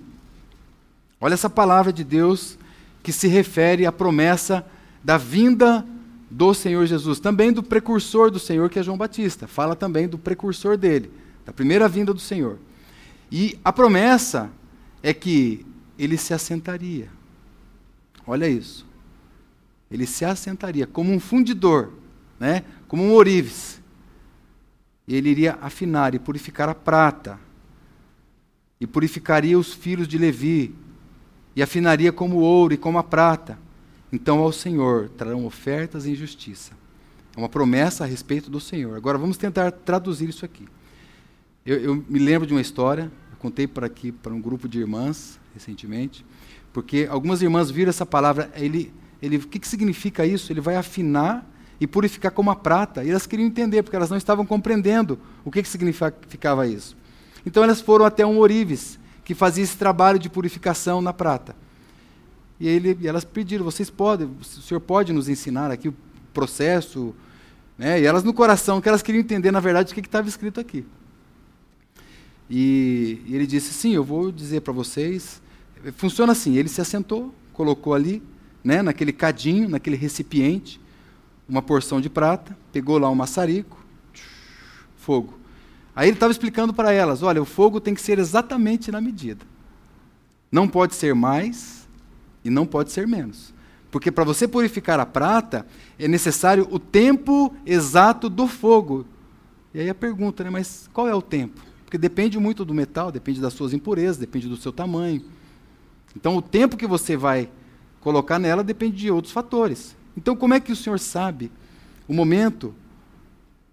Olha 1.20 1.34
essa 1.34 1.50
palavra 1.50 1.92
de 1.92 2.04
Deus 2.04 2.56
que 3.02 3.12
se 3.12 3.26
refere 3.26 3.86
à 3.86 3.90
promessa 3.90 4.64
da 5.02 5.16
vinda 5.16 5.84
do 6.30 6.52
Senhor 6.52 6.84
Jesus, 6.86 7.18
também 7.20 7.52
do 7.52 7.62
precursor 7.62 8.30
do 8.30 8.38
Senhor, 8.38 8.68
que 8.68 8.78
é 8.78 8.82
João 8.82 8.98
Batista. 8.98 9.46
Fala 9.46 9.74
também 9.74 10.06
do 10.08 10.18
precursor 10.18 10.76
dele, 10.76 11.10
da 11.44 11.52
primeira 11.52 11.88
vinda 11.88 12.12
do 12.12 12.20
Senhor. 12.20 12.58
E 13.30 13.58
a 13.64 13.72
promessa 13.72 14.50
é 15.02 15.12
que 15.14 15.64
ele 15.98 16.16
se 16.16 16.34
assentaria. 16.34 17.08
Olha 18.26 18.48
isso. 18.48 18.86
Ele 19.90 20.06
se 20.06 20.24
assentaria 20.24 20.86
como 20.86 21.12
um 21.12 21.20
fundidor, 21.20 21.92
né? 22.38 22.62
como 22.86 23.02
um 23.02 23.12
orives. 23.12 23.80
E 25.06 25.14
ele 25.14 25.30
iria 25.30 25.58
afinar 25.62 26.14
e 26.14 26.18
purificar 26.18 26.68
a 26.68 26.74
prata. 26.74 27.38
E 28.78 28.86
purificaria 28.86 29.58
os 29.58 29.72
filhos 29.72 30.06
de 30.06 30.18
Levi. 30.18 30.74
E 31.56 31.62
afinaria 31.62 32.12
como 32.12 32.36
ouro 32.36 32.74
e 32.74 32.76
como 32.76 32.98
a 32.98 33.02
prata. 33.02 33.58
Então 34.12 34.38
ao 34.38 34.52
Senhor 34.52 35.08
trarão 35.10 35.44
ofertas 35.44 36.06
em 36.06 36.14
justiça. 36.14 36.72
É 37.36 37.38
uma 37.38 37.48
promessa 37.48 38.04
a 38.04 38.06
respeito 38.06 38.50
do 38.50 38.60
Senhor. 38.60 38.96
Agora 38.96 39.18
vamos 39.18 39.36
tentar 39.36 39.70
traduzir 39.70 40.28
isso 40.28 40.44
aqui. 40.44 40.66
Eu, 41.64 41.78
eu 41.78 42.04
me 42.08 42.18
lembro 42.18 42.46
de 42.46 42.54
uma 42.54 42.60
história, 42.60 43.12
contei 43.38 43.66
por 43.66 43.84
aqui 43.84 44.10
para 44.10 44.32
um 44.32 44.40
grupo 44.40 44.68
de 44.68 44.78
irmãs 44.78 45.38
recentemente, 45.54 46.24
porque 46.72 47.06
algumas 47.10 47.42
irmãs 47.42 47.70
viram 47.70 47.90
essa 47.90 48.06
palavra, 48.06 48.50
ele, 48.54 48.92
ele, 49.20 49.36
o 49.36 49.46
que, 49.46 49.58
que 49.58 49.68
significa 49.68 50.24
isso? 50.24 50.52
Ele 50.52 50.60
vai 50.60 50.76
afinar 50.76 51.48
e 51.80 51.86
purificar 51.86 52.32
como 52.32 52.50
a 52.50 52.56
prata. 52.56 53.04
E 53.04 53.10
elas 53.10 53.26
queriam 53.26 53.46
entender, 53.46 53.82
porque 53.82 53.96
elas 53.96 54.10
não 54.10 54.16
estavam 54.16 54.44
compreendendo 54.44 55.18
o 55.44 55.50
que, 55.50 55.62
que 55.62 55.68
significava 55.68 56.66
isso. 56.66 56.96
Então 57.46 57.62
elas 57.62 57.80
foram 57.80 58.04
até 58.04 58.26
um 58.26 58.38
orives, 58.38 58.98
que 59.24 59.34
fazia 59.34 59.62
esse 59.62 59.76
trabalho 59.76 60.18
de 60.18 60.28
purificação 60.28 61.00
na 61.00 61.12
prata. 61.12 61.54
E, 62.60 62.66
ele, 62.66 62.96
e 63.00 63.06
elas 63.06 63.24
pediram, 63.24 63.64
vocês 63.64 63.88
podem, 63.88 64.28
o 64.40 64.44
senhor 64.44 64.80
pode 64.80 65.12
nos 65.12 65.28
ensinar 65.28 65.70
aqui 65.70 65.88
o 65.88 65.94
processo? 66.34 67.14
Né? 67.76 68.00
E 68.00 68.04
elas 68.04 68.24
no 68.24 68.34
coração, 68.34 68.80
que 68.80 68.88
elas 68.88 69.02
queriam 69.02 69.20
entender, 69.20 69.52
na 69.52 69.60
verdade, 69.60 69.92
o 69.92 69.94
que 69.94 70.00
estava 70.00 70.28
escrito 70.28 70.58
aqui. 70.58 70.84
E, 72.50 73.22
e 73.26 73.34
ele 73.34 73.46
disse: 73.46 73.72
Sim, 73.72 73.92
eu 73.92 74.02
vou 74.02 74.32
dizer 74.32 74.62
para 74.62 74.72
vocês. 74.72 75.40
Funciona 75.96 76.32
assim: 76.32 76.56
ele 76.56 76.68
se 76.68 76.80
assentou, 76.80 77.32
colocou 77.52 77.94
ali, 77.94 78.22
né, 78.64 78.82
naquele 78.82 79.12
cadinho, 79.12 79.68
naquele 79.68 79.96
recipiente, 79.96 80.80
uma 81.48 81.62
porção 81.62 82.00
de 82.00 82.08
prata, 82.08 82.56
pegou 82.72 82.98
lá 82.98 83.08
um 83.10 83.14
maçarico, 83.14 83.78
fogo. 84.96 85.38
Aí 85.94 86.08
ele 86.08 86.16
estava 86.16 86.32
explicando 86.32 86.72
para 86.72 86.92
elas: 86.92 87.22
olha, 87.22 87.40
o 87.40 87.44
fogo 87.44 87.80
tem 87.80 87.94
que 87.94 88.00
ser 88.00 88.18
exatamente 88.18 88.90
na 88.90 89.00
medida. 89.00 89.44
Não 90.50 90.66
pode 90.66 90.94
ser 90.94 91.14
mais 91.14 91.77
e 92.44 92.50
não 92.50 92.66
pode 92.66 92.92
ser 92.92 93.06
menos. 93.06 93.52
Porque 93.90 94.12
para 94.12 94.24
você 94.24 94.46
purificar 94.46 95.00
a 95.00 95.06
prata, 95.06 95.66
é 95.98 96.06
necessário 96.06 96.68
o 96.70 96.78
tempo 96.78 97.54
exato 97.64 98.28
do 98.28 98.46
fogo. 98.46 99.06
E 99.72 99.80
aí 99.80 99.88
a 99.88 99.94
pergunta, 99.94 100.44
né, 100.44 100.50
mas 100.50 100.88
qual 100.92 101.08
é 101.08 101.14
o 101.14 101.22
tempo? 101.22 101.60
Porque 101.84 101.96
depende 101.96 102.38
muito 102.38 102.64
do 102.64 102.74
metal, 102.74 103.10
depende 103.10 103.40
das 103.40 103.54
suas 103.54 103.72
impurezas, 103.72 104.18
depende 104.18 104.46
do 104.46 104.56
seu 104.56 104.72
tamanho. 104.72 105.22
Então, 106.14 106.36
o 106.36 106.42
tempo 106.42 106.76
que 106.76 106.86
você 106.86 107.16
vai 107.16 107.50
colocar 108.00 108.38
nela 108.38 108.62
depende 108.62 108.96
de 108.96 109.10
outros 109.10 109.32
fatores. 109.32 109.96
Então, 110.16 110.36
como 110.36 110.52
é 110.52 110.60
que 110.60 110.72
o 110.72 110.76
Senhor 110.76 110.98
sabe 110.98 111.50
o 112.06 112.12
momento? 112.12 112.74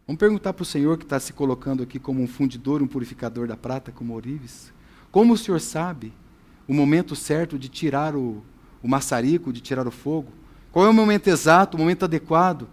Vamos 0.07 0.19
perguntar 0.19 0.53
para 0.53 0.63
o 0.63 0.65
Senhor 0.65 0.97
que 0.97 1.03
está 1.03 1.19
se 1.19 1.33
colocando 1.33 1.83
aqui 1.83 1.99
como 1.99 2.21
um 2.21 2.27
fundidor, 2.27 2.81
um 2.81 2.87
purificador 2.87 3.47
da 3.47 3.57
prata, 3.57 3.91
como 3.91 4.13
Orives. 4.13 4.71
Como 5.11 5.33
o 5.33 5.37
Senhor 5.37 5.59
sabe 5.59 6.13
o 6.67 6.73
momento 6.73 7.15
certo 7.15 7.57
de 7.57 7.67
tirar 7.67 8.15
o, 8.15 8.43
o 8.81 8.87
maçarico, 8.87 9.51
de 9.51 9.61
tirar 9.61 9.87
o 9.87 9.91
fogo? 9.91 10.31
Qual 10.71 10.85
é 10.85 10.89
o 10.89 10.93
momento 10.93 11.27
exato, 11.27 11.77
o 11.77 11.79
momento 11.79 12.03
adequado 12.03 12.67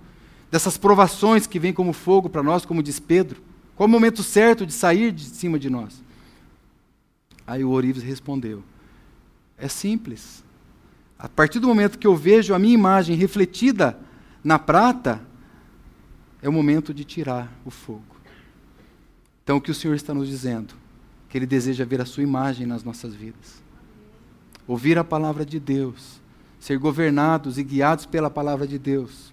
dessas 0.51 0.77
provações 0.77 1.47
que 1.47 1.59
vêm 1.59 1.73
como 1.73 1.93
fogo 1.93 2.29
para 2.29 2.43
nós, 2.43 2.65
como 2.65 2.83
diz 2.83 2.99
Pedro? 2.99 3.43
Qual 3.77 3.89
o 3.89 3.91
momento 3.91 4.23
certo 4.23 4.67
de 4.67 4.73
sair 4.73 5.13
de 5.13 5.25
cima 5.25 5.59
de 5.59 5.71
nós? 5.71 6.03
Aí 7.47 7.65
o 7.65 7.71
ourives 7.71 8.03
respondeu: 8.03 8.63
É 9.57 9.69
simples. 9.69 10.45
A 11.19 11.29
partir 11.29 11.61
do 11.61 11.69
momento 11.69 11.99
que 11.99 12.07
eu 12.07 12.17
vejo 12.17 12.53
a 12.53 12.59
minha 12.59 12.75
imagem 12.75 13.17
refletida 13.17 13.97
na 14.43 14.59
prata, 14.59 15.21
é 16.43 16.49
o 16.49 16.53
momento 16.53 16.93
de 16.93 17.05
tirar 17.05 17.53
o 17.65 17.71
fogo. 17.71 18.17
Então, 19.45 19.57
o 19.57 19.61
que 19.61 19.71
o 19.71 19.75
Senhor 19.75 19.95
está 19.95 20.13
nos 20.13 20.29
dizendo? 20.29 20.75
Que 21.29 21.39
Ele 21.39 21.47
deseja 21.47 21.85
ver 21.85 22.01
a 22.01 22.05
Sua 22.05 22.25
imagem 22.25 22.67
nas 22.67 22.83
nossas 22.83 23.15
vidas. 23.15 23.62
Ouvir 24.67 24.99
a 24.99 25.05
palavra 25.05 25.45
de 25.45 25.59
Deus, 25.59 26.21
ser 26.59 26.79
governados 26.79 27.59
e 27.59 27.65
guiados 27.65 28.07
pela 28.07 28.31
palavra 28.31 28.67
de 28.67 28.79
Deus, 28.79 29.33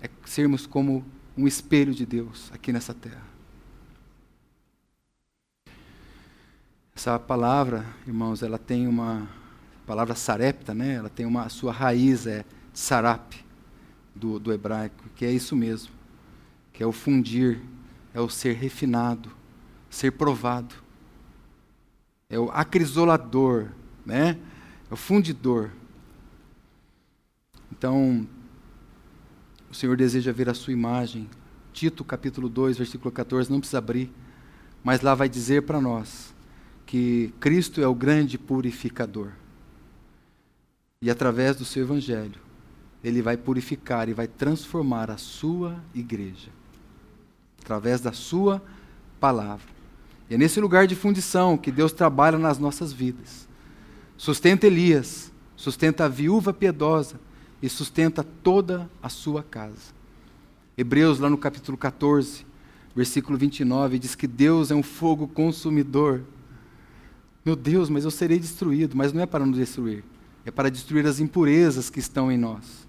é 0.00 0.08
sermos 0.24 0.66
como 0.66 1.04
um 1.36 1.46
espelho 1.46 1.94
de 1.94 2.06
Deus 2.06 2.50
aqui 2.52 2.72
nessa 2.72 2.94
terra. 2.94 3.26
Essa 6.94 7.18
palavra, 7.18 7.86
irmãos, 8.06 8.42
ela 8.42 8.58
tem 8.58 8.88
uma 8.88 9.28
palavra 9.86 10.14
sarepta, 10.14 10.74
né? 10.74 10.94
Ela 10.94 11.08
tem 11.08 11.24
uma 11.24 11.48
sua 11.48 11.72
raiz 11.72 12.26
é 12.26 12.44
sarap 12.72 13.34
do, 14.14 14.38
do 14.38 14.52
hebraico, 14.52 15.04
que 15.14 15.24
é 15.24 15.30
isso 15.30 15.54
mesmo, 15.54 15.92
que 16.72 16.82
é 16.82 16.86
o 16.86 16.92
fundir, 16.92 17.60
é 18.12 18.20
o 18.20 18.28
ser 18.28 18.54
refinado, 18.54 19.30
ser 19.88 20.12
provado, 20.12 20.74
é 22.28 22.38
o 22.38 22.50
acrisolador, 22.50 23.68
né? 24.08 24.38
É 24.90 24.94
o 24.94 24.96
fundidor. 24.96 25.70
Então, 27.70 28.26
o 29.70 29.74
Senhor 29.74 29.96
deseja 29.96 30.32
ver 30.32 30.48
a 30.48 30.54
sua 30.54 30.72
imagem. 30.72 31.28
Tito, 31.74 32.02
capítulo 32.02 32.48
2, 32.48 32.78
versículo 32.78 33.12
14, 33.12 33.50
não 33.50 33.60
precisa 33.60 33.78
abrir, 33.78 34.10
mas 34.82 35.02
lá 35.02 35.14
vai 35.14 35.28
dizer 35.28 35.62
para 35.62 35.80
nós 35.80 36.34
que 36.86 37.32
Cristo 37.38 37.82
é 37.82 37.86
o 37.86 37.94
grande 37.94 38.38
purificador. 38.38 39.32
E 41.02 41.10
através 41.10 41.54
do 41.54 41.64
seu 41.64 41.84
evangelho, 41.84 42.40
ele 43.04 43.20
vai 43.20 43.36
purificar 43.36 44.08
e 44.08 44.14
vai 44.14 44.26
transformar 44.26 45.10
a 45.10 45.18
sua 45.18 45.76
igreja 45.94 46.50
através 47.62 48.00
da 48.00 48.12
sua 48.12 48.62
palavra. 49.20 49.68
E 50.30 50.34
é 50.34 50.38
nesse 50.38 50.58
lugar 50.60 50.86
de 50.86 50.96
fundição 50.96 51.58
que 51.58 51.70
Deus 51.70 51.92
trabalha 51.92 52.38
nas 52.38 52.58
nossas 52.58 52.92
vidas. 52.92 53.47
Sustenta 54.18 54.66
Elias, 54.66 55.32
sustenta 55.56 56.04
a 56.04 56.08
viúva 56.08 56.52
piedosa 56.52 57.20
e 57.62 57.68
sustenta 57.68 58.24
toda 58.24 58.90
a 59.00 59.08
sua 59.08 59.44
casa. 59.44 59.96
Hebreus, 60.76 61.20
lá 61.20 61.30
no 61.30 61.38
capítulo 61.38 61.78
14, 61.78 62.44
versículo 62.96 63.38
29, 63.38 63.96
diz 63.96 64.16
que 64.16 64.26
Deus 64.26 64.72
é 64.72 64.74
um 64.74 64.82
fogo 64.82 65.28
consumidor. 65.28 66.24
Meu 67.44 67.54
Deus, 67.54 67.88
mas 67.88 68.04
eu 68.04 68.10
serei 68.10 68.40
destruído. 68.40 68.96
Mas 68.96 69.12
não 69.12 69.22
é 69.22 69.26
para 69.26 69.46
nos 69.46 69.56
destruir, 69.56 70.02
é 70.44 70.50
para 70.50 70.68
destruir 70.68 71.06
as 71.06 71.20
impurezas 71.20 71.88
que 71.88 72.00
estão 72.00 72.30
em 72.30 72.36
nós. 72.36 72.88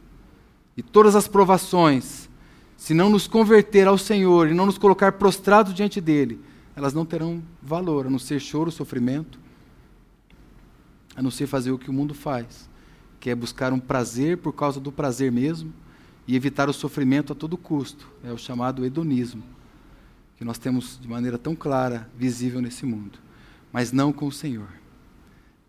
E 0.75 0.82
todas 0.82 1.15
as 1.15 1.27
provações, 1.27 2.27
se 2.75 2.95
não 2.95 3.07
nos 3.07 3.27
converter 3.27 3.88
ao 3.88 3.99
Senhor 3.99 4.47
e 4.47 4.55
não 4.55 4.65
nos 4.65 4.80
colocar 4.80 5.11
prostrados 5.11 5.75
diante 5.75 6.01
dele, 6.01 6.39
elas 6.75 6.93
não 6.93 7.05
terão 7.05 7.43
valor, 7.61 8.07
a 8.07 8.09
não 8.09 8.17
ser 8.17 8.39
choro, 8.39 8.71
sofrimento, 8.71 9.39
a 11.20 11.22
não 11.22 11.30
ser 11.30 11.47
fazer 11.47 11.70
o 11.70 11.78
que 11.78 11.89
o 11.89 11.93
mundo 11.93 12.13
faz, 12.13 12.70
que 13.20 13.30
é 13.30 13.36
buscar 13.36 13.74
um 13.74 13.80
prazer 13.80 14.38
por 14.38 14.53
causa 14.53 14.80
do 14.80 14.89
prazer 14.89 15.30
mesmo 15.30 15.74
e 16.26 16.34
evitar 16.34 16.70
o 16.70 16.74
sofrimento 16.74 17.34
a 17.34 17.36
todo 17.36 17.57
custo. 17.57 18.07
É 18.24 18.32
o 18.32 18.38
chamado 18.38 18.86
hedonismo, 18.86 19.43
que 20.38 20.45
nós 20.45 20.57
temos 20.57 20.97
de 20.97 21.09
maneira 21.09 21.38
tão 21.38 21.57
clara, 21.57 22.09
visível 22.17 22.61
nesse 22.61 22.86
mundo, 22.86 23.20
mas 23.70 23.91
não 23.91 24.13
com 24.13 24.28
o 24.28 24.32
Senhor. 24.32 24.70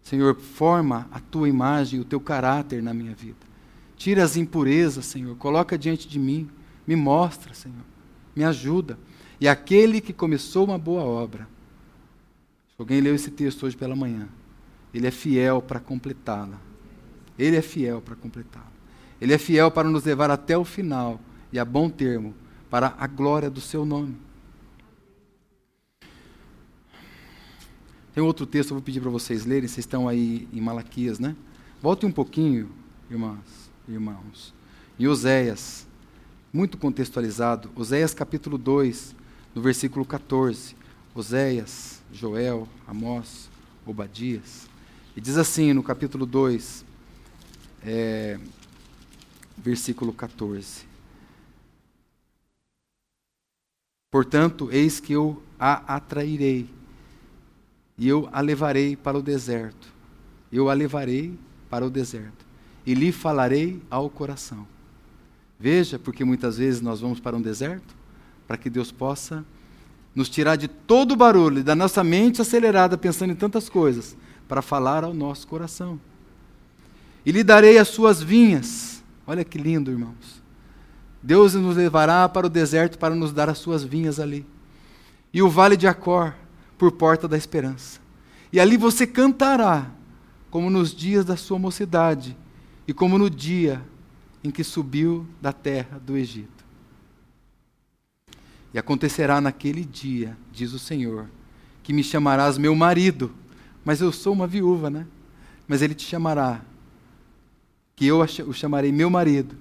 Senhor, 0.01 0.37
forma 0.37 1.09
a 1.11 1.19
tua 1.19 1.49
imagem, 1.49 1.99
o 1.99 2.05
teu 2.05 2.21
caráter 2.21 2.81
na 2.81 2.95
minha 2.95 3.13
vida. 3.13 3.45
Tira 3.97 4.23
as 4.23 4.37
impurezas, 4.37 5.05
Senhor, 5.07 5.35
coloca 5.35 5.77
diante 5.77 6.07
de 6.07 6.21
mim, 6.21 6.49
me 6.87 6.95
mostra, 6.95 7.55
Senhor, 7.55 7.85
me 8.37 8.45
ajuda. 8.45 8.97
E 9.41 9.49
aquele 9.49 10.01
que 10.01 10.13
começou 10.13 10.65
uma 10.65 10.79
boa 10.79 11.03
obra, 11.03 11.49
alguém 12.79 13.01
leu 13.01 13.17
esse 13.17 13.33
texto 13.33 13.67
hoje 13.67 13.77
pela 13.77 13.97
manhã, 13.97 14.29
ele 14.93 15.07
é 15.07 15.11
fiel 15.11 15.63
para 15.63 15.81
completá-la. 15.81 16.59
Ele 17.39 17.57
é 17.57 17.63
fiel 17.63 18.01
para 18.01 18.15
completá-la. 18.17 18.71
Ele 19.21 19.33
é 19.33 19.39
fiel 19.39 19.71
para 19.71 19.89
nos 19.89 20.05
levar 20.05 20.31
até 20.31 20.57
o 20.57 20.65
final 20.65 21.21
e 21.53 21.59
a 21.59 21.65
bom 21.65 21.91
termo, 21.91 22.35
para 22.69 22.95
a 22.99 23.07
glória 23.07 23.51
do 23.51 23.61
seu 23.61 23.85
nome. 23.85 24.17
Tem 28.15 28.23
outro 28.23 28.47
texto, 28.47 28.71
eu 28.71 28.77
vou 28.77 28.83
pedir 28.83 29.01
para 29.01 29.11
vocês 29.11 29.45
lerem, 29.45 29.69
vocês 29.69 29.79
estão 29.79 30.09
aí 30.09 30.49
em 30.53 30.61
Malaquias, 30.61 31.19
né? 31.19 31.37
Volte 31.81 32.07
um 32.07 32.13
pouquinho, 32.13 32.71
irmãs 33.11 33.71
irmãos. 33.93 34.55
Em 34.99 35.07
Oséias, 35.07 35.87
muito 36.53 36.77
contextualizado, 36.79 37.71
Oséias 37.75 38.15
capítulo 38.15 38.59
2, 38.59 39.15
no 39.55 39.63
versículo 39.63 40.05
14. 40.05 40.77
Oséias, 41.15 42.03
Joel, 42.13 42.69
Amós, 42.87 43.51
Obadias. 43.85 44.70
E 45.17 45.21
diz 45.21 45.37
assim 45.37 45.73
no 45.73 45.83
capítulo 45.83 46.25
2, 46.25 46.85
é, 47.85 48.39
versículo 49.57 50.13
14. 50.13 50.89
Portanto, 54.11 54.69
eis 54.73 55.01
que 55.01 55.13
eu 55.13 55.43
a 55.59 55.97
atrairei, 55.97 56.69
e 57.97 58.09
eu 58.09 58.29
a 58.33 58.41
levarei 58.41 58.97
para 58.97 59.19
o 59.19 59.23
deserto. 59.23 59.89
Eu 60.51 60.69
a 60.69 60.75
levarei 60.75 61.39
para 61.69 61.87
o 61.87 61.91
deserto 61.91 62.51
e 62.85 62.95
lhe 62.95 63.13
falarei 63.13 63.81
ao 63.91 64.09
coração. 64.09 64.67
Veja, 65.59 65.99
porque 65.99 66.25
muitas 66.25 66.57
vezes 66.59 66.81
nós 66.81 67.01
vamos 67.01 67.21
para 67.21 67.37
um 67.37 67.43
deserto 67.43 67.95
para 68.49 68.57
que 68.57 68.71
Deus 68.71 68.91
possa 68.91 69.45
nos 70.15 70.29
tirar 70.29 70.57
de 70.57 70.67
todo 70.67 71.13
o 71.13 71.17
barulho, 71.17 71.63
da 71.63 71.77
nossa 71.77 72.03
mente 72.03 72.41
acelerada 72.43 72.99
pensando 72.99 73.31
em 73.31 73.37
tantas 73.37 73.69
coisas, 73.69 74.17
para 74.51 74.61
falar 74.61 75.05
ao 75.05 75.15
nosso 75.15 75.47
coração. 75.47 76.01
E 77.25 77.31
lhe 77.31 77.45
darei 77.45 77.79
as 77.79 77.87
suas 77.87 78.21
vinhas. 78.21 79.01
Olha 79.25 79.45
que 79.45 79.57
lindo, 79.57 79.93
irmãos. 79.93 80.43
Deus 81.23 81.55
nos 81.55 81.77
levará 81.77 82.29
para 82.29 82.49
o 82.49 82.51
deserto 82.51 82.99
para 82.99 83.15
nos 83.15 83.33
dar 83.33 83.49
as 83.49 83.59
suas 83.59 83.85
vinhas 83.85 84.19
ali. 84.19 84.45
E 85.33 85.41
o 85.41 85.49
vale 85.49 85.77
de 85.77 85.87
Acor 85.87 86.35
por 86.77 86.91
porta 86.91 87.29
da 87.29 87.37
esperança. 87.37 88.01
E 88.53 88.59
ali 88.59 88.77
você 88.77 89.07
cantará, 89.07 89.89
como 90.51 90.69
nos 90.69 90.93
dias 90.93 91.25
da 91.25 91.37
sua 91.37 91.57
mocidade, 91.57 92.37
e 92.89 92.93
como 92.93 93.17
no 93.19 93.31
dia 93.31 93.81
em 94.43 94.51
que 94.51 94.65
subiu 94.65 95.29
da 95.41 95.53
terra 95.53 96.01
do 96.05 96.17
Egito. 96.17 96.65
E 98.75 98.81
acontecerá 98.81 99.41
naquele 99.41 99.85
dia, 99.85 100.37
diz 100.51 100.73
o 100.73 100.79
Senhor, 100.79 101.27
que 101.85 101.93
me 101.93 102.03
chamarás 102.03 102.59
meu 102.59 102.75
marido, 102.75 103.33
mas 103.85 104.01
eu 104.01 104.13
sou 104.13 104.33
uma 104.33 104.47
viúva, 104.47 104.91
né? 104.91 105.07
Mas 105.67 105.83
ele 105.83 105.95
te 105.95 106.05
chamará, 106.07 106.61
que 107.97 108.07
eu 108.07 108.21
o 108.21 108.53
chamarei 108.53 108.93
meu 108.93 109.11
marido, 109.11 109.57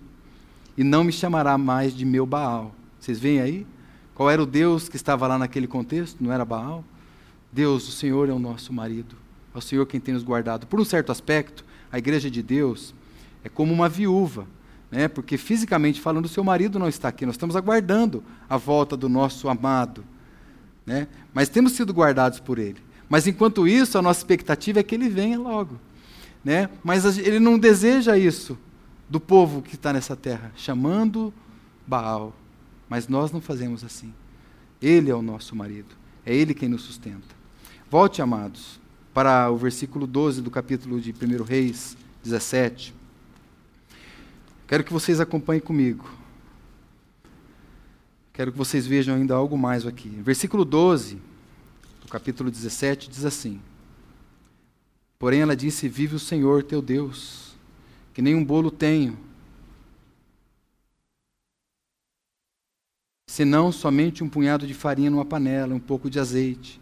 e 0.77 0.83
não 0.83 1.03
me 1.03 1.11
chamará 1.11 1.57
mais 1.57 1.95
de 1.95 2.05
meu 2.05 2.25
Baal. 2.25 2.73
Vocês 2.99 3.19
veem 3.19 3.41
aí? 3.41 3.67
Qual 4.15 4.29
era 4.29 4.41
o 4.41 4.45
Deus 4.45 4.89
que 4.89 4.95
estava 4.95 5.27
lá 5.27 5.37
naquele 5.37 5.67
contexto? 5.67 6.23
Não 6.23 6.31
era 6.31 6.43
Baal? 6.43 6.83
Deus, 7.51 7.87
o 7.87 7.91
Senhor 7.91 8.29
é 8.29 8.33
o 8.33 8.39
nosso 8.39 8.71
marido. 8.73 9.15
É 9.53 9.57
o 9.57 9.61
Senhor 9.61 9.85
quem 9.85 9.99
tem 9.99 10.13
nos 10.13 10.23
guardado. 10.23 10.67
Por 10.67 10.79
um 10.79 10.85
certo 10.85 11.11
aspecto, 11.11 11.65
a 11.91 11.97
igreja 11.97 12.29
de 12.29 12.41
Deus 12.43 12.93
é 13.43 13.49
como 13.49 13.73
uma 13.73 13.89
viúva, 13.89 14.45
né? 14.91 15.07
porque 15.07 15.37
fisicamente 15.37 16.01
falando, 16.01 16.27
seu 16.27 16.43
marido 16.43 16.77
não 16.77 16.87
está 16.87 17.07
aqui, 17.07 17.25
nós 17.25 17.35
estamos 17.35 17.55
aguardando 17.55 18.23
a 18.49 18.57
volta 18.57 18.95
do 18.97 19.07
nosso 19.07 19.47
amado. 19.49 20.03
Né? 20.85 21.07
Mas 21.33 21.49
temos 21.49 21.73
sido 21.73 21.93
guardados 21.93 22.39
por 22.39 22.59
ele. 22.59 22.81
Mas 23.09 23.25
enquanto 23.25 23.67
isso, 23.67 23.97
a 23.97 24.01
nossa 24.01 24.19
expectativa 24.19 24.79
é 24.79 24.83
que 24.83 24.93
ele 24.93 25.09
venha 25.09 25.39
logo. 25.39 25.79
Né? 26.45 26.69
Mas 26.83 27.17
ele 27.17 27.39
não 27.39 27.57
deseja 27.57 28.17
isso 28.17 28.57
do 29.09 29.19
povo 29.19 29.61
que 29.61 29.75
está 29.75 29.91
nessa 29.91 30.15
terra, 30.15 30.51
chamando 30.55 31.33
Baal. 31.87 32.35
Mas 32.87 33.07
nós 33.07 33.31
não 33.31 33.41
fazemos 33.41 33.83
assim. 33.83 34.13
Ele 34.81 35.09
é 35.09 35.15
o 35.15 35.21
nosso 35.21 35.55
marido. 35.55 35.95
É 36.25 36.33
ele 36.33 36.53
quem 36.53 36.69
nos 36.69 36.83
sustenta. 36.83 37.39
Volte, 37.89 38.21
amados, 38.21 38.79
para 39.13 39.49
o 39.49 39.57
versículo 39.57 40.05
12 40.05 40.41
do 40.41 40.51
capítulo 40.51 41.01
de 41.01 41.11
1 41.11 41.43
Reis 41.43 41.97
17. 42.23 42.93
Quero 44.67 44.83
que 44.83 44.93
vocês 44.93 45.19
acompanhem 45.19 45.61
comigo. 45.61 46.07
Quero 48.31 48.51
que 48.51 48.57
vocês 48.57 48.85
vejam 48.85 49.15
ainda 49.15 49.33
algo 49.33 49.57
mais 49.57 49.85
aqui. 49.85 50.09
Versículo 50.23 50.63
12, 50.63 51.15
do 51.15 51.21
capítulo 52.09 52.49
17, 52.49 53.09
diz 53.09 53.23
assim: 53.23 53.61
Porém 55.17 55.41
ela 55.41 55.55
disse: 55.55 55.87
Vive 55.87 56.15
o 56.15 56.19
Senhor 56.19 56.63
teu 56.63 56.81
Deus, 56.81 57.55
que 58.13 58.21
nem 58.21 58.35
um 58.35 58.43
bolo 58.43 58.71
tenho, 58.71 59.17
senão 63.27 63.71
somente 63.71 64.23
um 64.23 64.29
punhado 64.29 64.65
de 64.65 64.73
farinha 64.73 65.09
numa 65.09 65.23
panela, 65.23 65.75
um 65.75 65.79
pouco 65.79 66.09
de 66.09 66.19
azeite 66.19 66.81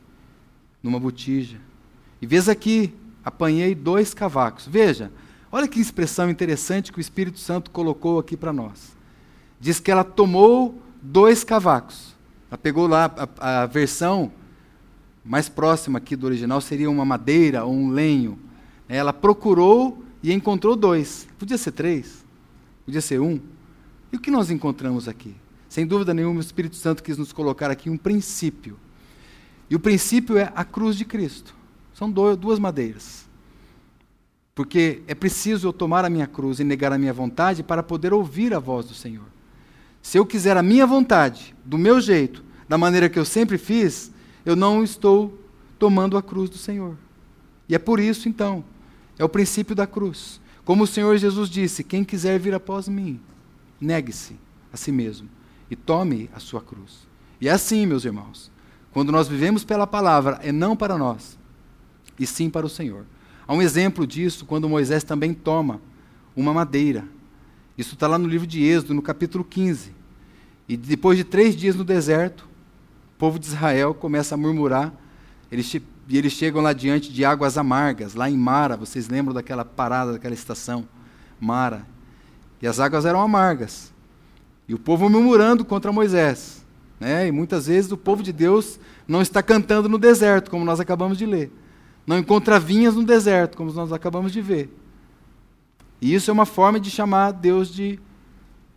numa 0.82 1.00
botija, 1.00 1.60
E 2.22 2.26
vês 2.26 2.48
aqui, 2.48 2.94
apanhei 3.24 3.76
dois 3.76 4.14
cavacos. 4.14 4.66
Veja, 4.68 5.12
olha 5.52 5.68
que 5.68 5.80
expressão 5.80 6.30
interessante 6.30 6.92
que 6.92 6.98
o 6.98 7.02
Espírito 7.02 7.40
Santo 7.40 7.70
colocou 7.72 8.18
aqui 8.18 8.38
para 8.38 8.54
nós. 8.54 8.96
Diz 9.60 9.80
que 9.80 9.92
ela 9.92 10.04
tomou 10.04 10.82
dois 11.02 11.44
cavacos. 11.44 12.16
Ela 12.50 12.58
pegou 12.58 12.88
lá 12.88 13.14
a, 13.40 13.64
a 13.64 13.66
versão 13.66 14.32
mais 15.28 15.50
próxima 15.50 15.98
aqui 15.98 16.16
do 16.16 16.26
original 16.26 16.62
seria 16.62 16.90
uma 16.90 17.04
madeira 17.04 17.66
ou 17.66 17.74
um 17.74 17.90
lenho. 17.90 18.40
Ela 18.88 19.12
procurou 19.12 20.04
e 20.24 20.32
encontrou 20.32 20.76
dois. 20.76 21.28
Podia 21.38 21.58
ser 21.58 21.74
três, 21.74 22.26
podia 22.86 23.02
ser 23.02 23.20
um. 23.20 23.40
E 24.12 24.16
o 24.16 24.20
que 24.20 24.32
nós 24.32 24.50
encontramos 24.50 25.08
aqui? 25.08 25.36
Sem 25.68 25.86
dúvida 25.86 26.14
nenhuma, 26.14 26.38
o 26.38 26.42
Espírito 26.42 26.78
Santo 26.78 27.04
quis 27.04 27.18
nos 27.18 27.34
colocar 27.34 27.70
aqui 27.70 27.90
um 27.90 27.98
princípio. 27.98 28.80
E 29.70 29.76
o 29.76 29.80
princípio 29.80 30.38
é 30.38 30.50
a 30.56 30.64
cruz 30.64 30.96
de 30.96 31.04
Cristo. 31.04 31.54
São 31.94 32.10
duas 32.10 32.58
madeiras. 32.58 33.28
Porque 34.56 35.02
é 35.08 35.14
preciso 35.14 35.68
eu 35.68 35.74
tomar 35.74 36.06
a 36.06 36.10
minha 36.10 36.26
cruz 36.26 36.60
e 36.60 36.64
negar 36.64 36.94
a 36.94 36.98
minha 36.98 37.14
vontade 37.14 37.62
para 37.62 37.84
poder 37.84 38.14
ouvir 38.14 38.54
a 38.54 38.60
voz 38.60 38.86
do 38.86 38.94
Senhor. 38.94 39.26
Se 40.02 40.18
eu 40.18 40.26
quiser 40.26 40.56
a 40.56 40.64
minha 40.64 40.88
vontade, 40.88 41.54
do 41.66 41.78
meu 41.78 42.00
jeito, 42.00 42.44
da 42.68 42.78
maneira 42.78 43.10
que 43.10 43.20
eu 43.20 43.26
sempre 43.26 43.58
fiz, 43.58 44.12
eu 44.48 44.56
não 44.56 44.82
estou 44.82 45.38
tomando 45.78 46.18
a 46.18 46.24
cruz 46.24 46.50
do 46.50 46.58
Senhor. 46.58 46.96
E 47.68 47.76
é 47.76 47.78
por 47.78 48.00
isso, 48.00 48.30
então, 48.30 48.64
é 49.20 49.26
o 49.26 49.28
princípio 49.28 49.76
da 49.76 49.86
cruz. 49.86 50.40
Como 50.64 50.86
o 50.86 50.88
Senhor 50.88 51.18
Jesus 51.18 51.50
disse: 51.50 51.84
quem 51.84 52.02
quiser 52.02 52.40
vir 52.40 52.54
após 52.54 52.88
mim, 52.88 53.20
negue-se 53.80 54.38
a 54.72 54.78
si 54.78 54.90
mesmo 54.90 55.28
e 55.70 55.76
tome 55.76 56.30
a 56.34 56.40
sua 56.40 56.62
cruz. 56.62 57.06
E 57.42 57.50
é 57.50 57.52
assim, 57.52 57.86
meus 57.86 58.06
irmãos. 58.06 58.50
Quando 58.94 59.12
nós 59.12 59.28
vivemos 59.28 59.66
pela 59.66 59.86
palavra, 59.86 60.40
é 60.42 60.50
não 60.50 60.78
para 60.78 60.98
nós, 60.98 61.38
e 62.18 62.26
sim 62.26 62.50
para 62.50 62.66
o 62.66 62.70
Senhor. 62.70 63.06
Há 63.46 63.54
um 63.54 63.62
exemplo 63.62 64.08
disso 64.08 64.46
quando 64.46 64.70
Moisés 64.70 65.04
também 65.04 65.34
toma 65.34 65.82
uma 66.34 66.54
madeira. 66.54 67.04
Isso 67.78 67.96
está 67.96 68.08
lá 68.08 68.18
no 68.18 68.30
livro 68.30 68.48
de 68.48 68.64
Êxodo, 68.64 68.94
no 68.94 69.02
capítulo 69.02 69.44
15. 69.44 69.92
E 70.70 70.78
depois 70.78 71.18
de 71.18 71.26
três 71.26 71.54
dias 71.54 71.76
no 71.76 71.84
deserto, 71.84 72.47
o 73.18 73.20
povo 73.20 73.40
de 73.40 73.48
Israel 73.48 73.96
começa 73.96 74.36
a 74.36 74.38
murmurar. 74.38 74.94
Eles, 75.52 75.74
e 75.74 76.18
eles 76.20 76.34
chegam 76.34 76.62
lá 76.62 76.72
diante 76.72 77.12
de 77.12 77.26
águas 77.26 77.58
amargas, 77.58 78.14
lá 78.14 78.30
em 78.30 78.38
Mara. 78.38 78.78
Vocês 78.78 79.10
lembram 79.10 79.34
daquela 79.34 79.66
parada, 79.66 80.14
daquela 80.14 80.36
estação? 80.36 80.88
Mara. 81.42 81.84
E 82.62 82.68
as 82.68 82.80
águas 82.80 83.08
eram 83.08 83.20
amargas. 83.20 83.92
E 84.68 84.76
o 84.76 84.78
povo 84.78 85.10
murmurando 85.10 85.66
contra 85.66 85.92
Moisés. 85.92 86.64
Né? 87.00 87.28
E 87.28 87.32
muitas 87.32 87.66
vezes 87.66 87.92
o 87.92 87.98
povo 87.98 88.22
de 88.22 88.32
Deus 88.32 88.80
não 89.08 89.20
está 89.20 89.42
cantando 89.42 89.90
no 89.90 89.98
deserto, 89.98 90.52
como 90.52 90.64
nós 90.64 90.80
acabamos 90.80 91.18
de 91.18 91.26
ler. 91.26 91.52
Não 92.06 92.20
encontra 92.20 92.60
vinhas 92.60 92.94
no 92.94 93.04
deserto, 93.04 93.58
como 93.58 93.74
nós 93.74 93.92
acabamos 93.92 94.32
de 94.32 94.44
ver. 94.44 94.70
E 96.00 96.14
isso 96.14 96.30
é 96.30 96.34
uma 96.34 96.46
forma 96.46 96.80
de 96.80 96.92
chamar 96.92 97.32
Deus 97.32 97.74
de, 97.74 98.00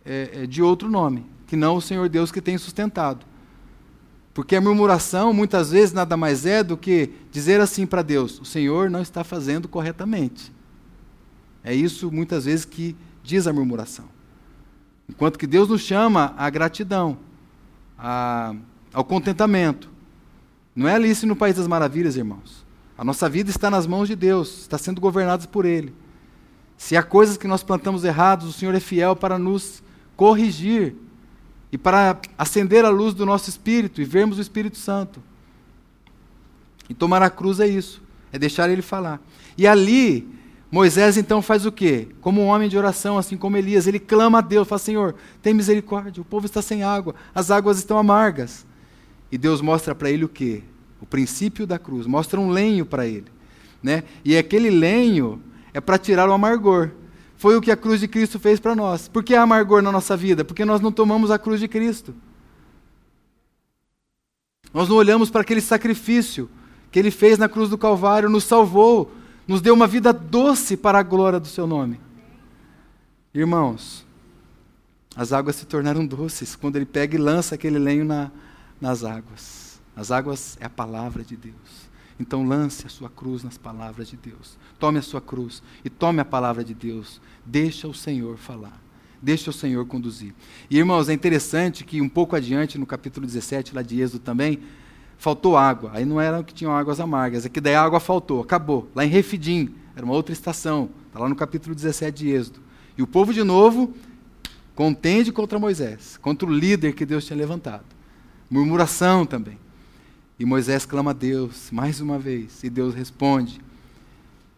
é, 0.03 0.29
é 0.33 0.45
de 0.47 0.63
outro 0.63 0.89
nome, 0.89 1.27
que 1.45 1.55
não 1.55 1.75
o 1.75 1.81
Senhor 1.81 2.09
Deus 2.09 2.31
que 2.31 2.41
tem 2.41 2.57
sustentado. 2.57 3.29
Porque 4.33 4.55
a 4.55 4.61
murmuração 4.61 5.33
muitas 5.33 5.71
vezes 5.71 5.93
nada 5.93 6.15
mais 6.15 6.45
é 6.45 6.63
do 6.63 6.77
que 6.77 7.11
dizer 7.31 7.59
assim 7.59 7.85
para 7.85 8.01
Deus: 8.01 8.39
o 8.39 8.45
Senhor 8.45 8.89
não 8.89 9.01
está 9.01 9.23
fazendo 9.23 9.67
corretamente. 9.67 10.51
É 11.63 11.73
isso 11.73 12.11
muitas 12.11 12.45
vezes 12.45 12.65
que 12.65 12.95
diz 13.23 13.45
a 13.45 13.53
murmuração. 13.53 14.05
Enquanto 15.07 15.37
que 15.37 15.45
Deus 15.45 15.67
nos 15.67 15.81
chama 15.81 16.33
à 16.37 16.49
gratidão, 16.49 17.17
à, 17.97 18.55
ao 18.93 19.03
contentamento. 19.03 19.89
Não 20.75 20.87
é 20.87 20.95
Alice 20.95 21.25
no 21.25 21.35
País 21.35 21.57
das 21.57 21.67
Maravilhas, 21.67 22.15
irmãos. 22.15 22.65
A 22.97 23.03
nossa 23.03 23.29
vida 23.29 23.49
está 23.49 23.69
nas 23.69 23.85
mãos 23.85 24.07
de 24.07 24.15
Deus, 24.15 24.61
está 24.61 24.77
sendo 24.77 25.01
governada 25.01 25.45
por 25.47 25.65
Ele. 25.65 25.93
Se 26.77 26.97
há 26.97 27.03
coisas 27.03 27.37
que 27.37 27.47
nós 27.47 27.61
plantamos 27.61 28.03
errados, 28.03 28.47
o 28.47 28.53
Senhor 28.53 28.73
é 28.73 28.79
fiel 28.79 29.15
para 29.15 29.37
nos 29.37 29.83
corrigir 30.15 30.95
e 31.71 31.77
para 31.77 32.19
acender 32.37 32.83
a 32.83 32.89
luz 32.89 33.13
do 33.13 33.25
nosso 33.25 33.49
espírito 33.49 34.01
e 34.01 34.05
vermos 34.05 34.37
o 34.37 34.41
Espírito 34.41 34.77
Santo. 34.77 35.21
E 36.89 36.93
tomar 36.93 37.21
a 37.21 37.29
cruz 37.29 37.59
é 37.59 37.67
isso, 37.67 38.01
é 38.31 38.37
deixar 38.37 38.69
Ele 38.69 38.81
falar. 38.81 39.21
E 39.57 39.65
ali, 39.65 40.27
Moisés 40.69 41.17
então 41.17 41.41
faz 41.41 41.65
o 41.65 41.71
quê? 41.71 42.07
Como 42.19 42.41
um 42.41 42.47
homem 42.47 42.69
de 42.69 42.77
oração, 42.77 43.17
assim 43.17 43.37
como 43.37 43.57
Elias, 43.57 43.87
ele 43.87 43.99
clama 43.99 44.39
a 44.39 44.41
Deus, 44.41 44.67
fala: 44.67 44.79
Senhor, 44.79 45.15
tem 45.41 45.53
misericórdia, 45.53 46.21
o 46.21 46.25
povo 46.25 46.45
está 46.45 46.61
sem 46.61 46.83
água, 46.83 47.15
as 47.33 47.51
águas 47.51 47.77
estão 47.77 47.97
amargas. 47.97 48.65
E 49.31 49.37
Deus 49.37 49.61
mostra 49.61 49.95
para 49.95 50.09
ele 50.09 50.25
o 50.25 50.29
quê? 50.29 50.63
O 50.99 51.05
princípio 51.05 51.65
da 51.65 51.79
cruz, 51.79 52.05
mostra 52.05 52.39
um 52.39 52.49
lenho 52.49 52.85
para 52.85 53.07
ele. 53.07 53.27
Né? 53.81 54.03
E 54.23 54.37
aquele 54.37 54.69
lenho 54.69 55.41
é 55.73 55.81
para 55.81 55.97
tirar 55.97 56.29
o 56.29 56.33
amargor. 56.33 56.91
Foi 57.41 57.57
o 57.57 57.61
que 57.61 57.71
a 57.71 57.75
cruz 57.75 57.99
de 57.99 58.07
Cristo 58.07 58.39
fez 58.39 58.59
para 58.59 58.75
nós. 58.75 59.07
Por 59.07 59.23
que 59.23 59.33
há 59.33 59.41
amargor 59.41 59.81
na 59.81 59.91
nossa 59.91 60.15
vida? 60.15 60.45
Porque 60.45 60.63
nós 60.63 60.79
não 60.79 60.91
tomamos 60.91 61.31
a 61.31 61.39
cruz 61.39 61.59
de 61.59 61.67
Cristo. 61.67 62.13
Nós 64.71 64.87
não 64.87 64.95
olhamos 64.95 65.31
para 65.31 65.41
aquele 65.41 65.59
sacrifício 65.59 66.47
que 66.91 66.99
ele 66.99 67.09
fez 67.09 67.39
na 67.39 67.49
cruz 67.49 67.67
do 67.67 67.79
Calvário, 67.79 68.29
nos 68.29 68.43
salvou, 68.43 69.11
nos 69.47 69.59
deu 69.59 69.73
uma 69.73 69.87
vida 69.87 70.13
doce 70.13 70.77
para 70.77 70.99
a 70.99 71.03
glória 71.03 71.39
do 71.39 71.47
seu 71.47 71.65
nome. 71.65 71.99
Irmãos, 73.33 74.05
as 75.15 75.33
águas 75.33 75.55
se 75.55 75.65
tornaram 75.65 76.05
doces 76.05 76.55
quando 76.55 76.75
ele 76.75 76.85
pega 76.85 77.15
e 77.15 77.19
lança 77.19 77.55
aquele 77.55 77.79
lenho 77.79 78.05
na, 78.05 78.29
nas 78.79 79.03
águas. 79.03 79.81
As 79.95 80.11
águas 80.11 80.59
é 80.61 80.65
a 80.65 80.69
palavra 80.69 81.23
de 81.23 81.35
Deus. 81.35 81.89
Então 82.21 82.47
lance 82.47 82.85
a 82.85 82.89
sua 82.89 83.09
cruz 83.09 83.43
nas 83.43 83.57
palavras 83.57 84.07
de 84.07 84.15
Deus. 84.15 84.55
Tome 84.77 84.99
a 84.99 85.01
sua 85.01 85.19
cruz 85.19 85.63
e 85.83 85.89
tome 85.89 86.19
a 86.19 86.25
palavra 86.25 86.63
de 86.63 86.75
Deus. 86.75 87.19
Deixa 87.45 87.87
o 87.87 87.93
Senhor 87.93 88.37
falar. 88.37 88.81
Deixa 89.21 89.49
o 89.49 89.53
Senhor 89.53 89.85
conduzir. 89.85 90.33
E 90.69 90.77
irmãos, 90.77 91.09
é 91.09 91.13
interessante 91.13 91.83
que 91.83 92.01
um 92.01 92.09
pouco 92.09 92.35
adiante, 92.35 92.77
no 92.77 92.85
capítulo 92.85 93.25
17, 93.25 93.75
lá 93.75 93.81
de 93.81 94.01
Êxodo 94.01 94.19
também, 94.19 94.59
faltou 95.17 95.55
água. 95.55 95.91
Aí 95.93 96.03
não 96.03 96.19
era 96.19 96.43
que 96.43 96.53
tinham 96.53 96.75
águas 96.75 96.99
amargas, 96.99 97.45
é 97.45 97.49
que 97.49 97.61
daí 97.61 97.75
a 97.75 97.83
água 97.83 97.99
faltou, 97.99 98.41
acabou. 98.41 98.89
Lá 98.95 99.05
em 99.05 99.09
Refidim, 99.09 99.75
era 99.95 100.03
uma 100.03 100.15
outra 100.15 100.33
estação, 100.33 100.89
está 101.07 101.19
lá 101.19 101.29
no 101.29 101.35
capítulo 101.35 101.75
17 101.75 102.17
de 102.17 102.29
Êxodo. 102.31 102.59
E 102.97 103.03
o 103.03 103.07
povo 103.07 103.31
de 103.31 103.43
novo 103.43 103.93
contende 104.73 105.31
contra 105.31 105.59
Moisés, 105.59 106.17
contra 106.17 106.47
o 106.47 106.51
líder 106.51 106.93
que 106.93 107.05
Deus 107.05 107.23
tinha 107.25 107.37
levantado. 107.37 107.85
Murmuração 108.49 109.25
também. 109.25 109.59
E 110.39 110.45
Moisés 110.45 110.85
clama 110.87 111.11
a 111.11 111.13
Deus 111.13 111.69
mais 111.71 112.01
uma 112.01 112.17
vez, 112.17 112.63
e 112.63 112.69
Deus 112.69 112.95
responde. 112.95 113.61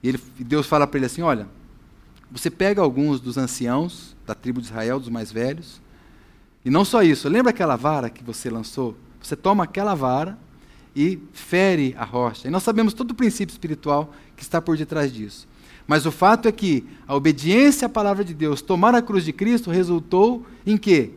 E, 0.01 0.07
ele, 0.07 0.19
e 0.39 0.43
Deus 0.43 0.65
fala 0.65 0.87
para 0.87 0.97
ele 0.97 1.05
assim: 1.07 1.21
Olha, 1.21 1.47
você 2.33 2.49
pega 2.49 2.81
alguns 2.81 3.21
dos 3.21 3.37
anciãos 3.37 4.15
da 4.25 4.33
tribo 4.33 4.59
de 4.59 4.67
Israel, 4.67 4.99
dos 4.99 5.09
mais 5.09 5.31
velhos, 5.31 5.79
e 6.65 6.69
não 6.69 6.83
só 6.83 7.03
isso, 7.03 7.29
lembra 7.29 7.51
aquela 7.51 7.75
vara 7.75 8.09
que 8.09 8.23
você 8.23 8.49
lançou? 8.49 8.95
Você 9.21 9.35
toma 9.35 9.65
aquela 9.65 9.93
vara 9.93 10.37
e 10.95 11.19
fere 11.31 11.93
a 11.97 12.03
rocha. 12.03 12.47
E 12.47 12.51
nós 12.51 12.63
sabemos 12.63 12.93
todo 12.93 13.11
o 13.11 13.15
princípio 13.15 13.53
espiritual 13.53 14.11
que 14.35 14.41
está 14.41 14.61
por 14.61 14.75
detrás 14.75 15.13
disso. 15.13 15.47
Mas 15.85 16.05
o 16.05 16.11
fato 16.11 16.47
é 16.47 16.51
que 16.51 16.87
a 17.07 17.15
obediência 17.15 17.85
à 17.85 17.89
palavra 17.89 18.23
de 18.23 18.33
Deus, 18.33 18.61
tomar 18.61 18.95
a 18.95 19.01
cruz 19.01 19.25
de 19.25 19.33
Cristo, 19.33 19.69
resultou 19.69 20.45
em 20.65 20.77
quê? 20.77 21.11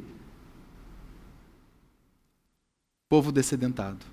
Povo 3.09 3.33
descedentado. 3.33 4.05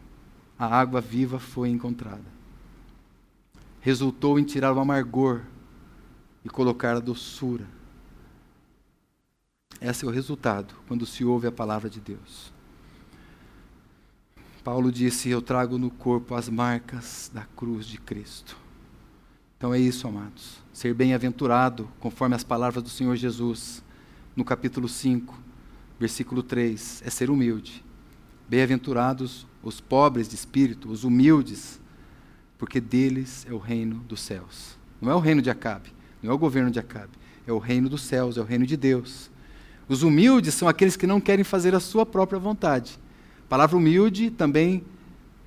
A 0.58 0.68
água 0.68 1.01
viva 1.01 1.39
foi 1.39 1.70
encontrada. 1.70 2.24
Resultou 3.82 4.39
em 4.39 4.43
tirar 4.43 4.72
o 4.72 4.80
amargor 4.80 5.41
e 6.44 6.50
colocar 6.50 6.96
a 6.96 7.00
doçura. 7.00 7.66
Esse 9.82 10.06
é 10.06 10.08
o 10.08 10.12
resultado 10.12 10.74
quando 10.88 11.06
se 11.06 11.26
ouve 11.26 11.48
a 11.48 11.52
palavra 11.52 11.89
de 11.89 12.00
Deus. 12.00 12.54
Paulo 14.64 14.91
disse: 14.91 15.30
Eu 15.30 15.41
trago 15.41 15.78
no 15.78 15.89
corpo 15.89 16.36
as 16.36 16.48
marcas 16.48 17.30
da 17.34 17.44
cruz 17.44 17.86
de 17.86 17.98
Cristo. 17.98 18.56
Então 19.58 19.74
é 19.74 19.80
isso, 19.80 20.08
amados. 20.08 20.62
Ser 20.72 20.94
bem-aventurado, 20.94 21.89
conforme 22.00 22.36
as 22.36 22.44
palavras 22.44 22.84
do 22.84 22.89
Senhor 22.89 23.16
Jesus, 23.16 23.84
no 24.36 24.44
capítulo 24.44 24.89
5, 24.89 25.38
versículo 26.00 26.44
3, 26.44 27.02
é 27.06 27.10
ser 27.10 27.30
humilde. 27.30 27.84
Bem-aventurados 28.48 29.48
os 29.62 29.80
pobres 29.80 30.28
de 30.28 30.36
espírito, 30.36 30.89
os 30.89 31.04
humildes, 31.04 31.80
porque 32.58 32.82
deles 32.82 33.46
é 33.50 33.54
o 33.54 33.58
reino 33.58 34.00
dos 34.00 34.22
céus. 34.22 34.78
Não 35.02 35.12
é 35.12 35.16
o 35.16 35.20
reino 35.20 35.41
de 35.41 35.50
Acabe, 35.50 35.94
não 36.24 36.32
é 36.32 36.34
o 36.34 36.38
governo 36.38 36.71
de 36.71 36.80
Acabe, 36.80 37.11
é 37.45 37.51
o 37.51 37.57
reino 37.57 37.89
dos 37.89 38.01
céus, 38.01 38.38
é 38.38 38.41
o 38.41 38.45
reino 38.45 38.65
de 38.65 38.78
Deus. 38.78 39.30
Os 39.88 40.01
humildes 40.01 40.53
são 40.53 40.67
aqueles 40.67 40.95
que 40.95 41.05
não 41.05 41.19
querem 41.19 41.43
fazer 41.43 41.76
a 41.76 41.80
sua 41.80 42.05
própria 42.05 42.39
vontade. 42.39 42.97
A 43.45 43.49
palavra 43.49 43.76
humilde 43.76 44.32
também, 44.32 44.84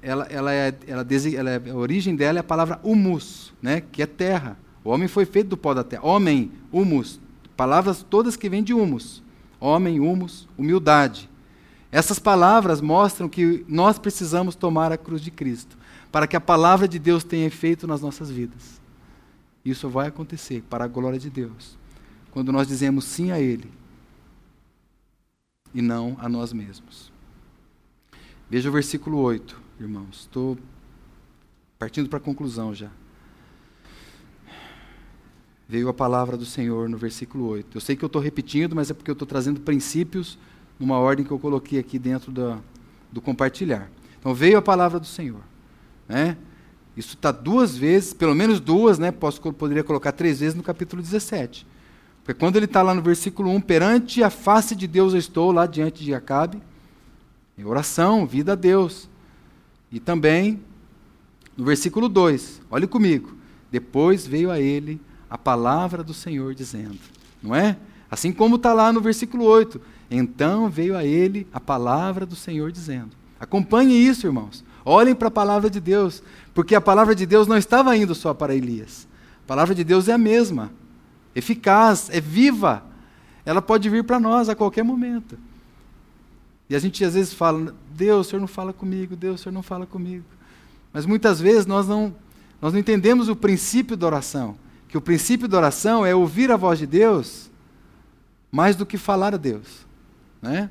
ela, 0.02 0.24
ela 0.30 0.52
é, 0.52 0.74
ela, 0.86 1.06
ela 1.34 1.50
é, 1.50 1.70
a 1.70 1.74
origem 1.74 2.14
dela 2.14 2.38
é 2.38 2.40
a 2.40 2.44
palavra 2.44 2.78
humus, 2.82 3.52
né, 3.62 3.80
que 3.80 4.02
é 4.02 4.06
terra. 4.06 4.58
O 4.84 4.90
homem 4.90 5.08
foi 5.08 5.24
feito 5.24 5.48
do 5.48 5.56
pó 5.56 5.74
da 5.74 5.82
terra. 5.82 6.04
Homem, 6.04 6.52
humus, 6.70 7.18
palavras 7.56 8.04
todas 8.08 8.36
que 8.36 8.48
vêm 8.48 8.62
de 8.62 8.74
humus. 8.74 9.22
Homem, 9.58 9.98
humus, 9.98 10.46
humildade. 10.56 11.28
Essas 11.90 12.18
palavras 12.18 12.80
mostram 12.80 13.28
que 13.28 13.64
nós 13.66 13.98
precisamos 13.98 14.54
tomar 14.54 14.92
a 14.92 14.98
cruz 14.98 15.22
de 15.22 15.30
Cristo, 15.30 15.78
para 16.12 16.26
que 16.26 16.36
a 16.36 16.40
palavra 16.40 16.86
de 16.86 16.98
Deus 16.98 17.24
tenha 17.24 17.46
efeito 17.46 17.86
nas 17.86 18.02
nossas 18.02 18.30
vidas. 18.30 18.80
Isso 19.66 19.88
vai 19.88 20.06
acontecer 20.06 20.62
para 20.70 20.84
a 20.84 20.88
glória 20.88 21.18
de 21.18 21.28
Deus, 21.28 21.76
quando 22.30 22.52
nós 22.52 22.68
dizemos 22.68 23.04
sim 23.04 23.32
a 23.32 23.40
Ele 23.40 23.68
e 25.74 25.82
não 25.82 26.16
a 26.20 26.28
nós 26.28 26.52
mesmos. 26.52 27.12
Veja 28.48 28.68
o 28.68 28.72
versículo 28.72 29.18
8, 29.18 29.60
irmãos. 29.80 30.20
Estou 30.20 30.56
partindo 31.76 32.08
para 32.08 32.18
a 32.18 32.22
conclusão 32.22 32.72
já. 32.72 32.90
Veio 35.68 35.88
a 35.88 35.94
palavra 35.94 36.36
do 36.36 36.46
Senhor 36.46 36.88
no 36.88 36.96
versículo 36.96 37.48
8. 37.48 37.76
Eu 37.76 37.80
sei 37.80 37.96
que 37.96 38.04
eu 38.04 38.06
estou 38.06 38.22
repetindo, 38.22 38.76
mas 38.76 38.88
é 38.88 38.94
porque 38.94 39.10
eu 39.10 39.14
estou 39.14 39.26
trazendo 39.26 39.60
princípios 39.60 40.38
numa 40.78 40.96
ordem 40.96 41.26
que 41.26 41.32
eu 41.32 41.40
coloquei 41.40 41.80
aqui 41.80 41.98
dentro 41.98 42.30
da, 42.30 42.60
do 43.10 43.20
compartilhar. 43.20 43.90
Então 44.20 44.32
veio 44.32 44.58
a 44.58 44.62
palavra 44.62 45.00
do 45.00 45.06
Senhor. 45.06 45.42
Né? 46.08 46.36
Isso 46.96 47.14
está 47.14 47.30
duas 47.30 47.76
vezes, 47.76 48.12
pelo 48.14 48.34
menos 48.34 48.58
duas, 48.58 48.98
né? 48.98 49.12
Posso, 49.12 49.40
poderia 49.52 49.84
colocar 49.84 50.12
três 50.12 50.40
vezes 50.40 50.54
no 50.54 50.62
capítulo 50.62 51.02
17. 51.02 51.66
Porque 52.24 52.40
quando 52.40 52.56
ele 52.56 52.64
está 52.64 52.82
lá 52.82 52.94
no 52.94 53.02
versículo 53.02 53.50
1, 53.50 53.60
perante 53.60 54.22
a 54.22 54.30
face 54.30 54.74
de 54.74 54.86
Deus 54.86 55.12
eu 55.12 55.18
estou, 55.18 55.52
lá 55.52 55.66
diante 55.66 56.02
de 56.02 56.14
Acabe, 56.14 56.60
em 57.56 57.64
oração, 57.64 58.26
vida 58.26 58.52
a 58.52 58.56
Deus. 58.56 59.08
E 59.92 60.00
também 60.00 60.60
no 61.56 61.64
versículo 61.64 62.08
2, 62.08 62.60
olhe 62.70 62.86
comigo. 62.86 63.34
Depois 63.70 64.26
veio 64.26 64.50
a 64.50 64.60
ele 64.60 65.00
a 65.28 65.38
palavra 65.38 66.04
do 66.04 66.14
Senhor 66.14 66.54
dizendo, 66.54 66.98
não 67.42 67.54
é? 67.54 67.76
Assim 68.10 68.32
como 68.32 68.56
está 68.56 68.72
lá 68.72 68.92
no 68.92 69.00
versículo 69.00 69.44
8. 69.44 69.80
Então 70.10 70.68
veio 70.68 70.96
a 70.96 71.04
ele 71.04 71.46
a 71.52 71.58
palavra 71.58 72.24
do 72.24 72.36
Senhor 72.36 72.70
dizendo. 72.70 73.10
Acompanhe 73.40 73.94
isso, 73.94 74.26
irmãos. 74.26 74.64
Olhem 74.88 75.16
para 75.16 75.26
a 75.26 75.32
palavra 75.32 75.68
de 75.68 75.80
Deus, 75.80 76.22
porque 76.54 76.72
a 76.72 76.80
palavra 76.80 77.12
de 77.12 77.26
Deus 77.26 77.48
não 77.48 77.56
estava 77.56 77.96
indo 77.96 78.14
só 78.14 78.32
para 78.32 78.54
Elias. 78.54 79.08
A 79.44 79.46
palavra 79.48 79.74
de 79.74 79.82
Deus 79.82 80.06
é 80.06 80.12
a 80.12 80.18
mesma, 80.18 80.70
eficaz, 81.34 82.08
é 82.08 82.20
viva. 82.20 82.84
Ela 83.44 83.60
pode 83.60 83.90
vir 83.90 84.04
para 84.04 84.20
nós 84.20 84.48
a 84.48 84.54
qualquer 84.54 84.84
momento. 84.84 85.36
E 86.70 86.76
a 86.76 86.78
gente 86.78 87.04
às 87.04 87.14
vezes 87.14 87.34
fala: 87.34 87.74
Deus, 87.90 88.28
o 88.28 88.30
Senhor 88.30 88.40
não 88.40 88.46
fala 88.46 88.72
comigo, 88.72 89.16
Deus, 89.16 89.40
o 89.40 89.42
Senhor 89.42 89.52
não 89.52 89.62
fala 89.62 89.86
comigo. 89.86 90.24
Mas 90.92 91.04
muitas 91.04 91.40
vezes 91.40 91.66
nós 91.66 91.88
não, 91.88 92.14
nós 92.62 92.72
não 92.72 92.78
entendemos 92.78 93.28
o 93.28 93.34
princípio 93.34 93.96
da 93.96 94.06
oração. 94.06 94.56
Que 94.86 94.96
o 94.96 95.00
princípio 95.00 95.48
da 95.48 95.56
oração 95.56 96.06
é 96.06 96.14
ouvir 96.14 96.52
a 96.52 96.56
voz 96.56 96.78
de 96.78 96.86
Deus 96.86 97.50
mais 98.52 98.76
do 98.76 98.86
que 98.86 98.96
falar 98.96 99.34
a 99.34 99.36
Deus. 99.36 99.84
Né? 100.40 100.70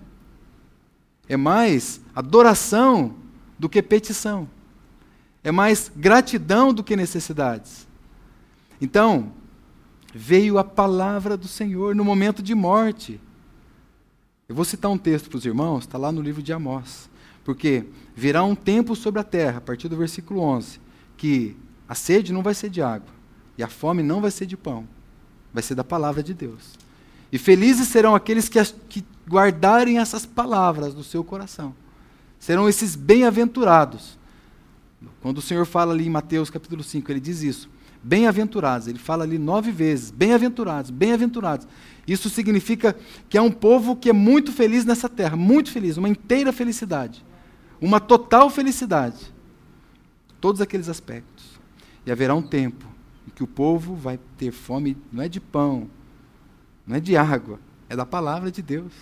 É 1.28 1.36
mais 1.36 2.00
adoração 2.16 3.25
do 3.58 3.70
que 3.70 3.82
petição. 3.82 4.48
É 5.44 5.52
mais 5.52 5.92
gratidão 5.96 6.74
do 6.74 6.84
que 6.84 6.96
necessidades. 6.96 7.88
Então, 8.82 9.32
veio 10.14 10.58
a 10.58 10.64
palavra 10.64 11.38
do 11.38 11.48
Senhor 11.48 11.96
no 11.96 12.04
momento 12.04 12.42
de 12.42 12.56
morte. 12.56 13.20
Eu 14.48 14.56
vou 14.56 14.66
citar 14.66 14.92
um 14.92 14.98
texto 14.98 15.30
para 15.30 15.38
os 15.38 15.46
irmãos, 15.46 15.80
está 15.80 15.98
lá 15.98 16.12
no 16.12 16.22
livro 16.22 16.42
de 16.42 16.54
Amós. 16.54 17.10
Porque 17.44 17.86
virá 18.16 18.44
um 18.44 18.56
tempo 18.56 18.96
sobre 18.96 19.20
a 19.20 19.24
terra, 19.24 19.58
a 19.60 19.62
partir 19.62 19.88
do 19.88 19.96
versículo 19.96 20.42
11, 20.42 20.80
que 21.16 21.56
a 21.88 21.94
sede 21.94 22.34
não 22.34 22.42
vai 22.42 22.54
ser 22.54 22.70
de 22.70 22.82
água, 22.82 23.14
e 23.58 23.64
a 23.64 23.68
fome 23.68 24.02
não 24.02 24.20
vai 24.20 24.32
ser 24.32 24.46
de 24.46 24.58
pão, 24.58 24.88
vai 25.54 25.62
ser 25.62 25.76
da 25.76 25.84
palavra 25.84 26.24
de 26.24 26.34
Deus. 26.34 26.74
E 27.32 27.38
felizes 27.38 27.88
serão 27.88 28.16
aqueles 28.16 28.50
que, 28.50 28.64
que 28.90 29.06
guardarem 29.28 30.00
essas 30.00 30.26
palavras 30.26 30.94
do 30.94 31.04
seu 31.04 31.24
coração. 31.24 31.76
Serão 32.46 32.70
esses 32.70 32.96
bem-aventurados. 32.96 34.20
Quando 35.20 35.40
o 35.40 35.42
Senhor 35.42 35.66
fala 35.66 35.96
ali 35.96 36.06
em 36.06 36.12
Mateus 36.12 36.48
capítulo 36.48 36.84
5, 36.84 37.12
ele 37.12 37.20
diz 37.20 37.42
isso. 37.42 37.68
Bem-aventurados, 38.04 38.88
ele 38.88 39.00
fala 39.00 39.24
ali 39.24 39.40
nove 39.40 39.72
vezes. 39.72 40.12
Bem-aventurados, 40.12 40.92
bem-aventurados. 40.92 41.68
Isso 42.08 42.30
significa 42.30 42.96
que 43.28 43.36
é 43.36 43.42
um 43.42 43.50
povo 43.50 43.96
que 43.96 44.12
é 44.12 44.14
muito 44.14 44.52
feliz 44.52 44.86
nessa 44.86 45.10
terra, 45.10 45.36
muito 45.36 45.72
feliz, 45.72 45.98
uma 45.98 46.08
inteira 46.08 46.54
felicidade. 46.54 47.26
Uma 47.82 48.00
total 48.00 48.48
felicidade. 48.52 49.34
Todos 50.40 50.62
aqueles 50.62 50.88
aspectos. 50.88 51.60
E 52.06 52.12
haverá 52.12 52.36
um 52.36 52.44
tempo 52.44 52.86
em 53.28 53.32
que 53.32 53.44
o 53.44 53.48
povo 53.48 53.96
vai 53.96 54.20
ter 54.38 54.52
fome, 54.52 54.96
não 55.12 55.24
é 55.24 55.28
de 55.28 55.40
pão, 55.40 55.90
não 56.86 56.96
é 56.96 57.00
de 57.00 57.18
água, 57.18 57.60
é 57.90 57.96
da 57.96 58.06
palavra 58.06 58.52
de 58.52 58.62
Deus. 58.62 58.94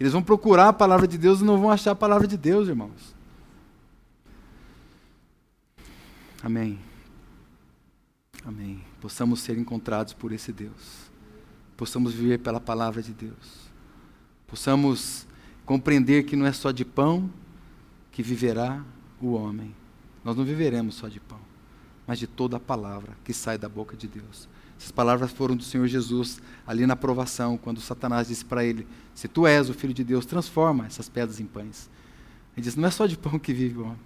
Eles 0.00 0.14
vão 0.14 0.22
procurar 0.22 0.68
a 0.68 0.72
palavra 0.72 1.06
de 1.06 1.18
Deus 1.18 1.42
e 1.42 1.44
não 1.44 1.60
vão 1.60 1.70
achar 1.70 1.90
a 1.90 1.94
palavra 1.94 2.26
de 2.26 2.38
Deus, 2.38 2.66
irmãos. 2.68 3.14
Amém. 6.42 6.78
Amém. 8.42 8.82
Possamos 8.98 9.40
ser 9.40 9.58
encontrados 9.58 10.14
por 10.14 10.32
esse 10.32 10.54
Deus. 10.54 11.10
Possamos 11.76 12.14
viver 12.14 12.38
pela 12.38 12.58
palavra 12.58 13.02
de 13.02 13.12
Deus. 13.12 13.70
Possamos 14.46 15.26
compreender 15.66 16.22
que 16.22 16.34
não 16.34 16.46
é 16.46 16.52
só 16.52 16.70
de 16.70 16.84
pão 16.84 17.30
que 18.10 18.22
viverá 18.22 18.82
o 19.20 19.34
homem. 19.34 19.76
Nós 20.24 20.34
não 20.34 20.44
viveremos 20.44 20.94
só 20.94 21.08
de 21.08 21.20
pão, 21.20 21.40
mas 22.06 22.18
de 22.18 22.26
toda 22.26 22.56
a 22.56 22.60
palavra 22.60 23.12
que 23.22 23.34
sai 23.34 23.58
da 23.58 23.68
boca 23.68 23.94
de 23.96 24.08
Deus. 24.08 24.48
Essas 24.80 24.90
palavras 24.90 25.30
foram 25.30 25.54
do 25.54 25.62
Senhor 25.62 25.86
Jesus 25.86 26.40
ali 26.66 26.86
na 26.86 26.96
provação, 26.96 27.58
quando 27.58 27.82
Satanás 27.82 28.28
disse 28.28 28.42
para 28.42 28.64
ele: 28.64 28.88
Se 29.14 29.28
tu 29.28 29.46
és 29.46 29.68
o 29.68 29.74
filho 29.74 29.92
de 29.92 30.02
Deus, 30.02 30.24
transforma 30.24 30.86
essas 30.86 31.06
pedras 31.06 31.38
em 31.38 31.44
pães. 31.44 31.90
Ele 32.56 32.64
disse: 32.64 32.80
Não 32.80 32.88
é 32.88 32.90
só 32.90 33.06
de 33.06 33.18
pão 33.18 33.38
que 33.38 33.52
vive 33.52 33.78
o 33.78 33.82
homem. 33.82 34.00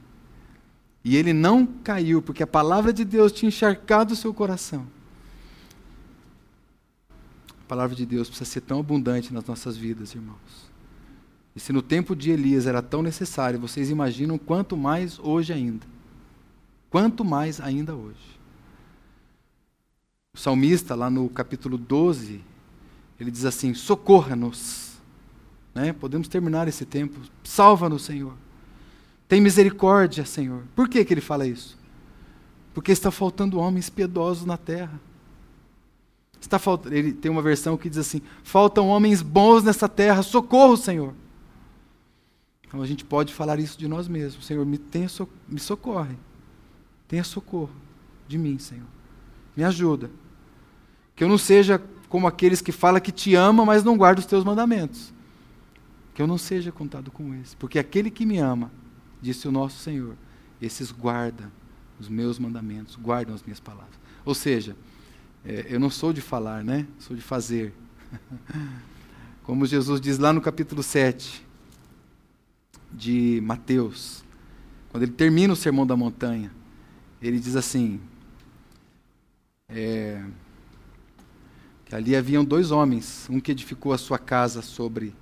E 1.04 1.14
ele 1.14 1.32
não 1.32 1.64
caiu, 1.64 2.20
porque 2.20 2.42
a 2.42 2.46
palavra 2.46 2.92
de 2.92 3.04
Deus 3.04 3.30
tinha 3.30 3.48
encharcado 3.50 4.14
o 4.14 4.16
seu 4.16 4.34
coração. 4.34 4.84
A 7.50 7.66
palavra 7.68 7.94
de 7.94 8.04
Deus 8.04 8.26
precisa 8.26 8.50
ser 8.50 8.62
tão 8.62 8.80
abundante 8.80 9.32
nas 9.32 9.44
nossas 9.44 9.76
vidas, 9.76 10.12
irmãos. 10.12 10.72
E 11.54 11.60
se 11.60 11.72
no 11.72 11.82
tempo 11.82 12.16
de 12.16 12.32
Elias 12.32 12.66
era 12.66 12.82
tão 12.82 13.00
necessário, 13.00 13.60
vocês 13.60 13.90
imaginam 13.90 14.36
quanto 14.36 14.76
mais 14.76 15.20
hoje 15.20 15.52
ainda. 15.52 15.86
Quanto 16.90 17.24
mais 17.24 17.60
ainda 17.60 17.94
hoje. 17.94 18.33
O 20.34 20.38
salmista, 20.38 20.96
lá 20.96 21.08
no 21.08 21.28
capítulo 21.28 21.78
12, 21.78 22.40
ele 23.20 23.30
diz 23.30 23.44
assim: 23.44 23.72
socorra-nos. 23.72 24.98
Né? 25.72 25.92
Podemos 25.92 26.26
terminar 26.26 26.66
esse 26.66 26.84
tempo. 26.84 27.20
Salva-nos, 27.44 28.04
Senhor. 28.04 28.34
Tem 29.28 29.40
misericórdia, 29.40 30.24
Senhor. 30.24 30.64
Por 30.74 30.88
que, 30.88 31.04
que 31.04 31.14
ele 31.14 31.20
fala 31.20 31.46
isso? 31.46 31.78
Porque 32.74 32.92
está 32.92 33.10
faltando 33.10 33.58
homens 33.58 33.88
piedosos 33.88 34.44
na 34.44 34.56
terra. 34.56 35.00
Está 36.40 36.58
falt... 36.58 36.86
Ele 36.86 37.12
tem 37.12 37.30
uma 37.30 37.40
versão 37.40 37.76
que 37.76 37.88
diz 37.88 37.98
assim: 37.98 38.20
faltam 38.42 38.88
homens 38.88 39.22
bons 39.22 39.62
nessa 39.62 39.88
terra, 39.88 40.22
socorro, 40.22 40.76
Senhor. 40.76 41.14
Então 42.66 42.82
a 42.82 42.86
gente 42.86 43.04
pode 43.04 43.32
falar 43.32 43.60
isso 43.60 43.78
de 43.78 43.86
nós 43.86 44.08
mesmos: 44.08 44.44
Senhor, 44.44 44.66
me, 44.66 44.78
tenha 44.78 45.08
so... 45.08 45.28
me 45.48 45.60
socorre. 45.60 46.16
Tenha 47.06 47.22
socorro 47.22 47.70
de 48.26 48.36
mim, 48.36 48.58
Senhor. 48.58 48.86
Me 49.56 49.62
ajuda. 49.62 50.10
Que 51.14 51.24
eu 51.24 51.28
não 51.28 51.38
seja 51.38 51.82
como 52.08 52.26
aqueles 52.26 52.60
que 52.60 52.72
falam 52.72 53.00
que 53.00 53.12
te 53.12 53.34
ama, 53.34 53.64
mas 53.64 53.82
não 53.82 53.96
guarda 53.96 54.20
os 54.20 54.26
teus 54.26 54.44
mandamentos. 54.44 55.12
Que 56.14 56.22
eu 56.22 56.26
não 56.26 56.38
seja 56.38 56.70
contado 56.70 57.10
com 57.10 57.34
esse. 57.34 57.56
Porque 57.56 57.78
aquele 57.78 58.10
que 58.10 58.24
me 58.24 58.38
ama, 58.38 58.70
disse 59.20 59.48
o 59.48 59.52
nosso 59.52 59.78
Senhor, 59.78 60.16
esses 60.60 60.92
guardam 60.92 61.50
os 61.98 62.08
meus 62.08 62.38
mandamentos, 62.38 62.96
guardam 62.96 63.34
as 63.34 63.42
minhas 63.42 63.60
palavras. 63.60 63.94
Ou 64.24 64.34
seja, 64.34 64.76
é, 65.44 65.66
eu 65.68 65.78
não 65.78 65.90
sou 65.90 66.12
de 66.12 66.20
falar, 66.20 66.64
né? 66.64 66.86
Sou 66.98 67.16
de 67.16 67.22
fazer. 67.22 67.72
Como 69.42 69.66
Jesus 69.66 70.00
diz 70.00 70.18
lá 70.18 70.32
no 70.32 70.40
capítulo 70.40 70.82
7 70.82 71.44
de 72.92 73.40
Mateus, 73.42 74.24
quando 74.90 75.02
ele 75.02 75.12
termina 75.12 75.52
o 75.52 75.56
sermão 75.56 75.86
da 75.86 75.96
montanha, 75.96 76.50
ele 77.20 77.38
diz 77.38 77.56
assim: 77.56 78.00
é, 79.68 80.24
que 81.84 81.94
ali 81.94 82.16
haviam 82.16 82.44
dois 82.44 82.70
homens, 82.70 83.26
um 83.30 83.40
que 83.40 83.52
edificou 83.52 83.92
a 83.92 83.98
sua 83.98 84.18
casa 84.18 84.62
sobre 84.62 85.14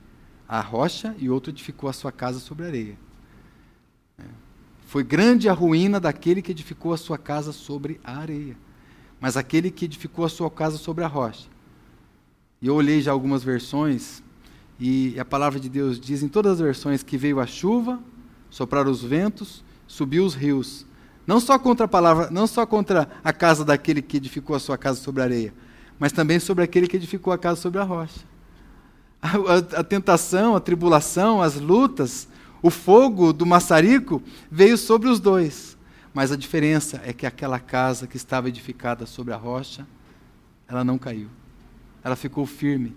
a 0.49 0.61
rocha 0.61 1.15
e 1.19 1.31
outro 1.31 1.51
edificou 1.51 1.89
a 1.89 1.93
sua 1.93 2.13
casa 2.13 2.39
sobre 2.39 2.65
a 2.65 2.69
areia. 2.69 2.99
É. 4.19 4.25
Foi 4.87 5.03
grande 5.03 5.49
a 5.49 5.53
ruína 5.53 5.99
daquele 5.99 6.43
que 6.43 6.53
edificou 6.53 6.93
a 6.93 6.99
sua 6.99 7.17
casa 7.17 7.53
sobre 7.53 8.01
a 8.05 8.19
areia, 8.19 8.57
mas 9.21 9.37
aquele 9.37 9.71
que 9.71 9.87
edificou 9.87 10.25
a 10.25 10.29
sua 10.29 10.51
casa 10.51 10.77
sobre 10.77 11.05
a 11.05 11.09
rocha. 11.09 11.49
E 12.61 12.67
eu 12.67 12.75
olhei 12.75 13.01
já 13.01 13.11
algumas 13.11 13.43
versões 13.43 14.23
e 14.79 15.19
a 15.19 15.25
palavra 15.25 15.59
de 15.59 15.69
Deus 15.69 15.99
diz 15.99 16.23
em 16.23 16.29
todas 16.29 16.53
as 16.53 16.61
versões 16.61 17.03
que 17.03 17.17
veio 17.17 17.41
a 17.41 17.47
chuva, 17.47 18.01
sopraram 18.51 18.91
os 18.91 19.03
ventos, 19.03 19.65
subiu 19.87 20.25
os 20.25 20.35
rios. 20.35 20.85
Não 21.27 21.39
só 21.41 21.59
contra 21.59 21.87
a 21.87 21.89
palavra, 21.89 22.31
não 22.31 22.47
só 22.47 22.67
contra 22.67 23.09
a 23.23 23.33
casa 23.33 23.65
daquele 23.65 24.03
que 24.03 24.17
edificou 24.17 24.57
a 24.57 24.61
sua 24.61 24.77
casa 24.77 25.01
sobre 25.01 25.23
a 25.23 25.25
areia, 25.25 25.55
mas 26.03 26.11
também 26.11 26.41
sobre 26.41 26.65
aquele 26.65 26.89
que 26.89 26.97
edificou 26.97 27.33
a 27.33 27.39
casa 27.39 27.61
sobre 27.61 27.79
a 27.79 27.85
rocha. 27.85 28.23
A, 29.23 29.37
a, 29.37 29.81
a 29.83 29.85
tentação, 29.85 30.57
a 30.57 30.61
tribulação, 30.61 31.41
as 31.41 31.61
lutas, 31.61 32.27
o 32.61 32.71
fogo 32.71 33.33
do 33.33 33.47
maçarico 33.47 34.21
veio 34.51 34.77
sobre 34.77 35.09
os 35.09 35.21
dois. 35.21 35.79
Mas 36.13 36.33
a 36.33 36.37
diferença 36.37 37.01
é 37.05 37.13
que 37.13 37.25
aquela 37.25 37.61
casa 37.61 38.09
que 38.09 38.17
estava 38.17 38.49
edificada 38.49 39.07
sobre 39.07 39.33
a 39.33 39.37
rocha, 39.37 39.87
ela 40.67 40.83
não 40.83 40.99
caiu. 40.99 41.29
Ela 42.03 42.17
ficou 42.17 42.47
firme. 42.47 42.97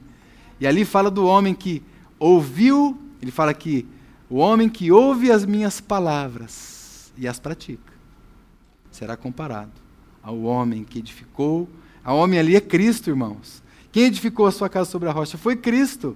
E 0.60 0.66
ali 0.66 0.84
fala 0.84 1.12
do 1.12 1.28
homem 1.28 1.54
que 1.54 1.84
ouviu, 2.18 3.00
ele 3.22 3.30
fala 3.30 3.54
que 3.54 3.86
o 4.28 4.38
homem 4.38 4.68
que 4.68 4.92
ouve 4.92 5.32
as 5.32 5.46
minhas 5.46 5.80
palavras 5.80 7.14
e 7.16 7.28
as 7.28 7.40
pratica 7.40 7.94
será 8.90 9.16
comparado 9.16 9.74
ao 10.24 10.42
homem 10.42 10.84
que 10.84 10.98
edificou. 10.98 11.70
A 12.06 12.14
homem 12.14 12.40
ali 12.40 12.56
é 12.56 12.62
Cristo, 12.62 13.10
irmãos. 13.10 13.64
Quem 13.92 14.04
edificou 14.04 14.46
a 14.46 14.52
sua 14.52 14.70
casa 14.70 14.92
sobre 14.92 15.10
a 15.10 15.12
rocha 15.12 15.40
foi 15.40 15.56
Cristo. 15.56 16.16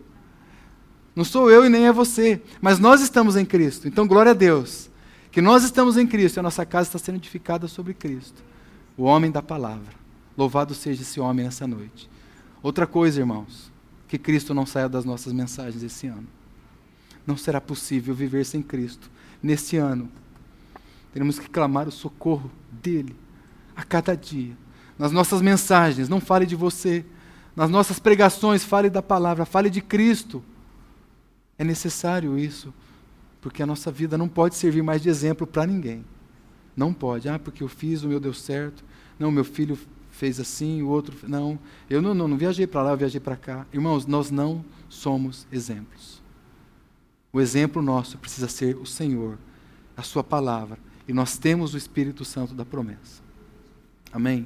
Não 1.16 1.26
sou 1.26 1.50
eu 1.50 1.66
e 1.66 1.70
nem 1.70 1.88
é 1.88 1.92
você, 1.92 2.40
mas 2.62 2.78
nós 2.78 3.02
estamos 3.02 3.36
em 3.36 3.44
Cristo. 3.44 3.88
Então, 3.88 4.08
glória 4.08 4.32
a 4.32 4.36
Deus, 4.36 4.90
que 5.32 5.42
nós 5.42 5.64
estamos 5.64 5.98
em 5.98 6.06
Cristo 6.06 6.38
e 6.38 6.40
a 6.40 6.44
nossa 6.44 6.64
casa 6.64 6.90
está 6.90 7.00
sendo 7.00 7.16
edificada 7.16 7.68
sobre 7.68 7.96
Cristo, 7.96 8.44
o 8.96 9.04
homem 9.04 9.32
da 9.32 9.42
palavra. 9.42 9.92
Louvado 10.38 10.76
seja 10.76 11.02
esse 11.02 11.20
homem 11.20 11.44
nessa 11.44 11.66
noite. 11.66 12.08
Outra 12.62 12.86
coisa, 12.86 13.20
irmãos, 13.20 13.72
que 14.08 14.18
Cristo 14.18 14.54
não 14.54 14.66
saia 14.66 14.88
das 14.88 15.04
nossas 15.04 15.34
mensagens 15.34 15.82
esse 15.82 16.06
ano. 16.06 16.28
Não 17.26 17.36
será 17.36 17.60
possível 17.60 18.14
viver 18.14 18.46
sem 18.46 18.62
Cristo 18.62 19.10
nesse 19.42 19.78
ano. 19.78 20.10
Teremos 21.12 21.40
que 21.40 21.50
clamar 21.50 21.88
o 21.88 21.92
socorro 21.92 22.52
dele 22.72 23.16
a 23.76 23.84
cada 23.84 24.16
dia. 24.16 24.56
Nas 25.00 25.14
nossas 25.14 25.42
mensagens, 25.42 26.10
não 26.10 26.20
fale 26.20 26.46
de 26.46 26.58
você. 26.58 27.06
Nas 27.56 27.70
nossas 27.70 28.00
pregações, 28.00 28.66
fale 28.66 28.90
da 28.90 29.02
palavra, 29.02 29.46
fale 29.46 29.70
de 29.70 29.80
Cristo. 29.80 30.44
É 31.58 31.64
necessário 31.64 32.38
isso, 32.38 32.74
porque 33.40 33.64
a 33.64 33.66
nossa 33.66 33.90
vida 33.90 34.18
não 34.18 34.28
pode 34.28 34.56
servir 34.56 34.84
mais 34.84 35.02
de 35.02 35.08
exemplo 35.08 35.48
para 35.48 35.66
ninguém. 35.66 36.04
Não 36.76 36.94
pode. 36.94 37.30
Ah, 37.30 37.40
porque 37.40 37.64
eu 37.64 37.70
fiz, 37.70 38.04
o 38.04 38.10
meu 38.10 38.20
deu 38.20 38.34
certo. 38.34 38.84
Não, 39.18 39.32
meu 39.32 39.46
filho 39.46 39.80
fez 40.12 40.38
assim, 40.38 40.82
o 40.82 40.90
outro. 40.90 41.16
Não, 41.28 41.58
eu 41.90 42.02
não, 42.02 42.14
não, 42.14 42.28
não 42.28 42.38
viajei 42.38 42.68
para 42.68 42.84
lá, 42.84 42.92
eu 42.92 42.98
viajei 42.98 43.22
para 43.22 43.38
cá. 43.38 43.66
Irmãos, 43.72 44.06
nós 44.06 44.30
não 44.30 44.66
somos 44.90 45.48
exemplos. 45.50 46.22
O 47.32 47.40
exemplo 47.40 47.82
nosso 47.82 48.18
precisa 48.18 48.50
ser 48.50 48.76
o 48.76 48.86
Senhor, 48.86 49.38
a 49.96 50.04
Sua 50.04 50.26
palavra. 50.26 50.78
E 51.08 51.14
nós 51.14 51.38
temos 51.38 51.74
o 51.74 51.78
Espírito 51.78 52.26
Santo 52.26 52.54
da 52.54 52.66
promessa. 52.66 53.22
Amém? 54.12 54.46